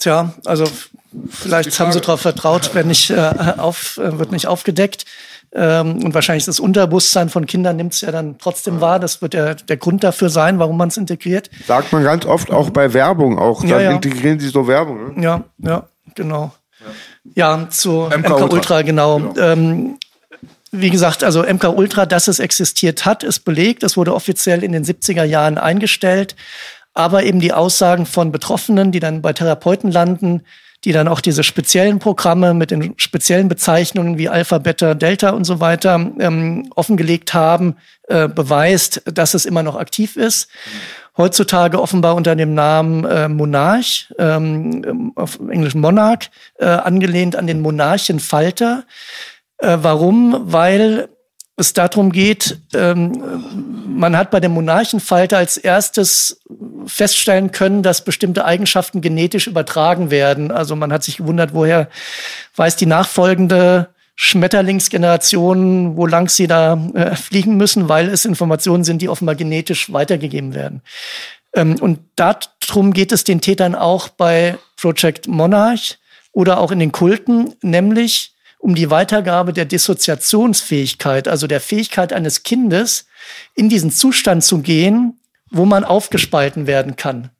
[0.00, 0.64] Tja, also
[1.28, 5.04] vielleicht haben sie darauf vertraut, wenn nicht äh, auf, äh, wird nicht aufgedeckt.
[5.54, 8.98] Ähm, und wahrscheinlich das Unterbewusstsein von Kindern nimmt es ja dann trotzdem wahr.
[8.98, 11.50] Das wird ja der Grund dafür sein, warum man es integriert.
[11.66, 13.90] sagt man ganz oft auch bei Werbung auch, dann Ja, ja.
[13.92, 15.14] integrieren sie so Werbung.
[15.14, 15.22] Ne?
[15.22, 16.52] Ja, ja, genau.
[17.34, 18.54] Ja, zu MK MK, Ultra.
[18.54, 19.34] Ultra, genau.
[19.36, 19.98] Ähm,
[20.72, 23.82] wie gesagt, also MK Ultra, dass es existiert hat, ist belegt.
[23.82, 26.34] Es wurde offiziell in den 70er Jahren eingestellt.
[26.94, 30.42] Aber eben die Aussagen von Betroffenen, die dann bei Therapeuten landen,
[30.84, 35.44] die dann auch diese speziellen Programme mit den speziellen Bezeichnungen wie Alpha, Beta, Delta und
[35.44, 37.76] so weiter ähm, offengelegt haben,
[38.08, 40.48] äh, beweist, dass es immer noch aktiv ist.
[41.16, 47.60] Heutzutage offenbar unter dem Namen äh, Monarch, ähm, auf Englisch Monarch, äh, angelehnt an den
[47.60, 48.84] Monarchenfalter.
[49.62, 50.42] Äh, warum?
[50.52, 51.08] Weil
[51.56, 53.12] es darum geht, ähm,
[53.86, 56.42] man hat bei dem Monarchenfalter als erstes
[56.86, 60.50] feststellen können, dass bestimmte Eigenschaften genetisch übertragen werden.
[60.50, 61.88] Also man hat sich gewundert, woher
[62.56, 69.00] weiß die nachfolgende Schmetterlingsgeneration, wo lang sie da äh, fliegen müssen, weil es Informationen sind,
[69.00, 70.82] die offenbar genetisch weitergegeben werden.
[71.54, 75.98] Ähm, und darum geht es den Tätern auch bei Project Monarch
[76.32, 78.31] oder auch in den Kulten, nämlich
[78.62, 83.06] um die Weitergabe der Dissoziationsfähigkeit, also der Fähigkeit eines Kindes,
[83.56, 85.18] in diesen Zustand zu gehen,
[85.50, 87.30] wo man aufgespalten werden kann.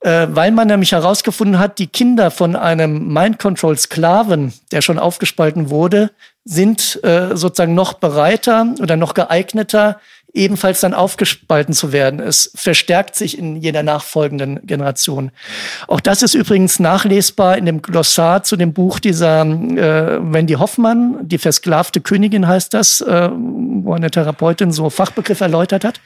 [0.00, 6.12] Äh, weil man nämlich herausgefunden hat, die Kinder von einem Mind-Control-Sklaven, der schon aufgespalten wurde,
[6.44, 9.98] sind äh, sozusagen noch bereiter oder noch geeigneter,
[10.36, 12.20] ebenfalls dann aufgespalten zu werden.
[12.20, 15.30] Es verstärkt sich in jeder nachfolgenden Generation.
[15.88, 21.18] Auch das ist übrigens nachlesbar in dem Glossar zu dem Buch dieser äh, Wendy Hoffmann,
[21.22, 26.00] die versklavte Königin heißt das, äh, wo eine Therapeutin so Fachbegriff erläutert hat,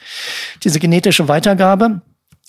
[0.63, 2.01] diese genetische Weitergabe.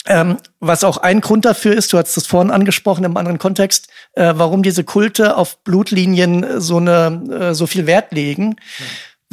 [0.05, 3.87] Ähm, was auch ein Grund dafür ist, du hast das vorhin angesprochen im anderen Kontext,
[4.13, 8.57] äh, warum diese Kulte auf Blutlinien so eine äh, so viel Wert legen,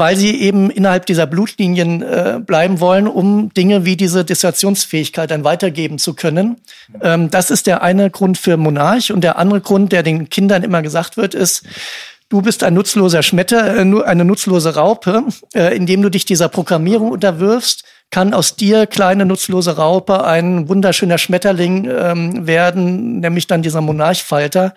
[0.01, 5.45] weil sie eben innerhalb dieser Blutlinien äh, bleiben wollen, um Dinge wie diese Dissoziationsfähigkeit dann
[5.45, 6.57] weitergeben zu können.
[7.03, 9.13] Ähm, das ist der eine Grund für Monarch.
[9.13, 11.63] Und der andere Grund, der den Kindern immer gesagt wird, ist
[12.31, 17.11] Du bist ein nutzloser Schmetter, äh, eine nutzlose Raupe, äh, indem du dich dieser Programmierung
[17.11, 23.81] unterwirfst, kann aus dir, kleine nutzlose Raupe, ein wunderschöner Schmetterling ähm, werden, nämlich dann dieser
[23.81, 24.75] Monarchfalter,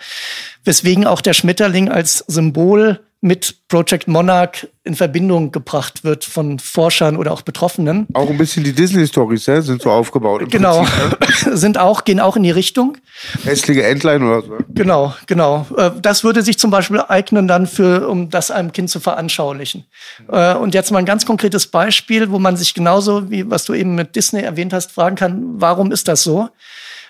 [0.65, 7.15] weswegen auch der Schmetterling als Symbol mit Project Monarch in Verbindung gebracht wird von Forschern
[7.15, 8.05] oder auch Betroffenen.
[8.13, 10.51] Auch ein bisschen die Disney-Stories ja, sind so aufgebaut.
[10.51, 11.57] Genau, Prinzip, ne?
[11.57, 12.97] sind auch, gehen auch in die Richtung.
[13.45, 14.57] Hässliche Entlein oder so.
[14.67, 15.65] Genau, genau.
[15.77, 19.85] Äh, Das würde sich zum Beispiel eignen dann für, um das einem Kind zu veranschaulichen.
[20.29, 23.73] Äh, Und jetzt mal ein ganz konkretes Beispiel, wo man sich genauso wie was du
[23.73, 26.49] eben mit Disney erwähnt hast, fragen kann, warum ist das so?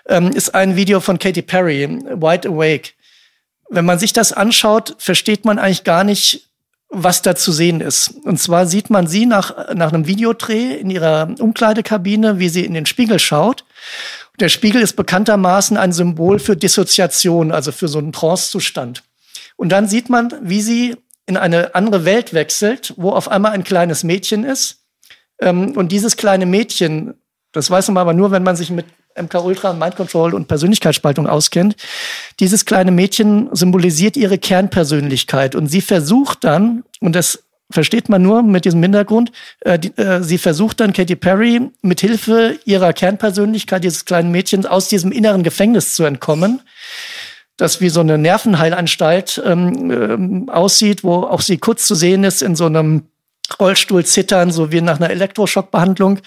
[0.07, 2.91] Ähm, Ist ein Video von Katy Perry, Wide Awake.
[3.73, 6.47] Wenn man sich das anschaut, versteht man eigentlich gar nicht,
[6.89, 8.13] was da zu sehen ist.
[8.23, 12.75] Und zwar sieht man sie nach, nach einem Videodreh in ihrer Umkleidekabine, wie sie in
[12.75, 13.65] den Spiegel schaut.
[14.39, 19.01] Der Spiegel ist bekanntermaßen ein Symbol für Dissoziation, also für so einen Trance-Zustand.
[19.55, 20.95] Und dann sieht man, wie sie
[21.25, 24.83] in eine andere Welt wechselt, wo auf einmal ein kleines Mädchen ist.
[25.39, 27.15] Ähm, und dieses kleine Mädchen,
[27.51, 28.85] das weiß man aber nur, wenn man sich mit
[29.15, 31.75] MK Ultra, Mind Control und Persönlichkeitsspaltung auskennt.
[32.39, 38.43] Dieses kleine Mädchen symbolisiert ihre Kernpersönlichkeit und sie versucht dann, und das versteht man nur
[38.43, 39.31] mit diesem Hintergrund,
[39.61, 44.65] äh, die, äh, sie versucht dann Katy Perry mit Hilfe ihrer Kernpersönlichkeit dieses kleinen Mädchens
[44.65, 46.61] aus diesem inneren Gefängnis zu entkommen
[47.57, 52.41] das wie so eine Nervenheilanstalt ähm, ähm, aussieht, wo auch sie kurz zu sehen ist
[52.41, 53.03] in so einem
[53.59, 56.19] Rollstuhl zittern, so wie nach einer Elektroschockbehandlung.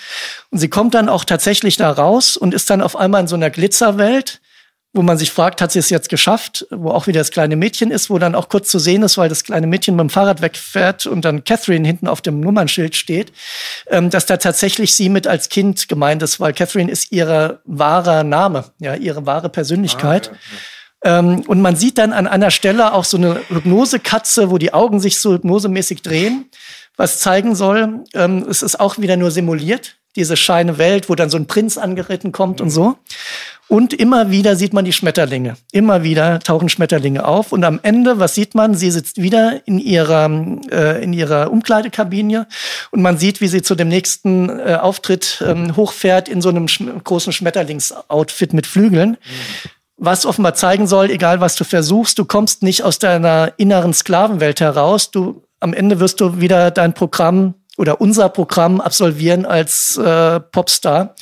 [0.51, 3.37] Und sie kommt dann auch tatsächlich da raus und ist dann auf einmal in so
[3.37, 4.41] einer Glitzerwelt,
[4.97, 7.91] wo man sich fragt, hat sie es jetzt geschafft, wo auch wieder das kleine Mädchen
[7.91, 10.41] ist, wo dann auch kurz zu sehen ist, weil das kleine Mädchen mit dem Fahrrad
[10.41, 13.33] wegfährt und dann Catherine hinten auf dem Nummernschild steht,
[13.89, 18.25] ähm, dass da tatsächlich sie mit als Kind gemeint ist, weil Catherine ist ihre wahrer
[18.25, 20.31] Name, ja, ihre wahre Persönlichkeit.
[21.05, 24.99] Ähm, und man sieht dann an einer Stelle auch so eine Hypnosekatze, wo die Augen
[24.99, 26.47] sich so hypnosemäßig drehen,
[26.97, 31.31] was zeigen soll, ähm, es ist auch wieder nur simuliert, diese scheine Welt, wo dann
[31.31, 32.97] so ein Prinz angeritten kommt und so.
[33.68, 35.56] Und immer wieder sieht man die Schmetterlinge.
[35.73, 37.52] Immer wieder tauchen Schmetterlinge auf.
[37.52, 38.74] Und am Ende, was sieht man?
[38.74, 40.31] Sie sitzt wieder in ihrer,
[40.70, 42.47] äh, in ihrer Umkleidekabine
[42.93, 46.68] und man sieht, wie sie zu dem nächsten äh, Auftritt ähm, hochfährt in so einem
[46.68, 49.16] sch großen Schmetterlingsoutfit mit Flügeln
[49.98, 54.60] was offenbar zeigen soll, egal was du versuchst, du kommst nicht aus deiner inneren Sklavenwelt
[54.60, 55.10] heraus.
[55.10, 61.15] Du am Ende wirst du wieder dein Programm oder unser Programm absolvieren als äh, Popstar,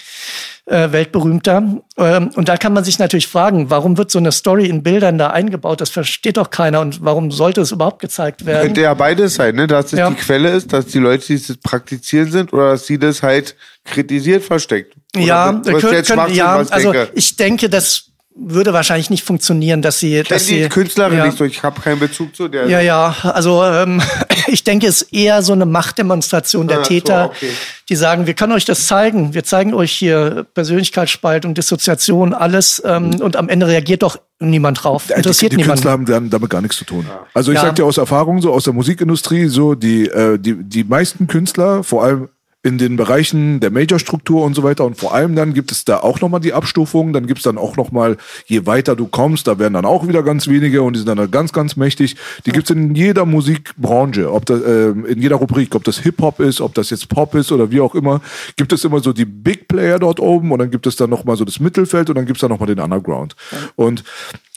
[0.66, 1.80] äh, weltberühmter.
[1.98, 5.18] Ähm, und da kann man sich natürlich fragen, warum wird so eine Story in Bildern
[5.18, 5.80] da eingebaut?
[5.80, 6.80] Das versteht doch keiner.
[6.80, 8.66] Und warum sollte es überhaupt gezeigt werden?
[8.66, 9.66] Könnte ja beides sein, ne?
[9.66, 10.08] Dass es Ja.
[10.10, 13.56] die Quelle ist, dass die Leute, die es praktizieren sind, oder dass sie das halt
[13.84, 14.94] kritisiert versteckt.
[15.16, 17.12] Oder ja, was können, jetzt können, Schwachsinn, ja, was also denke.
[17.14, 21.26] ich denke, das würde wahrscheinlich nicht funktionieren, dass sie, Ich dass die sie Künstlerin ja.
[21.26, 22.66] nicht so, ich habe keinen Bezug zu der.
[22.68, 24.02] Ja, ja, also ähm,
[24.48, 27.50] ich denke, es ist eher so eine Machtdemonstration der Ah, so, Täter, okay.
[27.88, 33.20] die sagen, wir können euch das zeigen, wir zeigen euch hier Persönlichkeitsspaltung, Dissoziation, alles ähm,
[33.20, 35.76] und am Ende reagiert doch niemand drauf, interessiert die, die niemand.
[35.78, 37.06] Künstler haben dann damit gar nichts zu tun.
[37.34, 37.66] Also ich Ja.
[37.66, 41.84] sag dir aus Erfahrung so aus der Musikindustrie so die äh, die die meisten Künstler
[41.84, 42.28] vor allem
[42.64, 45.98] in den Bereichen der Major-Struktur und so weiter und vor allem dann gibt es da
[45.98, 48.16] auch nochmal die Abstufung, dann gibt's dann auch nochmal,
[48.46, 51.30] je weiter du kommst, da werden dann auch wieder ganz wenige und die sind dann
[51.30, 52.16] ganz, ganz mächtig.
[52.46, 56.62] Die gibt's in jeder Musikbranche, ob das, äh, in jeder Rubrik, ob das Hip-Hop ist,
[56.62, 58.22] ob das jetzt Pop ist oder wie auch immer,
[58.56, 61.36] gibt es immer so die Big Player dort oben und dann gibt es dann nochmal
[61.36, 63.36] so das Mittelfeld und dann gibt's dann nochmal den Underground.
[63.76, 64.04] Und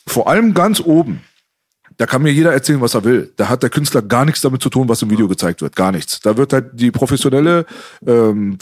[0.05, 1.19] vor allem ganz oben,
[1.97, 3.33] da kann mir jeder erzählen, was er will.
[3.35, 5.75] Da hat der Künstler gar nichts damit zu tun, was im Video gezeigt wird.
[5.75, 6.19] Gar nichts.
[6.19, 7.65] Da wird halt die professionelle
[8.05, 8.57] ähm,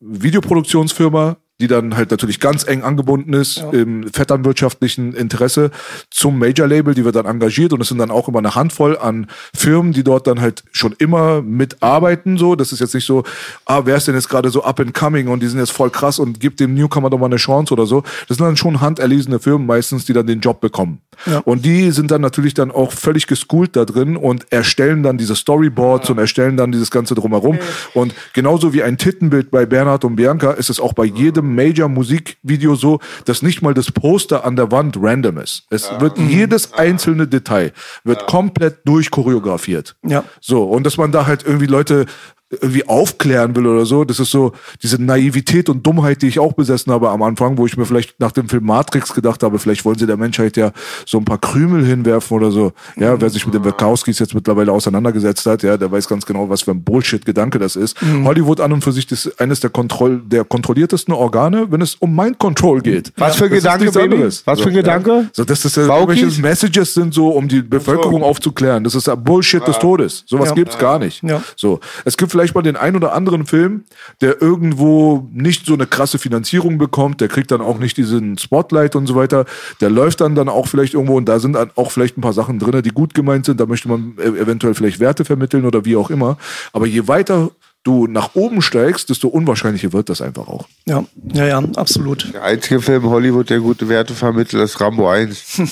[0.00, 5.70] Videoproduktionsfirma, die dann halt natürlich ganz eng angebunden ist im vetternwirtschaftlichen Interesse
[6.10, 9.26] zum Major-Label, die wird dann engagiert und es sind dann auch immer eine Handvoll an
[9.54, 12.38] Firmen, die dort dann halt schon immer mitarbeiten.
[12.38, 13.24] So, das ist jetzt nicht so,
[13.66, 15.90] ah, wer ist denn jetzt gerade so up and coming und die sind jetzt voll
[15.90, 18.02] krass und gibt dem Newcomer doch mal eine Chance oder so.
[18.28, 21.00] Das sind dann schon handerlesene Firmen meistens, die dann den Job bekommen.
[21.44, 25.36] Und die sind dann natürlich dann auch völlig geschoolt da drin und erstellen dann diese
[25.36, 27.58] Storyboards und erstellen dann dieses Ganze drumherum.
[27.92, 32.74] Und genauso wie ein Tittenbild bei Bernhard und Bianca ist es auch bei jedem Major-Musikvideo
[32.74, 35.66] so, dass nicht mal das Poster an der Wand random ist.
[35.70, 37.72] Es wird jedes einzelne Detail
[38.04, 39.96] wird komplett durchchoreografiert.
[40.06, 40.24] Ja.
[40.40, 42.06] So, und dass man da halt irgendwie Leute
[42.50, 44.04] irgendwie aufklären will oder so.
[44.04, 44.52] Das ist so
[44.82, 48.18] diese Naivität und Dummheit, die ich auch besessen habe am Anfang, wo ich mir vielleicht
[48.18, 50.72] nach dem Film Matrix gedacht habe, vielleicht wollen sie der Menschheit ja
[51.06, 52.72] so ein paar Krümel hinwerfen oder so.
[52.96, 56.48] Ja, wer sich mit den Wachowskis jetzt mittlerweile auseinandergesetzt hat, ja, der weiß ganz genau,
[56.48, 57.96] was für ein Bullshit-Gedanke das ist.
[58.24, 62.14] Hollywood an und für sich ist eines der, Kontroll der kontrolliertesten Organe, wenn es um
[62.16, 63.12] Mind Control geht.
[63.16, 64.24] Was für ein Gedanke, Baby?
[64.24, 65.10] Was für ein So, Gedanke?
[65.10, 65.24] Ja.
[65.32, 68.82] So, dass das ja irgendwelche Messages sind so, um die Bevölkerung aufzuklären.
[68.84, 70.24] Das ist ja Bullshit des Todes.
[70.26, 70.54] Sowas Ja.
[70.54, 71.22] gibt's gar nicht.
[71.22, 71.42] Ja.
[71.56, 73.84] So, es gibt vielleicht mal den ein oder anderen Film,
[74.22, 78.96] der irgendwo nicht so eine krasse Finanzierung bekommt, der kriegt dann auch nicht diesen Spotlight
[78.96, 79.44] und so weiter.
[79.82, 82.32] Der läuft dann dann auch vielleicht irgendwo und da sind dann auch vielleicht ein paar
[82.32, 83.60] Sachen drin, die gut gemeint sind.
[83.60, 86.38] Da möchte man e- eventuell vielleicht Werte vermitteln oder wie auch immer.
[86.72, 87.50] Aber je weiter
[87.82, 90.66] du nach oben steigst, desto unwahrscheinlicher wird das einfach auch.
[90.86, 92.32] Ja, ja, ja, absolut.
[92.32, 95.60] Der einzige Film in Hollywood, der gute Werte vermittelt, ist Rambo 1.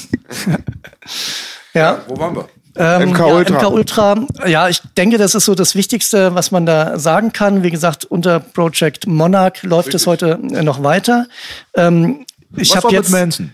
[1.74, 2.02] Ja.
[2.08, 2.48] Wo waren wir?
[2.78, 3.58] Ähm, MK ja, Ultra.
[3.58, 4.26] MK Ultra.
[4.46, 7.62] Ja, ich denke, das ist so das Wichtigste, was man da sagen kann.
[7.62, 11.26] Wie gesagt, unter Project Monarch läuft es heute äh, noch weiter.
[11.74, 12.24] Ähm,
[12.56, 13.50] ich Was war jetzt mit Manson?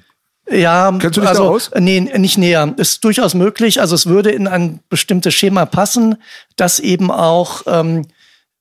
[0.50, 1.70] ja, Kennst du dich da also aus?
[1.78, 2.74] nee, nicht näher.
[2.76, 3.80] Ist durchaus möglich.
[3.80, 6.16] Also es würde in ein bestimmtes Schema passen,
[6.56, 8.06] dass eben auch ähm,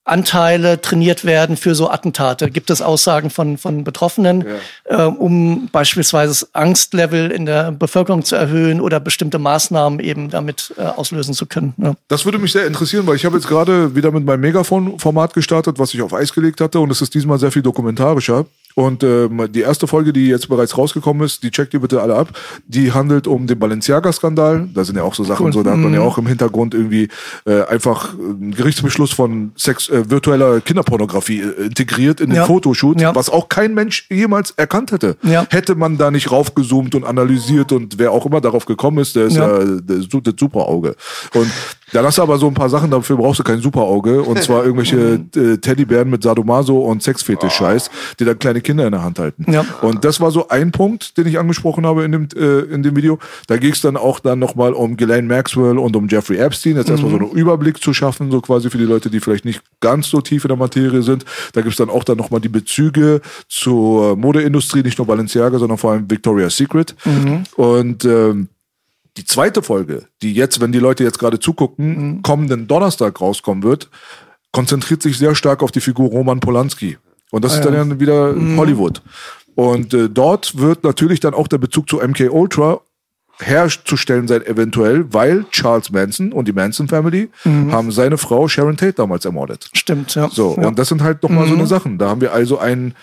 [0.05, 2.51] Anteile trainiert werden für so Attentate.
[2.51, 4.45] Gibt es Aussagen von, von Betroffenen,
[4.85, 10.73] äh, um beispielsweise das Angstlevel in der Bevölkerung zu erhöhen oder bestimmte Maßnahmen eben damit
[10.77, 11.73] äh, auslösen zu können.
[11.77, 11.95] Ja.
[12.09, 15.79] Das würde mich sehr interessieren, weil ich habe jetzt gerade wieder mit meinem Megafon-Format gestartet,
[15.79, 18.45] was ich auf Eis gelegt hatte und es ist diesmal sehr viel dokumentarischer.
[18.75, 22.15] Und ähm, die erste Folge, die jetzt bereits rausgekommen ist, die checkt ihr bitte alle
[22.15, 22.29] ab,
[22.67, 24.69] die handelt um den Balenciaga-Skandal.
[24.73, 27.09] Da sind ja auch so Sachen, so da hat man ja auch im Hintergrund irgendwie
[27.45, 32.45] äh, einfach einen Gerichtsbeschluss von Sex, äh, virtueller Kinderpornografie äh, integriert in den Ja.
[32.45, 33.13] Fotoshoot, Ja.
[33.15, 35.17] was auch kein Mensch jemals erkannt hätte.
[35.23, 35.45] Ja.
[35.49, 39.25] Hätte man da nicht raufgezoomt und analysiert und wer auch immer darauf gekommen ist, der
[39.25, 39.57] ist ja, Ja.
[39.59, 40.95] ist das Superauge.
[41.33, 41.47] Und
[41.91, 44.23] dann hast du aber so ein paar Sachen, dafür brauchst du kein Superauge.
[44.23, 44.97] Und zwar irgendwelche
[45.35, 49.45] äh, Teddybären mit Sadomaso und Sexfetisch-Scheiß, die dann kleine Kinder in der Hand halten.
[49.51, 49.65] Ja.
[49.81, 52.95] Und das war so ein Punkt, den ich angesprochen habe in dem, äh, in dem
[52.95, 53.19] Video.
[53.47, 56.77] Da ging es dann auch dann nochmal um Ghislaine Maxwell und um Jeffrey Epstein.
[56.77, 59.61] Jetzt erstmal so einen Überblick zu schaffen, so quasi für die Leute, die vielleicht nicht
[59.79, 61.25] ganz so tief in der Materie sind.
[61.53, 65.91] Da gibt's dann auch dann nochmal die Bezüge zur Modeindustrie, nicht nur Balenciaga, sondern vor
[65.91, 66.95] allem Victoria's Secret.
[67.55, 68.49] Und ähm,
[69.17, 73.89] die zweite Folge, die jetzt, wenn die Leute jetzt gerade zugucken, kommenden Donnerstag rauskommen wird,
[74.51, 76.97] konzentriert sich sehr stark auf die Figur Roman Polanski.
[77.33, 79.01] Und das ist dann ja wieder Hollywood.
[79.55, 82.81] Und äh, dort wird natürlich dann auch der Bezug zu MK Ultra
[83.39, 88.93] herzustellen sein, eventuell, weil Charles Manson und die Manson Family haben seine Frau Sharon Tate
[88.93, 89.71] damals ermordet.
[89.73, 90.29] Stimmt, ja.
[90.29, 90.67] So, ja.
[90.67, 91.97] und das sind halt nochmal so eine Sachen.
[91.97, 92.93] Da haben wir also einen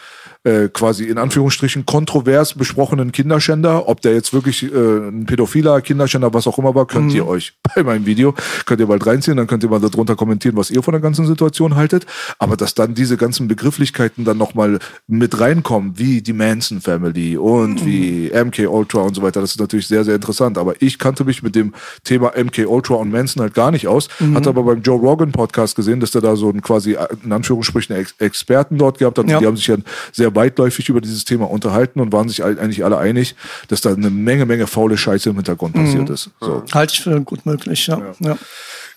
[0.42, 3.88] äh, quasi in Anführungsstrichen kontrovers besprochenen Kinderschänder.
[3.88, 7.52] Ob der jetzt wirklich äh, ein pädophiler Kinderschänder, was auch immer war, könnt ihr euch
[7.74, 8.34] bei meinem Video,
[8.64, 11.26] könnt ihr bald reinziehen, dann könnt ihr mal darunter kommentieren, was ihr von der ganzen
[11.26, 12.06] Situation haltet.
[12.38, 17.84] Aber dass dann diese ganzen Begrifflichkeiten dann nochmal mit reinkommen, wie die Manson Family und
[17.84, 20.56] wie MK Ultra und so weiter, das ist natürlich sehr, sehr interessant.
[20.56, 24.08] Aber ich kannte mich mit dem Thema MK Ultra und Manson halt gar nicht aus,
[24.34, 27.94] hatte aber beim Joe Rogan Podcast gesehen, dass der da so einen quasi in Anführungsstrichen
[27.94, 29.28] Ex Experten dort gehabt hat.
[29.28, 29.38] Ja.
[29.38, 29.76] Die haben sich ja
[30.12, 33.34] sehr weitläufig über dieses Thema unterhalten und waren sich eigentlich alle einig,
[33.68, 36.30] dass da eine Menge, Menge faule Scheiße im Hintergrund passiert ist.
[36.40, 36.62] So.
[36.72, 37.98] Halte ich für gut möglich, ja.
[37.98, 38.14] ja.
[38.20, 38.38] Ja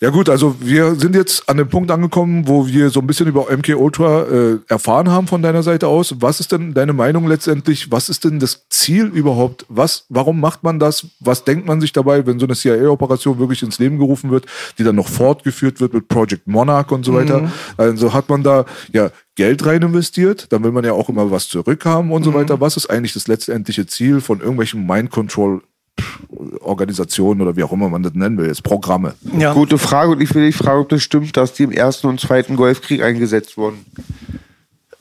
[0.10, 3.48] gut, also wir sind jetzt an dem Punkt angekommen, wo wir so ein bisschen über
[3.50, 6.16] MK Ultra äh, erfahren haben von deiner Seite aus.
[6.20, 7.92] Was ist denn deine Meinung letztendlich?
[7.92, 9.66] Was ist denn das Ziel überhaupt?
[9.70, 11.08] Was, warum macht man das?
[11.20, 14.46] Was denkt man sich dabei, wenn so eine CIA-Operation wirklich ins Leben gerufen wird,
[14.78, 17.52] die dann noch fortgeführt wird mit Project Monarch und so weiter?
[17.78, 21.48] Also hat man da ja Geld rein investiert, dann will man ja auch immer was
[21.48, 22.62] zurückhaben und so weiter.
[22.62, 25.62] Was ist eigentlich das letztendliche Ziel von irgendwelchen Mind Control
[26.62, 29.14] Organisationen oder wie auch immer man das nennen will, jetzt Programme?
[29.38, 29.54] ja.
[29.54, 32.20] Gute Frage und ich will dich fragen, ob das stimmt, dass die im Ersten und
[32.20, 33.86] Zweiten Golfkrieg eingesetzt wurden.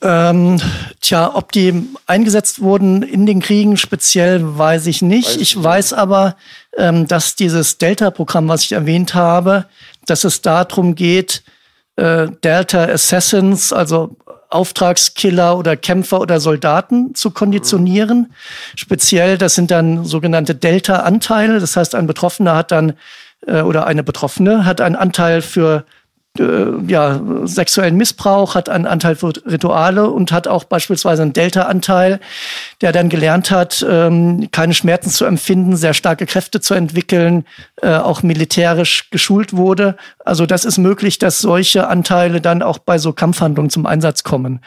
[0.04, 0.60] Ähm,
[1.00, 5.40] tja, ob die eingesetzt wurden in den Kriegen speziell, weiß ich nicht.
[5.40, 6.36] ich weiß aber,
[6.76, 9.66] ähm, dass dieses Delta-Programm, was ich erwähnt habe,
[10.06, 11.44] dass es darum geht,
[11.96, 14.16] äh, Delta Assassins, also
[14.52, 18.32] Auftragskiller oder Kämpfer oder Soldaten zu konditionieren.
[18.76, 21.60] Speziell, das sind dann sogenannte Delta-Anteile.
[21.60, 22.94] Das heißt, ein Betroffener hat dann
[23.46, 25.84] äh, oder eine Betroffene hat einen Anteil für
[26.38, 32.20] äh, ja, sexuellen Missbrauch, hat einen Anteil für Rituale und hat auch beispielsweise einen Delta-Anteil,
[32.80, 37.44] der dann gelernt hat, ähm, keine Schmerzen zu empfinden, sehr starke Kräfte zu entwickeln,
[37.82, 39.96] äh, auch militärisch geschult wurde.
[40.24, 44.60] Also das ist möglich, dass solche Anteile dann auch bei so Kampfhandlungen zum Einsatz kommen.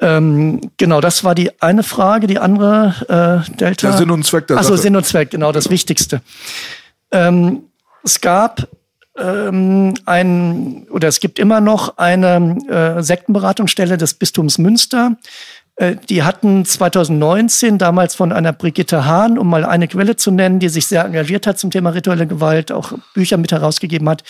[0.00, 2.26] Ähm, genau, das war die eine Frage.
[2.26, 3.88] Die andere, äh, Delta.
[3.88, 4.82] Der Sinn und Zweck der Ach so, Sache.
[4.82, 6.20] Sinn und Zweck, genau, das Wichtigste.
[7.12, 7.62] Ähm,
[8.02, 8.68] es gab
[9.18, 15.16] ähm, ein, oder es gibt immer noch eine äh, Sektenberatungsstelle des Bistums Münster.
[15.76, 20.60] Äh, Die hatten 2019 damals von einer Brigitte Hahn, um mal eine Quelle zu nennen,
[20.60, 24.22] die sich sehr engagiert hat zum Thema rituelle Gewalt, auch Bücher mit herausgegeben hat,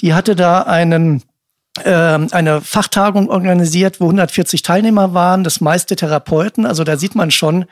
[0.00, 1.22] die hatte da einen
[1.84, 6.66] ähm, eine Fachtagung organisiert, wo 140 Teilnehmer waren, das meiste Therapeuten.
[6.66, 7.64] Also da sieht man schon,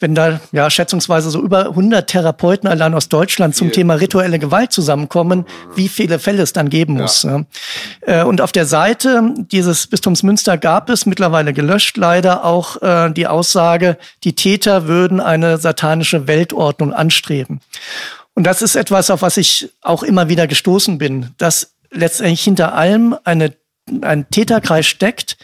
[0.00, 4.72] wenn da ja schätzungsweise so über 100 Therapeuten allein aus Deutschland zum Thema rituelle Gewalt
[4.72, 5.46] zusammenkommen,
[5.76, 7.26] wie viele Fälle es dann geben muss.
[8.00, 13.10] Äh, und auf der Seite dieses Bistums Münster gab es mittlerweile gelöscht leider auch äh,
[13.12, 17.60] die Aussage, die Täter würden eine satanische Weltordnung anstreben.
[18.34, 22.74] Und das ist etwas, auf was ich auch immer wieder gestoßen bin, dass letztendlich hinter
[22.74, 23.54] allem eine,
[24.02, 25.36] ein Täterkreis steckt,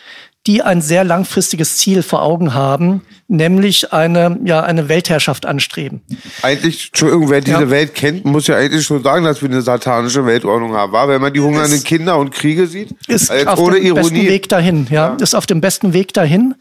[0.47, 6.01] die ein sehr langfristiges Ziel vor Augen haben, nämlich eine, ja, eine Weltherrschaft anstreben.
[6.41, 7.71] Eigentlich, Entschuldigung, wer diese Ja.
[7.71, 10.93] Welt kennt, muss ja eigentlich schon sagen, dass wir eine satanische Weltordnung haben.
[10.93, 14.15] War, wenn man die hungernden Ist- Kinder und Kriege sieht, Ist Also auf dem besten
[14.17, 14.29] Ironie.
[14.29, 16.55] Weg dahin, ja, ist auf dem besten Weg dahin.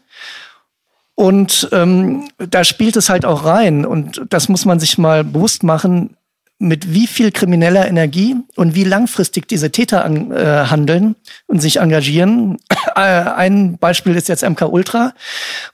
[1.14, 3.84] Und ähm, da spielt es halt auch rein.
[3.84, 6.16] Und das muss man sich mal bewusst machen,
[6.62, 11.16] mit wie viel krimineller Energie und wie langfristig diese Täter an, äh, handeln
[11.46, 12.58] und sich engagieren.
[12.96, 15.14] Äh, Ein Beispiel ist jetzt MK Ultra,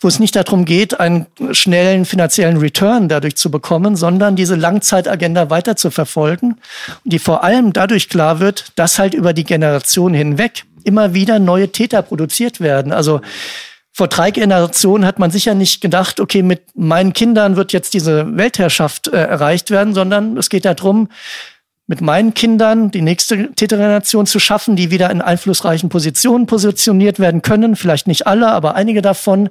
[0.00, 5.50] wo es nicht darum geht, einen schnellen finanziellen Return dadurch zu bekommen, sondern diese Langzeitagenda
[5.50, 6.58] weiter zu verfolgen,
[7.04, 11.72] die vor allem dadurch klar wird, dass halt über die Generation hinweg immer wieder neue
[11.72, 12.92] Täter produziert werden.
[12.92, 13.20] Also
[13.96, 18.36] vor drei Generationen hat man sicher nicht gedacht, okay, mit meinen Kindern wird jetzt diese
[18.36, 21.08] Weltherrschaft äh, erreicht werden, sondern es geht darum,
[21.86, 27.40] mit meinen Kindern die nächste Tätergeneration zu schaffen, die wieder in einflussreichen Positionen positioniert werden
[27.40, 27.74] können.
[27.74, 29.48] Vielleicht nicht alle, aber einige davon,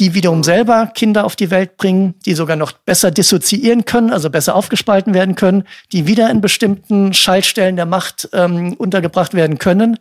[0.00, 4.30] die wiederum selber Kinder auf die Welt bringen, die sogar noch besser dissoziieren können, also
[4.30, 9.98] besser aufgespalten werden können, die wieder in bestimmten Schaltstellen der Macht ähm, untergebracht werden können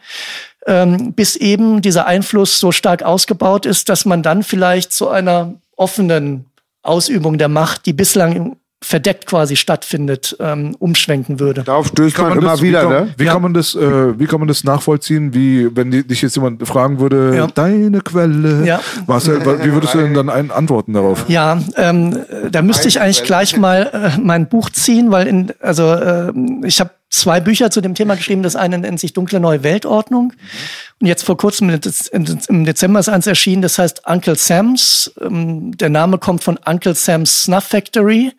[0.68, 5.54] ähm, bis eben dieser Einfluss so stark ausgebaut ist, dass man dann vielleicht zu einer
[5.76, 6.46] offenen
[6.84, 11.64] Ausübung der Macht, die bislang verdeckt quasi stattfindet, ähm, umschwenken würde.
[11.64, 13.14] Darauf stößt man, man immer das, wieder, wie kann, ne?
[13.18, 13.34] Wie Ja.
[13.34, 16.68] kann man das, äh, wie kann man das nachvollziehen, wie wenn die, dich jetzt jemand
[16.68, 17.48] fragen würde, Ja.
[17.48, 18.82] deine Quelle, Ja.
[19.08, 21.26] Marcel, wa- wie würdest du denn dann ein, antworten darauf?
[21.30, 25.52] Ja, ähm, äh, da müsste ich eigentlich gleich mal äh, mein Buch ziehen, weil in,
[25.62, 26.32] also äh,
[26.64, 28.44] ich habe zwei Bücher zu dem Thema geschrieben.
[28.44, 30.34] Das eine nennt sich Dunkle Neue Weltordnung.
[30.99, 35.14] Und jetzt vor kurzem im Dezember ist eins erschienen, das heißt Uncle Sam's.
[35.22, 38.34] Ähm, der Name kommt von Uncle Sam's Snuff Factory.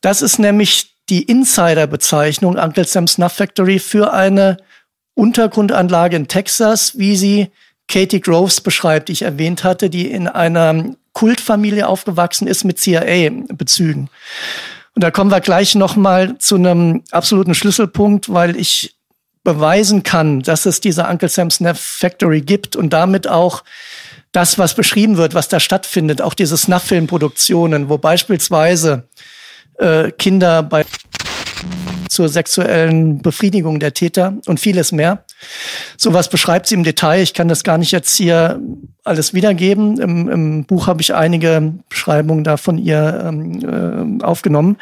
[0.00, 4.56] Das ist nämlich die Insider-Bezeichnung Uncle Sam's Snuff Factory für eine
[5.14, 7.50] Untergrundanlage in Texas, wie sie
[7.88, 14.08] Katie Groves beschreibt, die ich erwähnt hatte, die in einer Kultfamilie aufgewachsen ist mit CIA-Bezügen.
[14.94, 18.96] Und da kommen wir gleich noch mal zu einem absoluten Schlüsselpunkt, weil ich
[19.42, 23.62] beweisen kann, dass es diese Uncle Sam's Snuff Factory gibt und damit auch
[24.32, 29.08] das, was beschrieben wird, was da stattfindet, auch diese Snuff-Filmproduktionen, wo beispielsweise
[29.78, 30.84] äh, Kinder bei
[32.14, 35.24] zur sexuellen Befriedigung der Täter und vieles mehr.
[35.96, 37.20] Sowas beschreibt sie im Detail.
[37.20, 38.60] Ich kann das gar nicht jetzt hier
[39.02, 40.00] alles wiedergeben.
[40.00, 44.76] Im, im Buch habe ich einige Beschreibungen da von ihr ähm, äh, aufgenommen.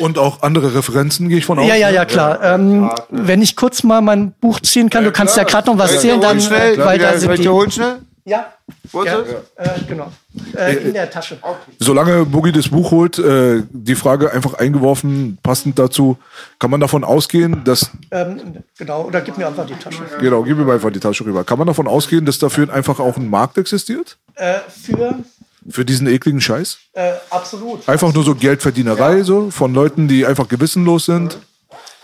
[0.00, 1.68] Und auch andere Referenzen, gehe ich von aus.
[1.68, 2.42] Ja, ja, ja, klar.
[2.42, 6.02] Ähm, wenn ich kurz mal mein Buch ziehen kann, du kannst ja gerade noch was
[6.02, 6.78] holen dann, schnell?
[6.78, 7.48] weil da sind die.
[7.48, 7.98] holen schnell?
[8.24, 8.52] Ja,
[8.92, 9.20] ja,
[9.56, 10.12] äh, genau.
[10.56, 11.38] Äh, in der Tasche.
[11.80, 16.16] Solange Boogie das Buch holt, äh, die Frage einfach eingeworfen, passend dazu,
[16.60, 20.02] kann man davon ausgehen, dass, Ähm, genau, oder gib mir einfach die Tasche.
[20.20, 23.16] genau, gib mir einfach die Tasche rüber, kann man davon ausgehen, dass dafür einfach auch
[23.16, 24.16] ein Markt existiert?
[24.36, 25.18] Äh, für
[25.68, 26.78] Für diesen ekligen Scheiß?
[26.92, 27.88] äh, absolut.
[27.88, 31.38] Einfach nur so Geldverdienerei, so, von Leuten, die einfach gewissenlos sind.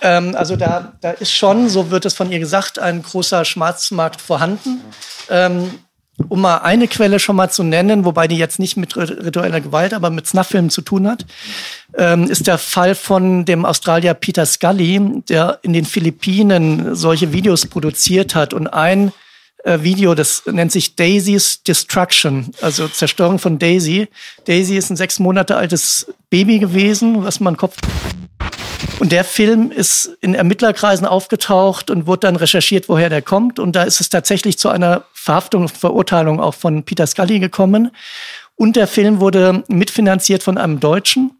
[0.00, 4.20] Ähm, also da, da ist schon, so wird es von ihr gesagt, ein großer Schwarzmarkt
[4.20, 4.80] vorhanden.
[5.28, 5.70] Ähm,
[6.28, 9.60] um mal eine Quelle schon mal zu nennen, wobei die jetzt nicht mit rit- ritueller
[9.60, 11.26] Gewalt, aber mit Snuff-Filmen zu tun hat,
[11.96, 17.66] ähm, ist der Fall von dem Australier Peter Scully, der in den Philippinen solche Videos
[17.66, 19.12] produziert hat und ein
[19.64, 24.08] äh, Video, das nennt sich Daisy's Destruction, also Zerstörung von Daisy.
[24.46, 27.76] Daisy ist ein sechs Monate altes Baby gewesen, was man Kopf
[29.00, 33.58] und der Film ist in Ermittlerkreisen aufgetaucht und wurde dann recherchiert, woher der kommt.
[33.58, 37.90] Und da ist es tatsächlich zu einer Verhaftung und Verurteilung auch von Peter Scully gekommen.
[38.56, 41.32] Und der Film wurde mitfinanziert von einem Deutschen,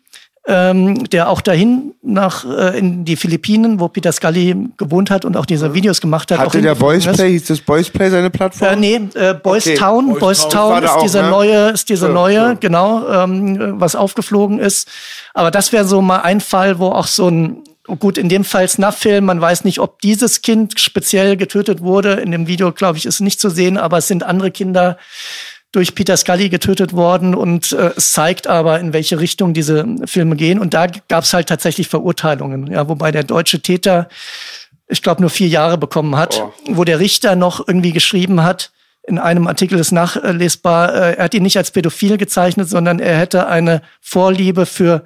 [0.47, 5.39] ähm, der auch dahin nach äh, in die Philippinen, wo Peter Scully gewohnt hat und
[5.39, 6.39] auch diese Videos gemacht hat.
[6.39, 7.07] auch Hatte der Boys.
[7.07, 8.69] Play, hieß das Boys Play seine Plattform?
[8.69, 9.77] Äh, nee, äh, Boys Okay.
[9.77, 10.07] Town.
[10.09, 11.31] Boys Boys Town Town ist auch, diese ne?
[11.31, 12.53] neue, ist diese Ja, neue, ja.
[12.55, 14.87] genau, ähm, was aufgeflogen ist.
[15.33, 17.63] Aber das wäre so mal ein Fall, wo auch so ein
[17.99, 22.13] Gut, in dem Fall Snuff-Film, man weiß nicht, ob dieses Kind speziell getötet wurde.
[22.15, 24.99] In dem Video, glaube ich, ist nicht zu sehen, aber es sind andere Kinder
[25.73, 30.37] durch Peter Scully getötet worden und äh, es zeigt aber, in welche Richtung diese Filme
[30.37, 30.59] gehen.
[30.59, 34.09] Und da gab es halt tatsächlich Verurteilungen, ja, wobei der deutsche Täter,
[34.87, 36.53] ich glaube, nur vier Jahre bekommen hat, oh.
[36.69, 38.71] wo der Richter noch irgendwie geschrieben hat,
[39.09, 43.19] in einem Artikel ist nachlesbar, äh, er hat ihn nicht als pädophil gezeichnet, sondern er
[43.19, 45.05] hätte eine Vorliebe für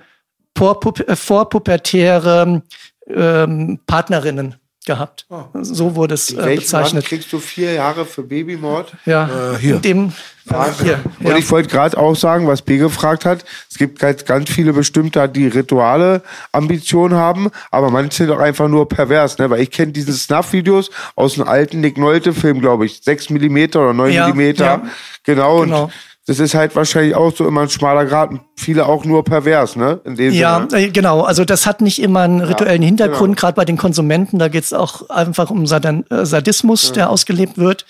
[0.56, 2.62] vorpubertäre
[3.08, 5.26] ähm, Partnerinnen gehabt.
[5.30, 5.44] Oh.
[5.54, 6.94] So wurde es äh, bezeichnet.
[6.94, 8.92] Land kriegst du vier Jahre für Babymord?
[9.06, 9.78] Ja, äh, hier.
[9.78, 10.12] Dem,
[10.50, 11.00] ja, hier.
[11.20, 11.36] Und ja.
[11.36, 15.28] ich wollte gerade auch sagen, was B gefragt hat, es gibt ganz, ganz viele bestimmte,
[15.28, 19.48] die rituale Ambitionen haben, aber manche sind auch einfach nur pervers, ne?
[19.50, 23.92] weil ich kenne diese Snuff-Videos aus einem alten Nick Nolte-Film, glaube ich, 6 Millimeter oder
[23.92, 24.64] 9 ja, Millimeter.
[24.64, 24.82] Ja.
[25.22, 25.84] Genau, genau.
[25.84, 25.92] Und
[26.26, 28.30] das ist halt wahrscheinlich auch so immer ein schmaler Grad.
[28.56, 30.00] Viele auch nur pervers, ne?
[30.04, 30.82] In dem ja, Sinne.
[30.82, 31.22] Äh, genau.
[31.22, 33.40] Also das hat nicht immer einen rituellen ja, Hintergrund, genau.
[33.40, 34.38] gerade bei den Konsumenten.
[34.38, 36.94] Da geht es auch einfach um Sadan äh, Sadismus, ja.
[36.94, 37.86] der ausgelebt wird.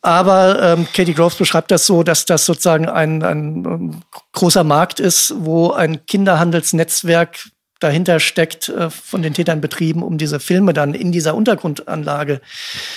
[0.00, 4.02] Aber ähm, Katie Groves beschreibt das so, dass das sozusagen ein, ein, ein
[4.32, 7.51] großer Markt ist, wo ein Kinderhandelsnetzwerk
[7.82, 12.40] dahinter steckt, äh, von den Tätern betrieben, um diese Filme dann in dieser Untergrundanlage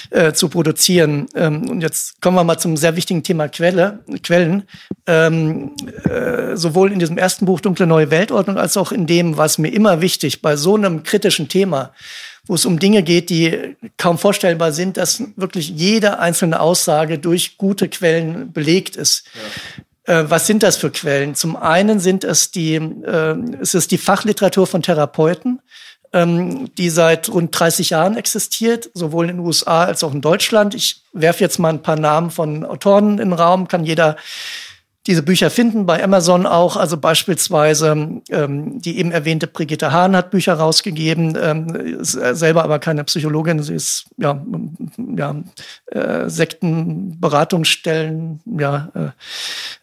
[0.09, 1.27] äh, zu produzieren.
[1.35, 4.63] Ähm, und jetzt kommen wir mal zum sehr wichtigen Thema Quelle, Quellen.
[5.07, 5.71] Ähm,
[6.03, 9.69] äh, sowohl in diesem ersten Buch Dunkle Neue Weltordnung als auch in dem, was mir
[9.69, 11.91] immer wichtig bei so einem kritischen Thema
[12.47, 17.57] wo es um Dinge geht, die kaum vorstellbar sind, dass wirklich jede einzelne Aussage durch
[17.57, 19.25] gute Quellen belegt ist.
[19.33, 19.83] Ja.
[20.05, 21.35] Äh, was sind das für Quellen?
[21.35, 25.61] Zum einen sind es die, äh, es ist die Fachliteratur von Therapeuten,
[26.13, 30.75] ähm, die seit rund 30 Jahren existiert, sowohl in den USA als auch in Deutschland.
[30.75, 34.15] Ich werfe jetzt mal ein paar Namen von Autoren in den Raum, kann jeder
[35.07, 36.77] diese Bücher finden, bei Amazon auch.
[36.77, 42.79] Also beispielsweise ähm, die eben erwähnte Brigitte Hahn hat Bücher rausgegeben, ähm, ist selber aber
[42.79, 44.43] keine Psychologin, sie ist ja,
[45.15, 45.35] ja
[45.91, 49.09] äh, Sektenberatungsstellen, ja, äh,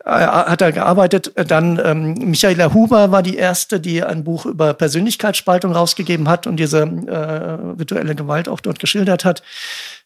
[0.05, 1.32] hat er gearbeitet.
[1.49, 6.57] Dann ähm, Michaela Huber war die erste, die ein Buch über Persönlichkeitsspaltung rausgegeben hat und
[6.57, 9.44] diese äh, rituelle Gewalt auch dort geschildert hat.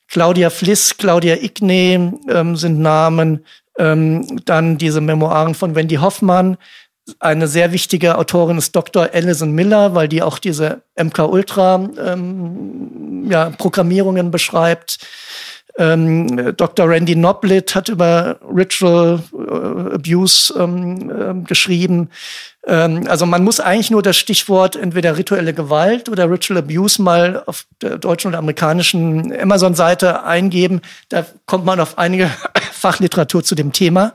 [0.09, 3.44] Claudia Fliss, Claudia Igne ähm, sind Namen,
[3.78, 6.57] ähm, dann diese Memoiren von Wendy Hoffmann.
[7.20, 9.11] Eine sehr wichtige Autorin ist Dr.
[9.12, 13.53] Alison Miller, weil die auch diese MK Ultra ähm, ja,
[14.31, 14.98] beschreibt.
[15.78, 16.89] Ähm, Dr.
[16.89, 22.09] Randy Noblit hat über Ritual äh, Abuse ähm, äh, geschrieben.
[22.66, 27.43] Ähm, also man muss eigentlich nur das Stichwort entweder rituelle Gewalt oder Ritual Abuse mal
[27.44, 30.81] auf der deutschen oder amerikanischen Amazon-Seite eingeben.
[31.11, 32.31] Da kommt man auf einige
[32.86, 34.14] Fachliteratur zu dem Thema.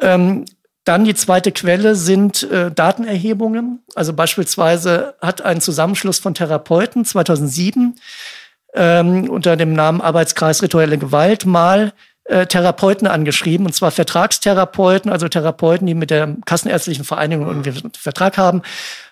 [0.00, 0.46] Ähm,
[0.84, 3.82] dann die zweite Quelle sind äh, Datenerhebungen.
[3.94, 7.96] Also beispielsweise hat ein Zusammenschluss von Therapeuten 2007
[8.74, 11.92] ähm, unter dem Namen Arbeitskreis Rituelle Gewalt mal
[12.24, 17.92] äh, Therapeuten angeschrieben, und zwar Vertragstherapeuten, also Therapeuten, die mit der Kassenärztlichen Vereinigung irgendwie einen
[17.92, 18.62] Vertrag haben,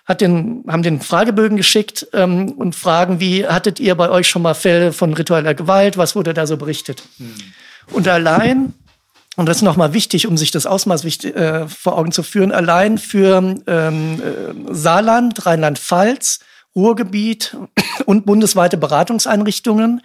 [0.05, 4.41] hat den, haben den Fragebögen geschickt ähm, und fragen, wie hattet ihr bei euch schon
[4.41, 7.03] mal Fälle von ritueller Gewalt, was wurde da so berichtet?
[7.17, 7.35] Hm.
[7.91, 8.73] Und allein,
[9.35, 12.51] und das ist nochmal wichtig, um sich das Ausmaß wichtig, äh, vor Augen zu führen,
[12.51, 16.39] allein für ähm, äh, Saarland, Rheinland-Pfalz,
[16.75, 17.57] Ruhrgebiet
[18.05, 20.01] und bundesweite Beratungseinrichtungen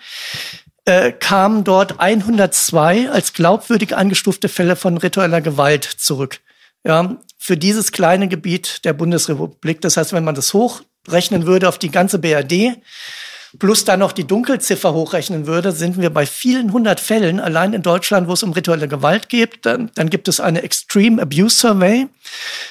[0.86, 6.40] äh, kamen dort 102 als glaubwürdig eingestufte Fälle von ritueller Gewalt zurück.
[6.84, 9.80] Ja, für dieses kleine Gebiet der Bundesrepublik.
[9.80, 12.76] Das heißt, wenn man das hochrechnen würde auf die ganze BRD,
[13.58, 17.82] plus dann noch die Dunkelziffer hochrechnen würde, sind wir bei vielen hundert Fällen allein in
[17.82, 19.64] Deutschland, wo es um rituelle Gewalt geht.
[19.66, 22.08] Dann, dann gibt es eine Extreme Abuse Survey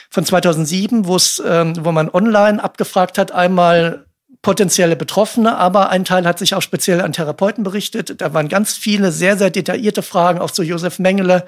[0.10, 4.06] von 2007, wo es, ähm, wo man online abgefragt hat, einmal
[4.46, 8.22] potenzielle Betroffene, aber ein Teil hat sich auch speziell an Therapeuten berichtet.
[8.22, 11.46] Da waren ganz viele sehr, sehr detaillierte Fragen, auch zu Josef Mengele,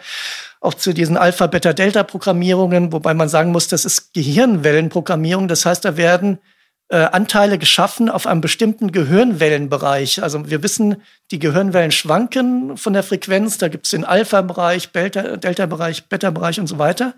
[0.62, 5.48] auch zu diesen Alpha-Beta-Delta-Programmierungen, wobei man sagen muss, das ist Gehirnwellenprogrammierung.
[5.48, 6.40] Das heißt, da werden
[6.90, 10.24] äh, Anteile geschaffen auf einem bestimmten Gehirnwellenbereich.
[10.24, 11.02] Also wir wissen,
[11.32, 13.58] die Gehirnwellen schwanken von der Frequenz.
[13.58, 17.14] Da gibt es den Alpha-Bereich, Delta-Bereich, Beta-Bereich und so weiter.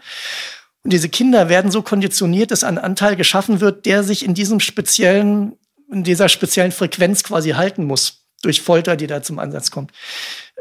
[0.83, 4.59] Und diese Kinder werden so konditioniert, dass ein Anteil geschaffen wird, der sich in diesem
[4.59, 5.53] speziellen,
[5.91, 8.25] in dieser speziellen Frequenz quasi halten muss.
[8.41, 9.91] Durch Folter, die da zum Einsatz kommt.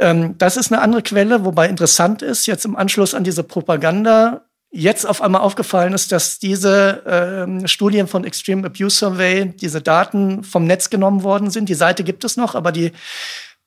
[0.00, 4.47] Ähm, das ist eine andere Quelle, wobei interessant ist, jetzt im Anschluss an diese Propaganda
[4.70, 10.44] jetzt auf einmal aufgefallen ist, dass diese ähm, Studien von Extreme Abuse Survey, diese Daten
[10.44, 11.68] vom Netz genommen worden sind.
[11.68, 12.92] Die Seite gibt es noch, aber die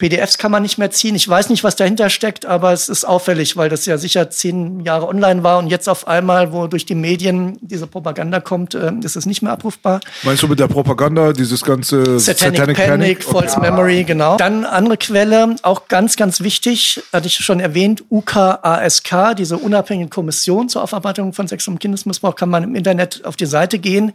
[0.01, 1.13] PDFs kann man nicht mehr ziehen.
[1.13, 4.79] Ich weiß nicht, was dahinter steckt, aber es ist auffällig, weil das ja sicher zehn
[4.79, 8.91] Jahre online war und jetzt auf einmal, wo durch die Medien diese Propaganda kommt, äh,
[9.03, 9.99] ist es nicht mehr abrufbar.
[10.23, 13.69] Meinst du mit der Propaganda dieses ganze Satanic, Satanic Panic, Panic False okay.
[13.69, 14.37] Memory, genau.
[14.37, 20.67] Dann andere Quelle, auch ganz, ganz wichtig, hatte ich schon erwähnt, UKASK, diese unabhängige Kommission
[20.67, 24.13] zur Aufarbeitung von Sex- und Kindesmissbrauch, kann man im Internet auf die Seite gehen.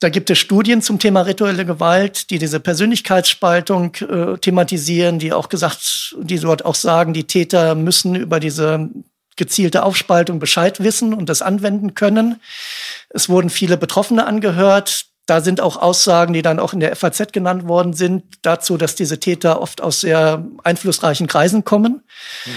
[0.00, 5.48] Da gibt es Studien zum Thema rituelle Gewalt, die diese Persönlichkeitsspaltung äh, thematisieren, die auch
[5.48, 8.90] gesagt, die dort auch sagen, die Täter müssen über diese
[9.36, 12.40] gezielte Aufspaltung Bescheid wissen und das anwenden können.
[13.10, 15.06] Es wurden viele Betroffene angehört.
[15.26, 18.94] Da sind auch Aussagen, die dann auch in der FAZ genannt worden sind, dazu, dass
[18.94, 22.02] diese Täter oft aus sehr einflussreichen Kreisen kommen.
[22.44, 22.50] Mhm.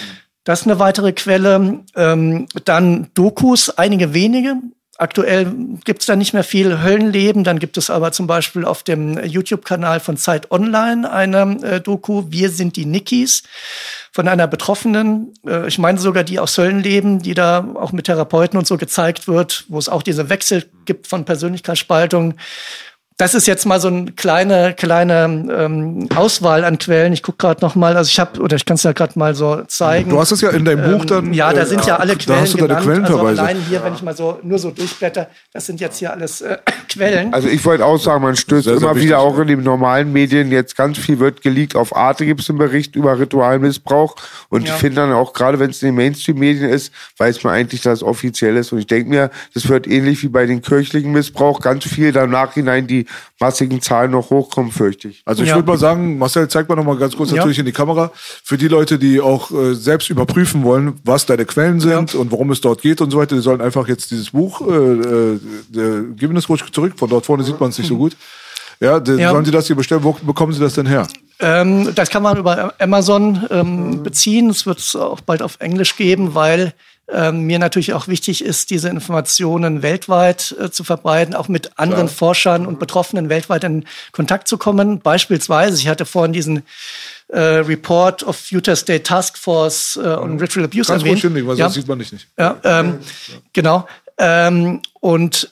[0.43, 1.83] Das ist eine weitere Quelle.
[1.95, 4.55] Ähm, dann Dokus, einige wenige,
[4.99, 5.53] Aktuell
[5.85, 7.43] gibt es da nicht mehr viel Höllenleben.
[7.43, 12.25] Dann gibt es aber zum Beispiel auf dem YouTube-Kanal von Zeit Online eine äh, Doku,
[12.29, 13.43] Wir sind die Nikis,
[14.11, 15.31] von einer Betroffenen.
[15.45, 19.27] Äh, ich meine sogar die aus Höllenleben, die da auch mit Therapeuten und so gezeigt
[19.27, 22.33] wird, wo es auch diese Wechsel gibt von Persönlichkeitsspaltung
[23.17, 27.13] das ist jetzt mal so eine kleine, kleine ähm, Auswahl an Quellen.
[27.13, 29.33] Ich gucke gerade noch mal, also ich habe, oder ich kann es ja gerade mal
[29.33, 30.11] so zeigen.
[30.11, 31.33] Du hast es ja in deinem Buch ähm, dann.
[31.33, 32.37] ja, da sind ja alle äh, Quellen.
[32.37, 32.85] Da hast du deine genannt.
[32.85, 33.27] Quellenverweise.
[33.29, 36.41] Also allein hier, wenn ich mal so nur so durchblätter, das sind jetzt hier alles
[36.41, 36.57] äh,
[36.91, 37.33] Quellen.
[37.33, 40.51] Also ich wollte auch sagen, man stößt sehr, immer wieder auch in den normalen Medien,
[40.51, 41.75] jetzt ganz viel wird geleakt.
[41.75, 44.15] Auf Arte gibt es einen Bericht über Ritualmissbrauch.
[44.49, 44.75] Und ja.
[44.75, 47.99] ich finde dann auch, gerade wenn es in den Mainstream-Medien ist, weiß man eigentlich, dass
[47.99, 48.71] es offiziell ist.
[48.71, 52.25] Und ich denke mir, das wird ähnlich wie bei den kirchlichen Missbrauch, ganz viel da
[52.25, 53.06] im Nachhinein die
[53.39, 55.21] massigen Zahlen noch hochkommen, fürchte ich.
[55.25, 55.55] Also ich ja.
[55.55, 57.37] würde mal sagen, Marcel, zeig mal noch mal ganz kurz ja.
[57.37, 58.11] natürlich in die Kamera.
[58.15, 62.19] Für die Leute, die auch äh, selbst überprüfen wollen, was deine Quellen sind ja.
[62.19, 64.73] und worum es dort geht und so weiter, die sollen einfach jetzt dieses Buch, äh,
[64.73, 65.39] äh,
[66.15, 68.15] geben es ruhig zurück, von dort vorne sieht man es nicht so gut.
[68.79, 70.03] Ja, sollen Sie das hier bestellen?
[70.03, 71.07] Wo bekommen Sie das denn her?
[71.39, 74.49] Ähm, das kann man über Amazon ähm, beziehen.
[74.49, 76.73] Es wird es auch bald auf Englisch geben, weil
[77.09, 82.07] ähm, mir natürlich auch wichtig ist, diese Informationen weltweit äh, zu verbreiten, auch mit anderen
[82.07, 82.17] Klar.
[82.17, 84.99] Forschern und Betroffenen weltweit in Kontakt zu kommen.
[84.99, 86.63] Beispielsweise, ich hatte vorhin diesen
[87.29, 91.21] äh, Report of Utah State Task Force äh, on Ritual Abuse Ganz erwähnt.
[91.21, 91.65] Ganz weil ja.
[91.65, 92.11] sonst sieht man nicht.
[92.11, 92.27] nicht.
[92.37, 92.99] Ja, ähm,
[93.53, 93.87] genau.
[94.17, 95.49] Ähm, und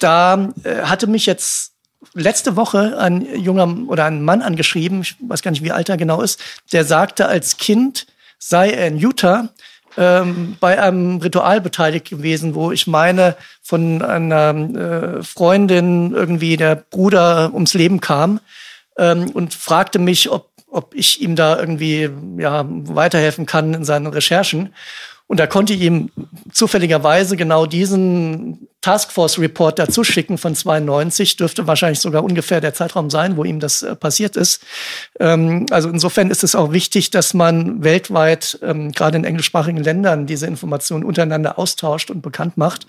[0.00, 1.72] da äh, hatte mich jetzt
[2.14, 5.96] letzte Woche ein junger oder ein Mann angeschrieben, ich weiß gar nicht, wie alt er
[5.96, 6.40] genau ist,
[6.72, 8.06] der sagte, als Kind
[8.38, 9.48] sei er in Utah
[9.98, 16.76] ähm, bei einem Ritual beteiligt gewesen, wo ich meine, von einer äh, Freundin irgendwie der
[16.76, 18.38] Bruder ums Leben kam
[18.96, 22.08] ähm, und fragte mich, ob, ob ich ihm da irgendwie
[22.38, 24.72] ja, weiterhelfen kann in seinen Recherchen.
[25.28, 26.10] Und da konnte ich ihm
[26.50, 33.10] zufälligerweise genau diesen Taskforce Report dazu schicken von 92, dürfte wahrscheinlich sogar ungefähr der Zeitraum
[33.10, 34.62] sein, wo ihm das äh, passiert ist.
[35.20, 40.26] Ähm, also insofern ist es auch wichtig, dass man weltweit, ähm, gerade in englischsprachigen Ländern,
[40.26, 42.86] diese Informationen untereinander austauscht und bekannt macht.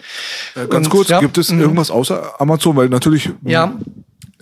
[0.56, 1.60] Äh, ganz und, kurz, ja, gibt es mhm.
[1.60, 2.78] irgendwas außer Amazon?
[2.78, 3.74] Weil natürlich ja.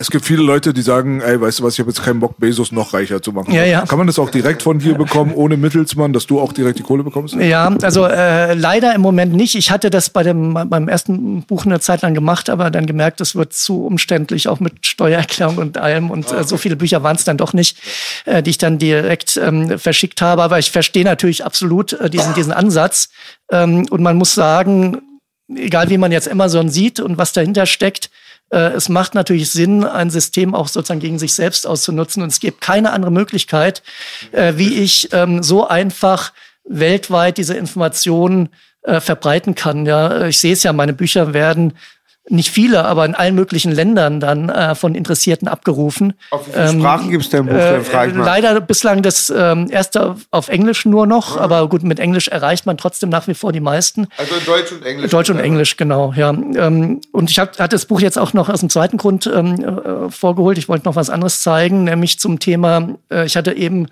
[0.00, 2.38] Es gibt viele Leute, die sagen, ey, weißt du was, ich habe jetzt keinen Bock,
[2.38, 3.52] Bezos noch reicher zu machen.
[3.52, 3.84] Ja, ja.
[3.84, 6.84] Kann man das auch direkt von dir bekommen, ohne Mittelsmann, dass du auch direkt die
[6.84, 7.34] Kohle bekommst?
[7.34, 9.56] Ja, also äh, leider im Moment nicht.
[9.56, 13.20] Ich hatte das bei dem beim ersten Buch eine Zeit lang gemacht, aber dann gemerkt,
[13.20, 16.12] es wird zu umständlich, auch mit Steuererklärung und allem.
[16.12, 17.76] Und äh, so viele Bücher waren es dann doch nicht,
[18.24, 20.44] äh, die ich dann direkt ähm, verschickt habe.
[20.44, 23.08] Aber ich verstehe natürlich absolut äh, diesen, diesen Ansatz.
[23.50, 25.02] Ähm, und man muss sagen,
[25.52, 28.10] egal wie man jetzt Amazon sieht und was dahinter steckt,
[28.56, 32.22] es macht natürlich Sinn, ein System auch sozusagen gegen sich selbst auszunutzen.
[32.22, 33.82] Und es gibt keine andere Möglichkeit,
[34.32, 36.32] äh, wie ich ähm, so einfach
[36.64, 38.50] weltweit diese Informationen
[38.82, 39.86] äh, verbreiten kann.
[39.86, 41.74] Ja, ich sehe es ja, meine Bücher werden
[42.30, 46.14] nicht viele, aber in allen möglichen Ländern dann äh, von Interessierten abgerufen.
[46.30, 47.54] Auf wie viele ähm, Sprachen gibt es denn Buch?
[47.54, 51.42] Äh, leider bislang das ähm, erste auf Englisch nur noch, mhm.
[51.42, 54.08] aber gut, mit Englisch erreicht man trotzdem nach wie vor die meisten.
[54.16, 55.10] Also in Deutsch und Englisch.
[55.10, 56.30] Deutsch und Englisch, genau, ja.
[56.30, 59.64] Ähm, und ich hab, hatte das Buch jetzt auch noch aus dem zweiten Grund ähm,
[59.64, 60.58] äh, vorgeholt.
[60.58, 63.88] Ich wollte noch was anderes zeigen, nämlich zum Thema, äh, ich hatte eben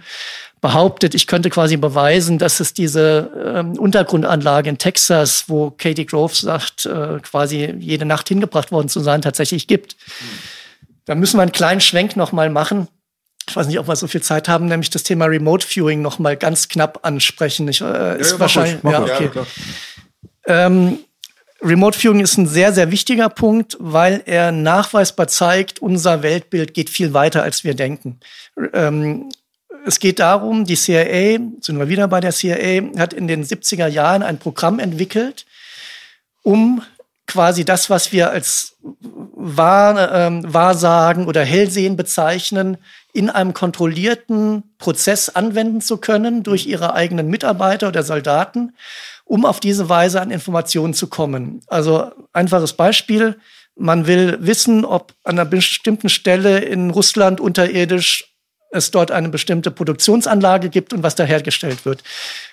[0.60, 6.34] behauptet, ich könnte quasi beweisen, dass es diese ähm, Untergrundanlage in Texas, wo Katie Grove
[6.34, 9.96] sagt, äh, quasi jede Nacht hingebracht worden zu sein, tatsächlich gibt.
[11.04, 12.88] Da müssen wir einen kleinen Schwenk nochmal machen.
[13.48, 16.36] Ich weiß nicht, ob wir so viel Zeit haben, nämlich das Thema Remote Viewing nochmal
[16.36, 17.68] ganz knapp ansprechen.
[17.68, 19.30] Ich, äh, ist ja, wahrscheinlich, ja, okay.
[19.34, 19.46] Ja,
[20.46, 20.98] ähm,
[21.62, 26.90] Remote Viewing ist ein sehr, sehr wichtiger Punkt, weil er nachweisbar zeigt, unser Weltbild geht
[26.90, 28.20] viel weiter, als wir denken.
[28.72, 29.30] Ähm,
[29.86, 33.86] es geht darum, die CIA, sind wir wieder bei der CIA, hat in den 70er
[33.86, 35.46] Jahren ein Programm entwickelt,
[36.42, 36.82] um
[37.28, 42.78] quasi das, was wir als Wahr, ähm, Wahrsagen oder Hellsehen bezeichnen,
[43.12, 48.74] in einem kontrollierten Prozess anwenden zu können durch ihre eigenen Mitarbeiter oder Soldaten,
[49.24, 51.60] um auf diese Weise an Informationen zu kommen.
[51.68, 53.38] Also einfaches Beispiel.
[53.76, 58.35] Man will wissen, ob an einer bestimmten Stelle in Russland unterirdisch
[58.76, 62.02] es dort eine bestimmte Produktionsanlage gibt und was da hergestellt wird.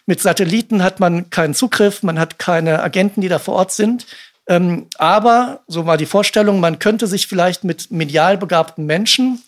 [0.05, 4.05] Mit Satelliten hat man keinen Zugriff, man hat keine Agenten, die da vor Ort sind.
[4.47, 9.41] Ähm, aber, so war die Vorstellung, man könnte sich vielleicht mit medial begabten Menschen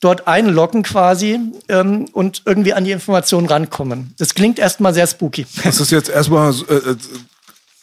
[0.00, 1.38] dort einloggen quasi
[1.68, 4.14] ähm, und irgendwie an die Informationen rankommen.
[4.18, 5.46] Das klingt erstmal sehr spooky.
[5.64, 6.96] Das ist jetzt erstmal äh, äh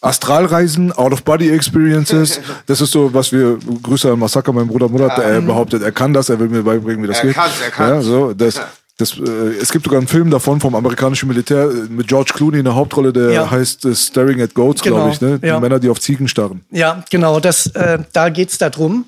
[0.03, 5.81] Astralreisen, Out-of-Body-Experiences, das ist so, was wir, Grüße an Masaka, mein Bruder Murat, er behauptet,
[5.81, 7.35] er kann das, er will mir beibringen, wie das Er geht.
[7.35, 7.89] kann's, er kann's.
[7.89, 8.59] Ja, so, das,
[8.97, 9.21] das, äh,
[9.61, 12.75] es gibt sogar einen Film davon vom amerikanischen Militär äh, mit George Clooney in der
[12.75, 13.49] Hauptrolle, der Ja.
[13.51, 15.39] heißt äh, Staring at Goats, Genau, glaube ich, ne?
[15.39, 15.59] Die ja.
[15.59, 16.61] Männer, die auf Ziegen starren.
[16.69, 19.05] Ja, genau, das, äh, da geht's darum.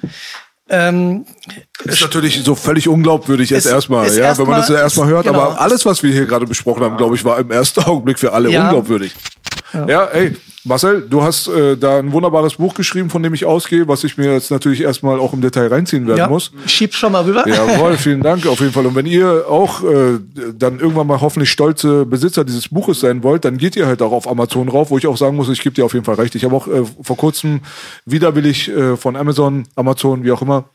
[0.67, 1.25] Ähm,
[1.83, 5.25] Ist natürlich so völlig unglaubwürdig jetzt erstmal, ja, wenn man das erstmal- erstmal hört.
[5.27, 5.39] genau.
[5.39, 8.33] Aber alles, was wir hier gerade besprochen haben, glaube ich, war im ersten Augenblick für
[8.33, 8.63] alle Ja.
[8.63, 9.13] unglaubwürdig.
[9.87, 10.05] Ja.
[10.05, 10.35] ey,
[10.67, 14.17] Marcel, du hast äh, da ein wunderbares Buch geschrieben, von dem ich ausgehe, was ich
[14.17, 16.51] mir jetzt natürlich erstmal auch im Detail reinziehen werden ja, muss.
[16.65, 17.47] schieb schon mal rüber.
[17.47, 18.87] Jawohl, vielen Dank auf jeden Fall.
[18.87, 20.19] Und wenn ihr auch äh,
[20.57, 24.11] dann irgendwann mal hoffentlich stolze Besitzer dieses Buches sein wollt, dann geht ihr halt auch
[24.11, 26.33] auf Amazon rauf, wo ich auch sagen muss, ich gebe dir auf jeden Fall recht.
[26.33, 27.61] Ich habe auch äh, vor kurzem
[28.07, 30.65] widerwillig äh, von Amazon, Amazon, wie auch immer,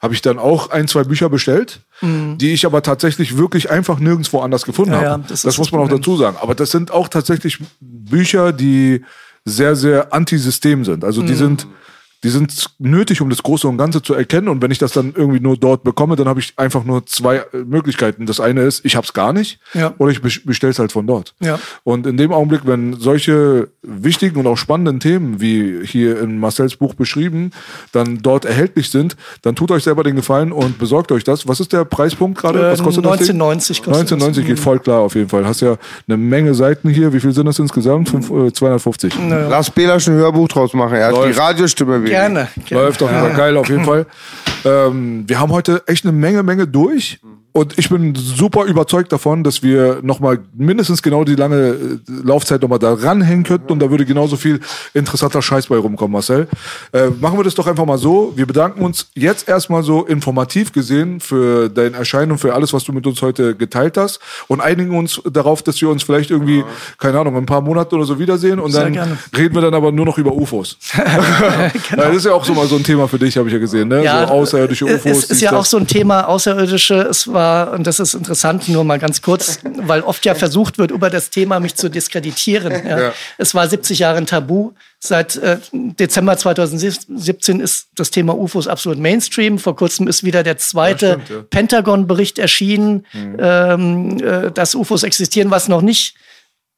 [0.00, 4.40] habe ich dann auch ein, zwei Bücher bestellt, die ich aber tatsächlich wirklich einfach nirgendwo
[4.40, 5.02] anders gefunden Mhm.
[5.02, 5.22] Ja, habe.
[5.22, 6.36] ja, das das muss man auch dazu sagen.
[6.40, 9.04] Aber das sind auch tatsächlich Bücher, die
[9.44, 11.04] sehr, sehr antisystem sind.
[11.04, 11.26] Also Mhm.
[11.26, 11.66] die sind
[12.24, 14.48] die sind nötig, um das Große und Ganze zu erkennen.
[14.48, 17.36] Und wenn ich das dann irgendwie nur dort bekomme, dann habe ich einfach nur zwei
[17.36, 18.26] äh, Möglichkeiten.
[18.26, 19.94] Das eine ist, ich habe es gar nicht, Ja.
[19.98, 21.34] oder ich bestelle es halt von dort.
[21.40, 21.58] Ja.
[21.84, 26.76] Und in dem Augenblick, wenn solche wichtigen und auch spannenden Themen, wie hier in Marcells
[26.76, 27.52] Buch beschrieben,
[27.92, 31.46] dann dort erhältlich sind, dann tut euch selber den Gefallen und besorgt euch das.
[31.46, 32.58] Was ist der Preispunkt gerade?
[32.68, 33.18] Äh, Was kostet das?
[33.26, 33.40] Ding?
[33.40, 35.46] 19,90 kostet 19,90 geht voll klar auf jeden Fall.
[35.46, 35.76] Hast ja
[36.08, 37.12] eine Menge Seiten hier.
[37.12, 38.08] Wie viel sind das insgesamt?
[38.08, 39.14] Fünf, äh, 250.
[39.48, 40.94] Lass Bela schon ein Hörbuch draus machen.
[40.96, 41.34] Er hat Läuft.
[41.34, 42.07] die Radiostimme wieder.
[42.10, 42.48] Gerne.
[42.66, 42.84] gerne.
[42.84, 44.06] Läuft auf jeden Fall geil, auf jeden Fall.
[44.64, 47.20] Ähm, wir haben heute echt eine Menge, Menge durch.
[47.52, 52.62] Und ich bin super überzeugt davon, dass wir nochmal mindestens genau die lange äh, Laufzeit
[52.62, 54.60] nochmal da ranhängen könnten und da würde genauso viel
[54.94, 56.46] interessanter Scheiß bei rumkommen, Marcel.
[56.92, 58.32] Äh, machen wir das doch einfach mal so.
[58.36, 62.84] Wir bedanken uns jetzt erstmal so informativ gesehen für dein Erscheinen und für alles, was
[62.84, 66.64] du mit uns heute geteilt hast und einigen uns darauf, dass wir uns vielleicht irgendwie,
[66.98, 69.18] keine Ahnung, in ein paar Monaten oder so wiedersehen und Sehr dann gerne.
[69.36, 70.76] reden wir dann aber nur noch über UFOs.
[71.90, 73.58] Ja, Das ist ja auch so mal so ein Thema für dich, habe ich ja
[73.58, 74.02] gesehen, ne?
[74.02, 75.24] so außerirdische UFOs.
[75.24, 76.94] Es ist ja auch so ein Thema Außerirdische.
[77.02, 77.37] Es war,
[77.74, 81.30] und das ist interessant, nur mal ganz kurz, weil oft ja versucht wird, über das
[81.30, 82.86] Thema mich zu diskreditieren.
[82.86, 83.00] Ja.
[83.00, 83.12] Ja.
[83.36, 84.72] Es war 70 Jahre ein Tabu.
[84.98, 89.58] Seit äh, Dezember 2017 ist das Thema UFOs absolut Mainstream.
[89.58, 91.42] Vor kurzem ist wieder der zweite Ja.
[91.50, 93.06] Pentagon-Bericht erschienen,
[93.38, 96.14] ähm, äh, dass UFOs existieren, was noch nicht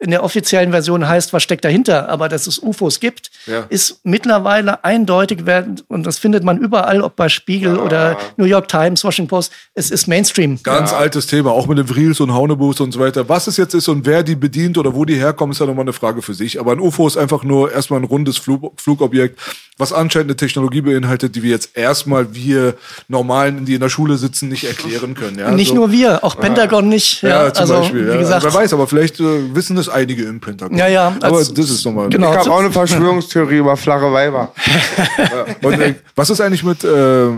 [0.03, 3.67] in der offiziellen Version heißt, was steckt dahinter, aber dass es UFOs gibt, Ja.
[3.69, 8.69] ist mittlerweile eindeutig werden und das findet man überall, ob bei Spiegel oder New York
[8.69, 9.53] Times, Washington Post.
[9.75, 10.59] Es ist Mainstream.
[10.63, 13.29] Ganz altes Thema, auch mit den Vrils und Haunebus und so weiter.
[13.29, 15.85] Was es jetzt ist und wer die bedient oder wo die herkommen, ist ja nochmal
[15.85, 16.59] eine Frage für sich.
[16.59, 19.39] Aber ein UFO ist einfach nur erstmal ein rundes Flug, Flugobjekt,
[19.77, 22.75] was anscheinend eine Technologie beinhaltet, die wir jetzt erstmal wir
[23.09, 25.39] Normalen, die in der Schule sitzen, nicht erklären können.
[25.39, 25.51] Ja?
[25.51, 25.75] Nicht so.
[25.75, 27.23] nur wir, auch Pentagon nicht.
[27.23, 28.07] Ja, Ja, zum also, Beispiel.
[28.07, 28.17] Wie Ja.
[28.17, 30.77] gesagt, Wer weiß, aber vielleicht äh, wissen das einige im Pentagon.
[30.77, 32.09] Ja, ja, Aber das ist nochmal.
[32.09, 32.33] genau.
[32.33, 34.53] Ich habe auch eine Verschwörungstheorie über flache Weiber.
[35.63, 37.29] Und, äh, was ist eigentlich mit, äh,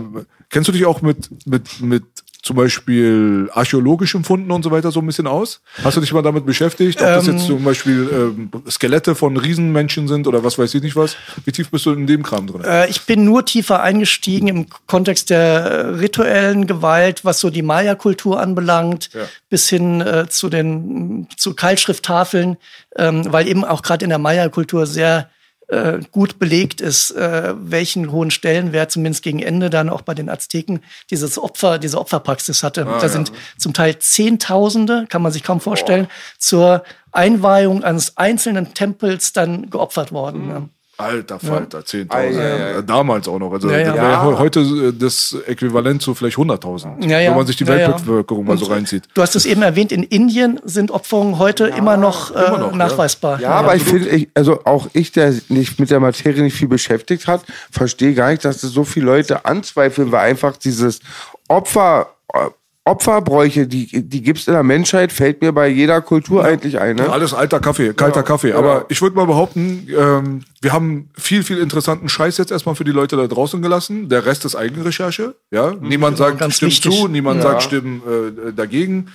[0.49, 2.03] kennst du dich auch mit, mit, mit
[2.43, 5.61] zum Beispiel archäologischen Funden und so weiter so ein bisschen aus?
[5.81, 6.99] Hast du dich mal damit beschäftigt?
[7.01, 10.97] Ob das jetzt zum Beispiel ähm, Skelette von Riesenmenschen sind oder was weiß ich nicht
[10.97, 11.15] was?
[11.45, 12.61] Wie tief bist du in dem Kram drin?
[12.65, 17.61] Äh, ich bin nur tiefer eingestiegen im Kontext der äh, rituellen Gewalt, was so die
[17.61, 19.21] Maya-Kultur anbelangt, Ja.
[19.49, 22.57] bis hin äh, zu den zu Keilschrifttafeln,
[22.97, 25.29] ähm, weil eben auch gerade in der Maya-Kultur sehr
[25.73, 30.29] äh, gut belegt ist, äh, welchen hohen Stellenwert zumindest gegen Ende dann auch bei den
[30.29, 32.85] Azteken dieses Opfer, diese Opferpraxis hatte.
[32.85, 39.33] da sind zum Teil Zehntausende, kann man sich kaum vorstellen, zur Einweihung eines einzelnen Tempels
[39.33, 40.49] dann geopfert worden.
[40.49, 40.69] Ja.
[41.03, 42.11] Alter Falter, 10.000.
[42.13, 43.51] Ei, ei, Äh, Damals auch noch.
[43.53, 43.85] Also Ja, ja.
[43.93, 47.03] das wäre he- heute äh, das Äquivalent zu vielleicht 100.000.
[47.09, 47.29] Ja, ja.
[47.29, 47.87] Wenn man sich die Ja, ja.
[47.89, 49.03] Weltbevölkerung mal so reinzieht.
[49.13, 52.71] Du hast es eben erwähnt, in Indien sind Opferungen heute immer noch, äh, immer noch,
[52.71, 52.77] ja.
[52.77, 53.39] nachweisbar.
[53.39, 56.67] Ja, aber ich finde, also auch ich, der sich nicht mit der Materie nicht viel
[56.67, 60.99] beschäftigt hat, verstehe gar nicht, dass das so viele Leute anzweifeln, weil einfach dieses
[61.47, 62.39] Opfer, äh,
[62.85, 66.97] Opferbräuche, die, die gibt's in der Menschheit, fällt mir bei jeder Kultur eigentlich ein.
[66.97, 67.09] Ne?
[67.09, 68.51] Alles alter Kaffee, kalter Kaffee.
[68.51, 72.83] Aber ich würde mal behaupten, ähm, wir haben viel, viel interessanten Scheiß jetzt erstmal für
[72.83, 74.09] die Leute da draußen gelassen.
[74.09, 75.35] Der Rest ist Eigenrecherche.
[75.49, 75.73] Ja?
[75.79, 77.51] Niemand genau, sagt, stimmt zu, niemand Ja.
[77.51, 79.07] sagt, stimmt äh, dagegen.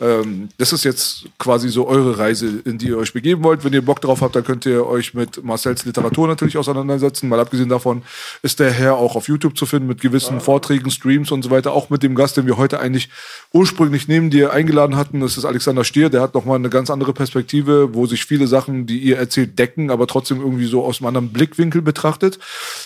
[0.00, 3.64] Ähm, das ist jetzt quasi so eure Reise, in die ihr euch begeben wollt.
[3.64, 7.28] Wenn ihr Bock drauf habt, dann könnt ihr euch mit Marcells Literatur natürlich auseinandersetzen.
[7.28, 8.02] Mal abgesehen davon
[8.42, 11.72] ist der Herr auch auf YouTube zu finden mit gewissen Vorträgen, Streams und so weiter.
[11.72, 13.10] Auch mit dem Gast, den wir heute eigentlich
[13.52, 15.20] ursprünglich neben dir eingeladen hatten.
[15.20, 16.10] Das ist Alexander Stier.
[16.10, 19.90] Der hat nochmal eine ganz andere Perspektive, wo sich viele Sachen, die ihr erzählt, decken,
[19.90, 22.38] aber trotzdem irgendwie so aus einem anderen Blickwinkel betrachtet.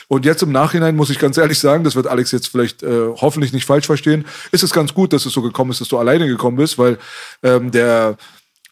[0.09, 3.09] Und jetzt im Nachhinein muss ich ganz ehrlich sagen, das wird Alex jetzt vielleicht äh,
[3.17, 5.99] hoffentlich nicht falsch verstehen, ist es ganz gut, dass es so gekommen ist, dass du
[5.99, 6.96] alleine gekommen bist, weil
[7.43, 8.17] ähm, der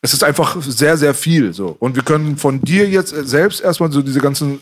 [0.05, 1.77] es ist einfach sehr, sehr viel so.
[1.79, 4.61] Und wir können von dir jetzt selbst erstmal so diese ganzen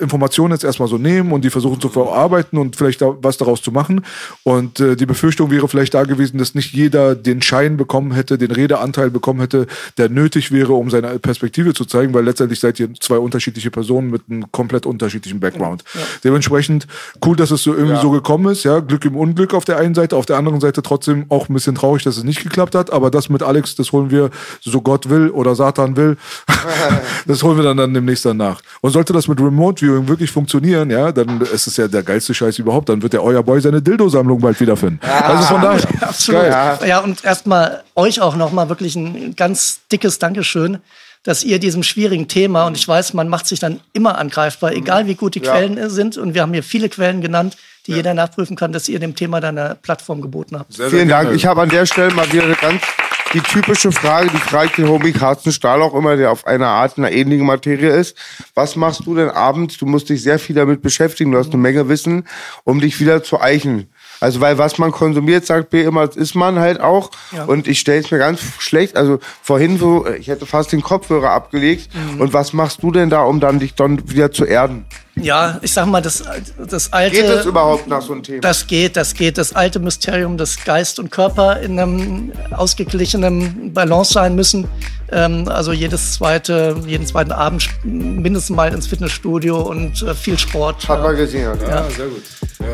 [0.00, 3.60] Informationen jetzt erstmal so nehmen und die versuchen zu verarbeiten und vielleicht da was daraus
[3.60, 4.02] zu machen.
[4.42, 8.38] Und äh, die Befürchtung wäre vielleicht da gewesen, dass nicht jeder den Schein bekommen hätte,
[8.38, 9.66] den Redeanteil bekommen hätte,
[9.98, 14.10] der nötig wäre, um seine Perspektive zu zeigen, weil letztendlich seid ihr zwei unterschiedliche Personen
[14.10, 15.84] mit einem komplett unterschiedlichen Background.
[16.24, 16.86] Dementsprechend
[17.24, 18.64] cool, dass es so irgendwie so gekommen ist.
[18.64, 21.54] Ja, Glück im Unglück auf der einen Seite, auf der anderen Seite trotzdem auch ein
[21.54, 22.90] bisschen traurig, dass es nicht geklappt hat.
[22.90, 24.30] Aber das mit Alex, das holen wir,
[24.62, 26.16] so Gott will oder Satan will,
[27.26, 28.62] das holen wir dann, dann demnächst danach.
[28.80, 32.34] Und sollte das mit Remote Viewing wirklich funktionieren, ja, dann ist es ja der geilste
[32.34, 32.88] Scheiß überhaupt.
[32.88, 35.00] Dann wird der euer Boy seine Dildo-Sammlung bald wiederfinden.
[35.02, 36.42] Also von daher, Absolut.
[36.42, 36.78] geil.
[36.86, 40.78] Ja, und erstmal euch auch nochmal wirklich ein ganz dickes Dankeschön,
[41.22, 45.06] dass ihr diesem schwierigen Thema, und ich weiß, man macht sich dann immer angreifbar, egal
[45.06, 47.56] wie gut die Quellen sind, und wir haben hier viele Quellen genannt,
[47.86, 50.72] die jeder nachprüfen kann, dass ihr dem Thema dann eine Plattform geboten habt.
[50.72, 51.24] Sehr, sehr Vielen Dank.
[51.24, 51.36] gerne.
[51.36, 52.82] Ich habe an der Stelle mal wieder eine ganz
[53.34, 56.96] die typische Frage, die fragt den Homie Carsten Stahl auch immer, der auf einer Art
[56.96, 58.16] einer ähnlichen Materie ist.
[58.54, 59.76] Was machst du denn abends?
[59.76, 62.28] Du musst dich sehr viel damit beschäftigen, du hast eine Menge Wissen,
[62.62, 63.88] um dich wieder zu eichen.
[64.20, 67.10] Also weil was man konsumiert, sagt B immer, das ist man halt auch.
[67.32, 67.44] Ja.
[67.44, 68.96] Und ich stelle es mir ganz schlecht.
[68.96, 71.88] Also vorhin so, ich hätte fast den Kopfhörer abgelegt.
[71.92, 72.20] Mhm.
[72.20, 74.86] Und was machst du denn da, um dann dich dann wieder zu erden?
[75.16, 76.24] Ja, ich sag mal, das,
[76.58, 77.16] das alte.
[77.16, 78.40] Geht es überhaupt nach so einem Thema?
[78.40, 79.38] Das geht, das geht.
[79.38, 84.68] Das alte Mysterium, dass Geist und Körper in einem ausgeglichenen Balance sein müssen.
[85.12, 90.88] Ähm, also jedes zweite, jeden zweiten Abend mindestens mal ins Fitnessstudio und äh, viel Sport.
[90.88, 91.48] Hat man gesehen.
[91.62, 91.68] Ja.
[91.68, 92.22] Ja, sehr gut.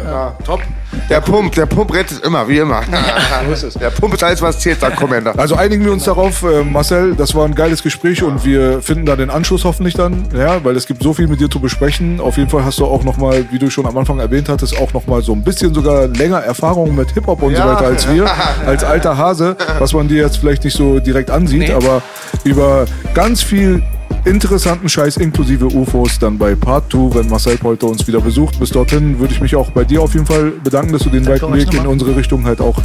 [0.05, 0.37] Ja.
[0.45, 0.61] Top.
[1.09, 2.83] Der Pump, der Pump rettet immer, wie immer.
[3.81, 5.37] Der Pump ist alles, was zählt, sagt Commander.
[5.39, 9.07] Also einigen wir uns darauf, äh, Marcel, das war ein geiles Gespräch und wir finden
[9.07, 12.21] da den Anschluss hoffentlich dann, ja, weil es gibt so viel mit dir zu besprechen.
[12.31, 14.93] Auf jeden Fall hast du auch nochmal, wie du schon am Anfang erwähnt hattest, auch
[14.93, 17.74] nochmal so ein bisschen sogar länger Erfahrung mit Hip-Hop und so Ja.
[17.74, 18.24] weiter als wir,
[18.66, 21.73] als alter Hase, was man dir jetzt vielleicht nicht so direkt ansieht, Nee.
[21.73, 22.02] aber
[22.44, 22.85] über
[23.15, 23.82] ganz viel
[24.24, 28.59] interessanten Scheiß inklusive UFOs dann bei Part 2, wenn Marcel Polter uns wieder besucht.
[28.59, 31.26] Bis dorthin würde ich mich auch bei dir auf jeden Fall bedanken, dass du den
[31.26, 32.76] weiten Weg in unsere Richtung halt auch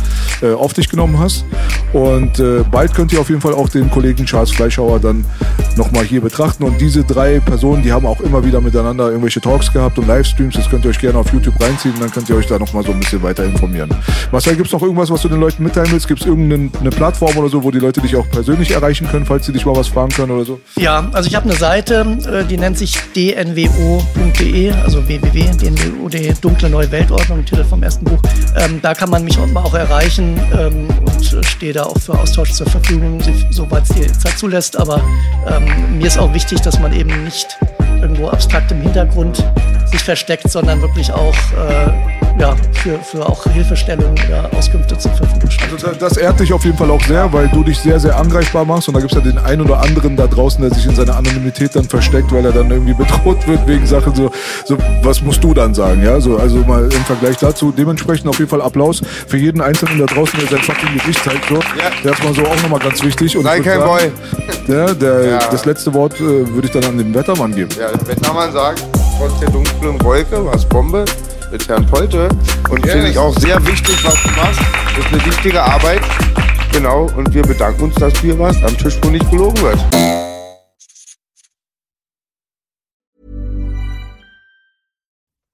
[0.41, 1.45] äh, auf dich genommen hast.
[1.93, 5.25] Und äh, bald könnt ihr auf jeden Fall auch den Kollegen Charles Fleischhauer dann
[5.77, 6.63] nochmal hier betrachten.
[6.63, 10.55] Und diese drei Personen, die haben auch immer wieder miteinander irgendwelche Talks gehabt und Livestreams.
[10.55, 12.83] Das könnt ihr euch gerne auf YouTube reinziehen und dann könnt ihr euch da nochmal
[12.83, 13.89] so ein bisschen weiter informieren.
[14.31, 16.07] Marcel, gibt es noch irgendwas, was du den Leuten mitteilen willst?
[16.07, 19.25] Gibt es irgendeine eine Plattform oder so, wo die Leute dich auch persönlich erreichen können,
[19.25, 20.59] falls sie dich mal was fragen können oder so?
[20.77, 26.91] Ja, also ich habe eine Seite, äh, die nennt sich dnwo.de, also www.dnwo.de, Dunkle Neue
[26.91, 28.19] Weltordnung, Titel vom ersten Buch.
[28.57, 32.52] Ähm, da kann man mich auch, erreichen ähm, und äh, stehe da auch für Austausch
[32.52, 33.19] zur Verfügung,
[33.49, 34.77] soweit es die Zeit zulässt.
[34.77, 35.02] Aber
[35.47, 37.57] ähm, mir ist auch wichtig, dass man eben nicht
[38.06, 39.44] irgendwo abstrakt im Hintergrund
[39.91, 45.49] sich versteckt, sondern wirklich auch äh, ja, für, für auch Hilfestellungen oder Auskünfte zur Verfügung
[45.49, 45.72] steht.
[45.72, 48.15] Also da- das ehrt dich auf jeden Fall auch sehr, weil du dich sehr, sehr
[48.18, 48.88] angreifbar machst.
[48.88, 51.15] Und da gibt es ja den einen oder anderen da draußen, der sich in seiner
[51.15, 54.32] Anonymität dann versteckt, weil er dann irgendwie bedroht wird wegen Sachen so,
[54.65, 56.03] so was musst du dann sagen?
[56.03, 57.72] Ja, so, also mal im Vergleich dazu.
[57.76, 61.45] Dementsprechend auf jeden Fall Applaus für jeden Einzelnen da draußen, der sein fucking Gesicht zeigt.
[61.49, 61.60] So.
[62.03, 63.38] Der ist mal so auch nochmal ganz wichtig.
[63.38, 64.11] Und Sei kein sagen,
[64.68, 65.40] Der, der, Ja.
[65.52, 66.23] Das letzte Wort äh,
[66.53, 67.69] würde ich dann an den Wettermann geben.
[67.80, 68.84] Ja, der Wettermann sagt,
[69.17, 71.05] trotz der dunklen Wolke, was Bombe
[71.51, 72.30] mit Herrn Polte.
[72.69, 72.93] Und Yes.
[72.93, 74.59] finde ich auch sehr wichtig, was du machst.
[74.95, 76.01] Das ist eine wichtige Arbeit.
[76.72, 79.80] Genau, und wir bedanken uns, dass du hier warst, am Tisch, wo nicht gelogen wird.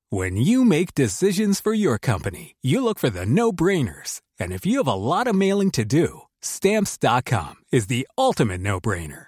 [0.09, 4.21] When you make decisions for your company, you look for the no brainers.
[4.39, 8.79] And if you have a lot of mailing to do, stamps.com is the ultimate no
[8.81, 9.27] brainer.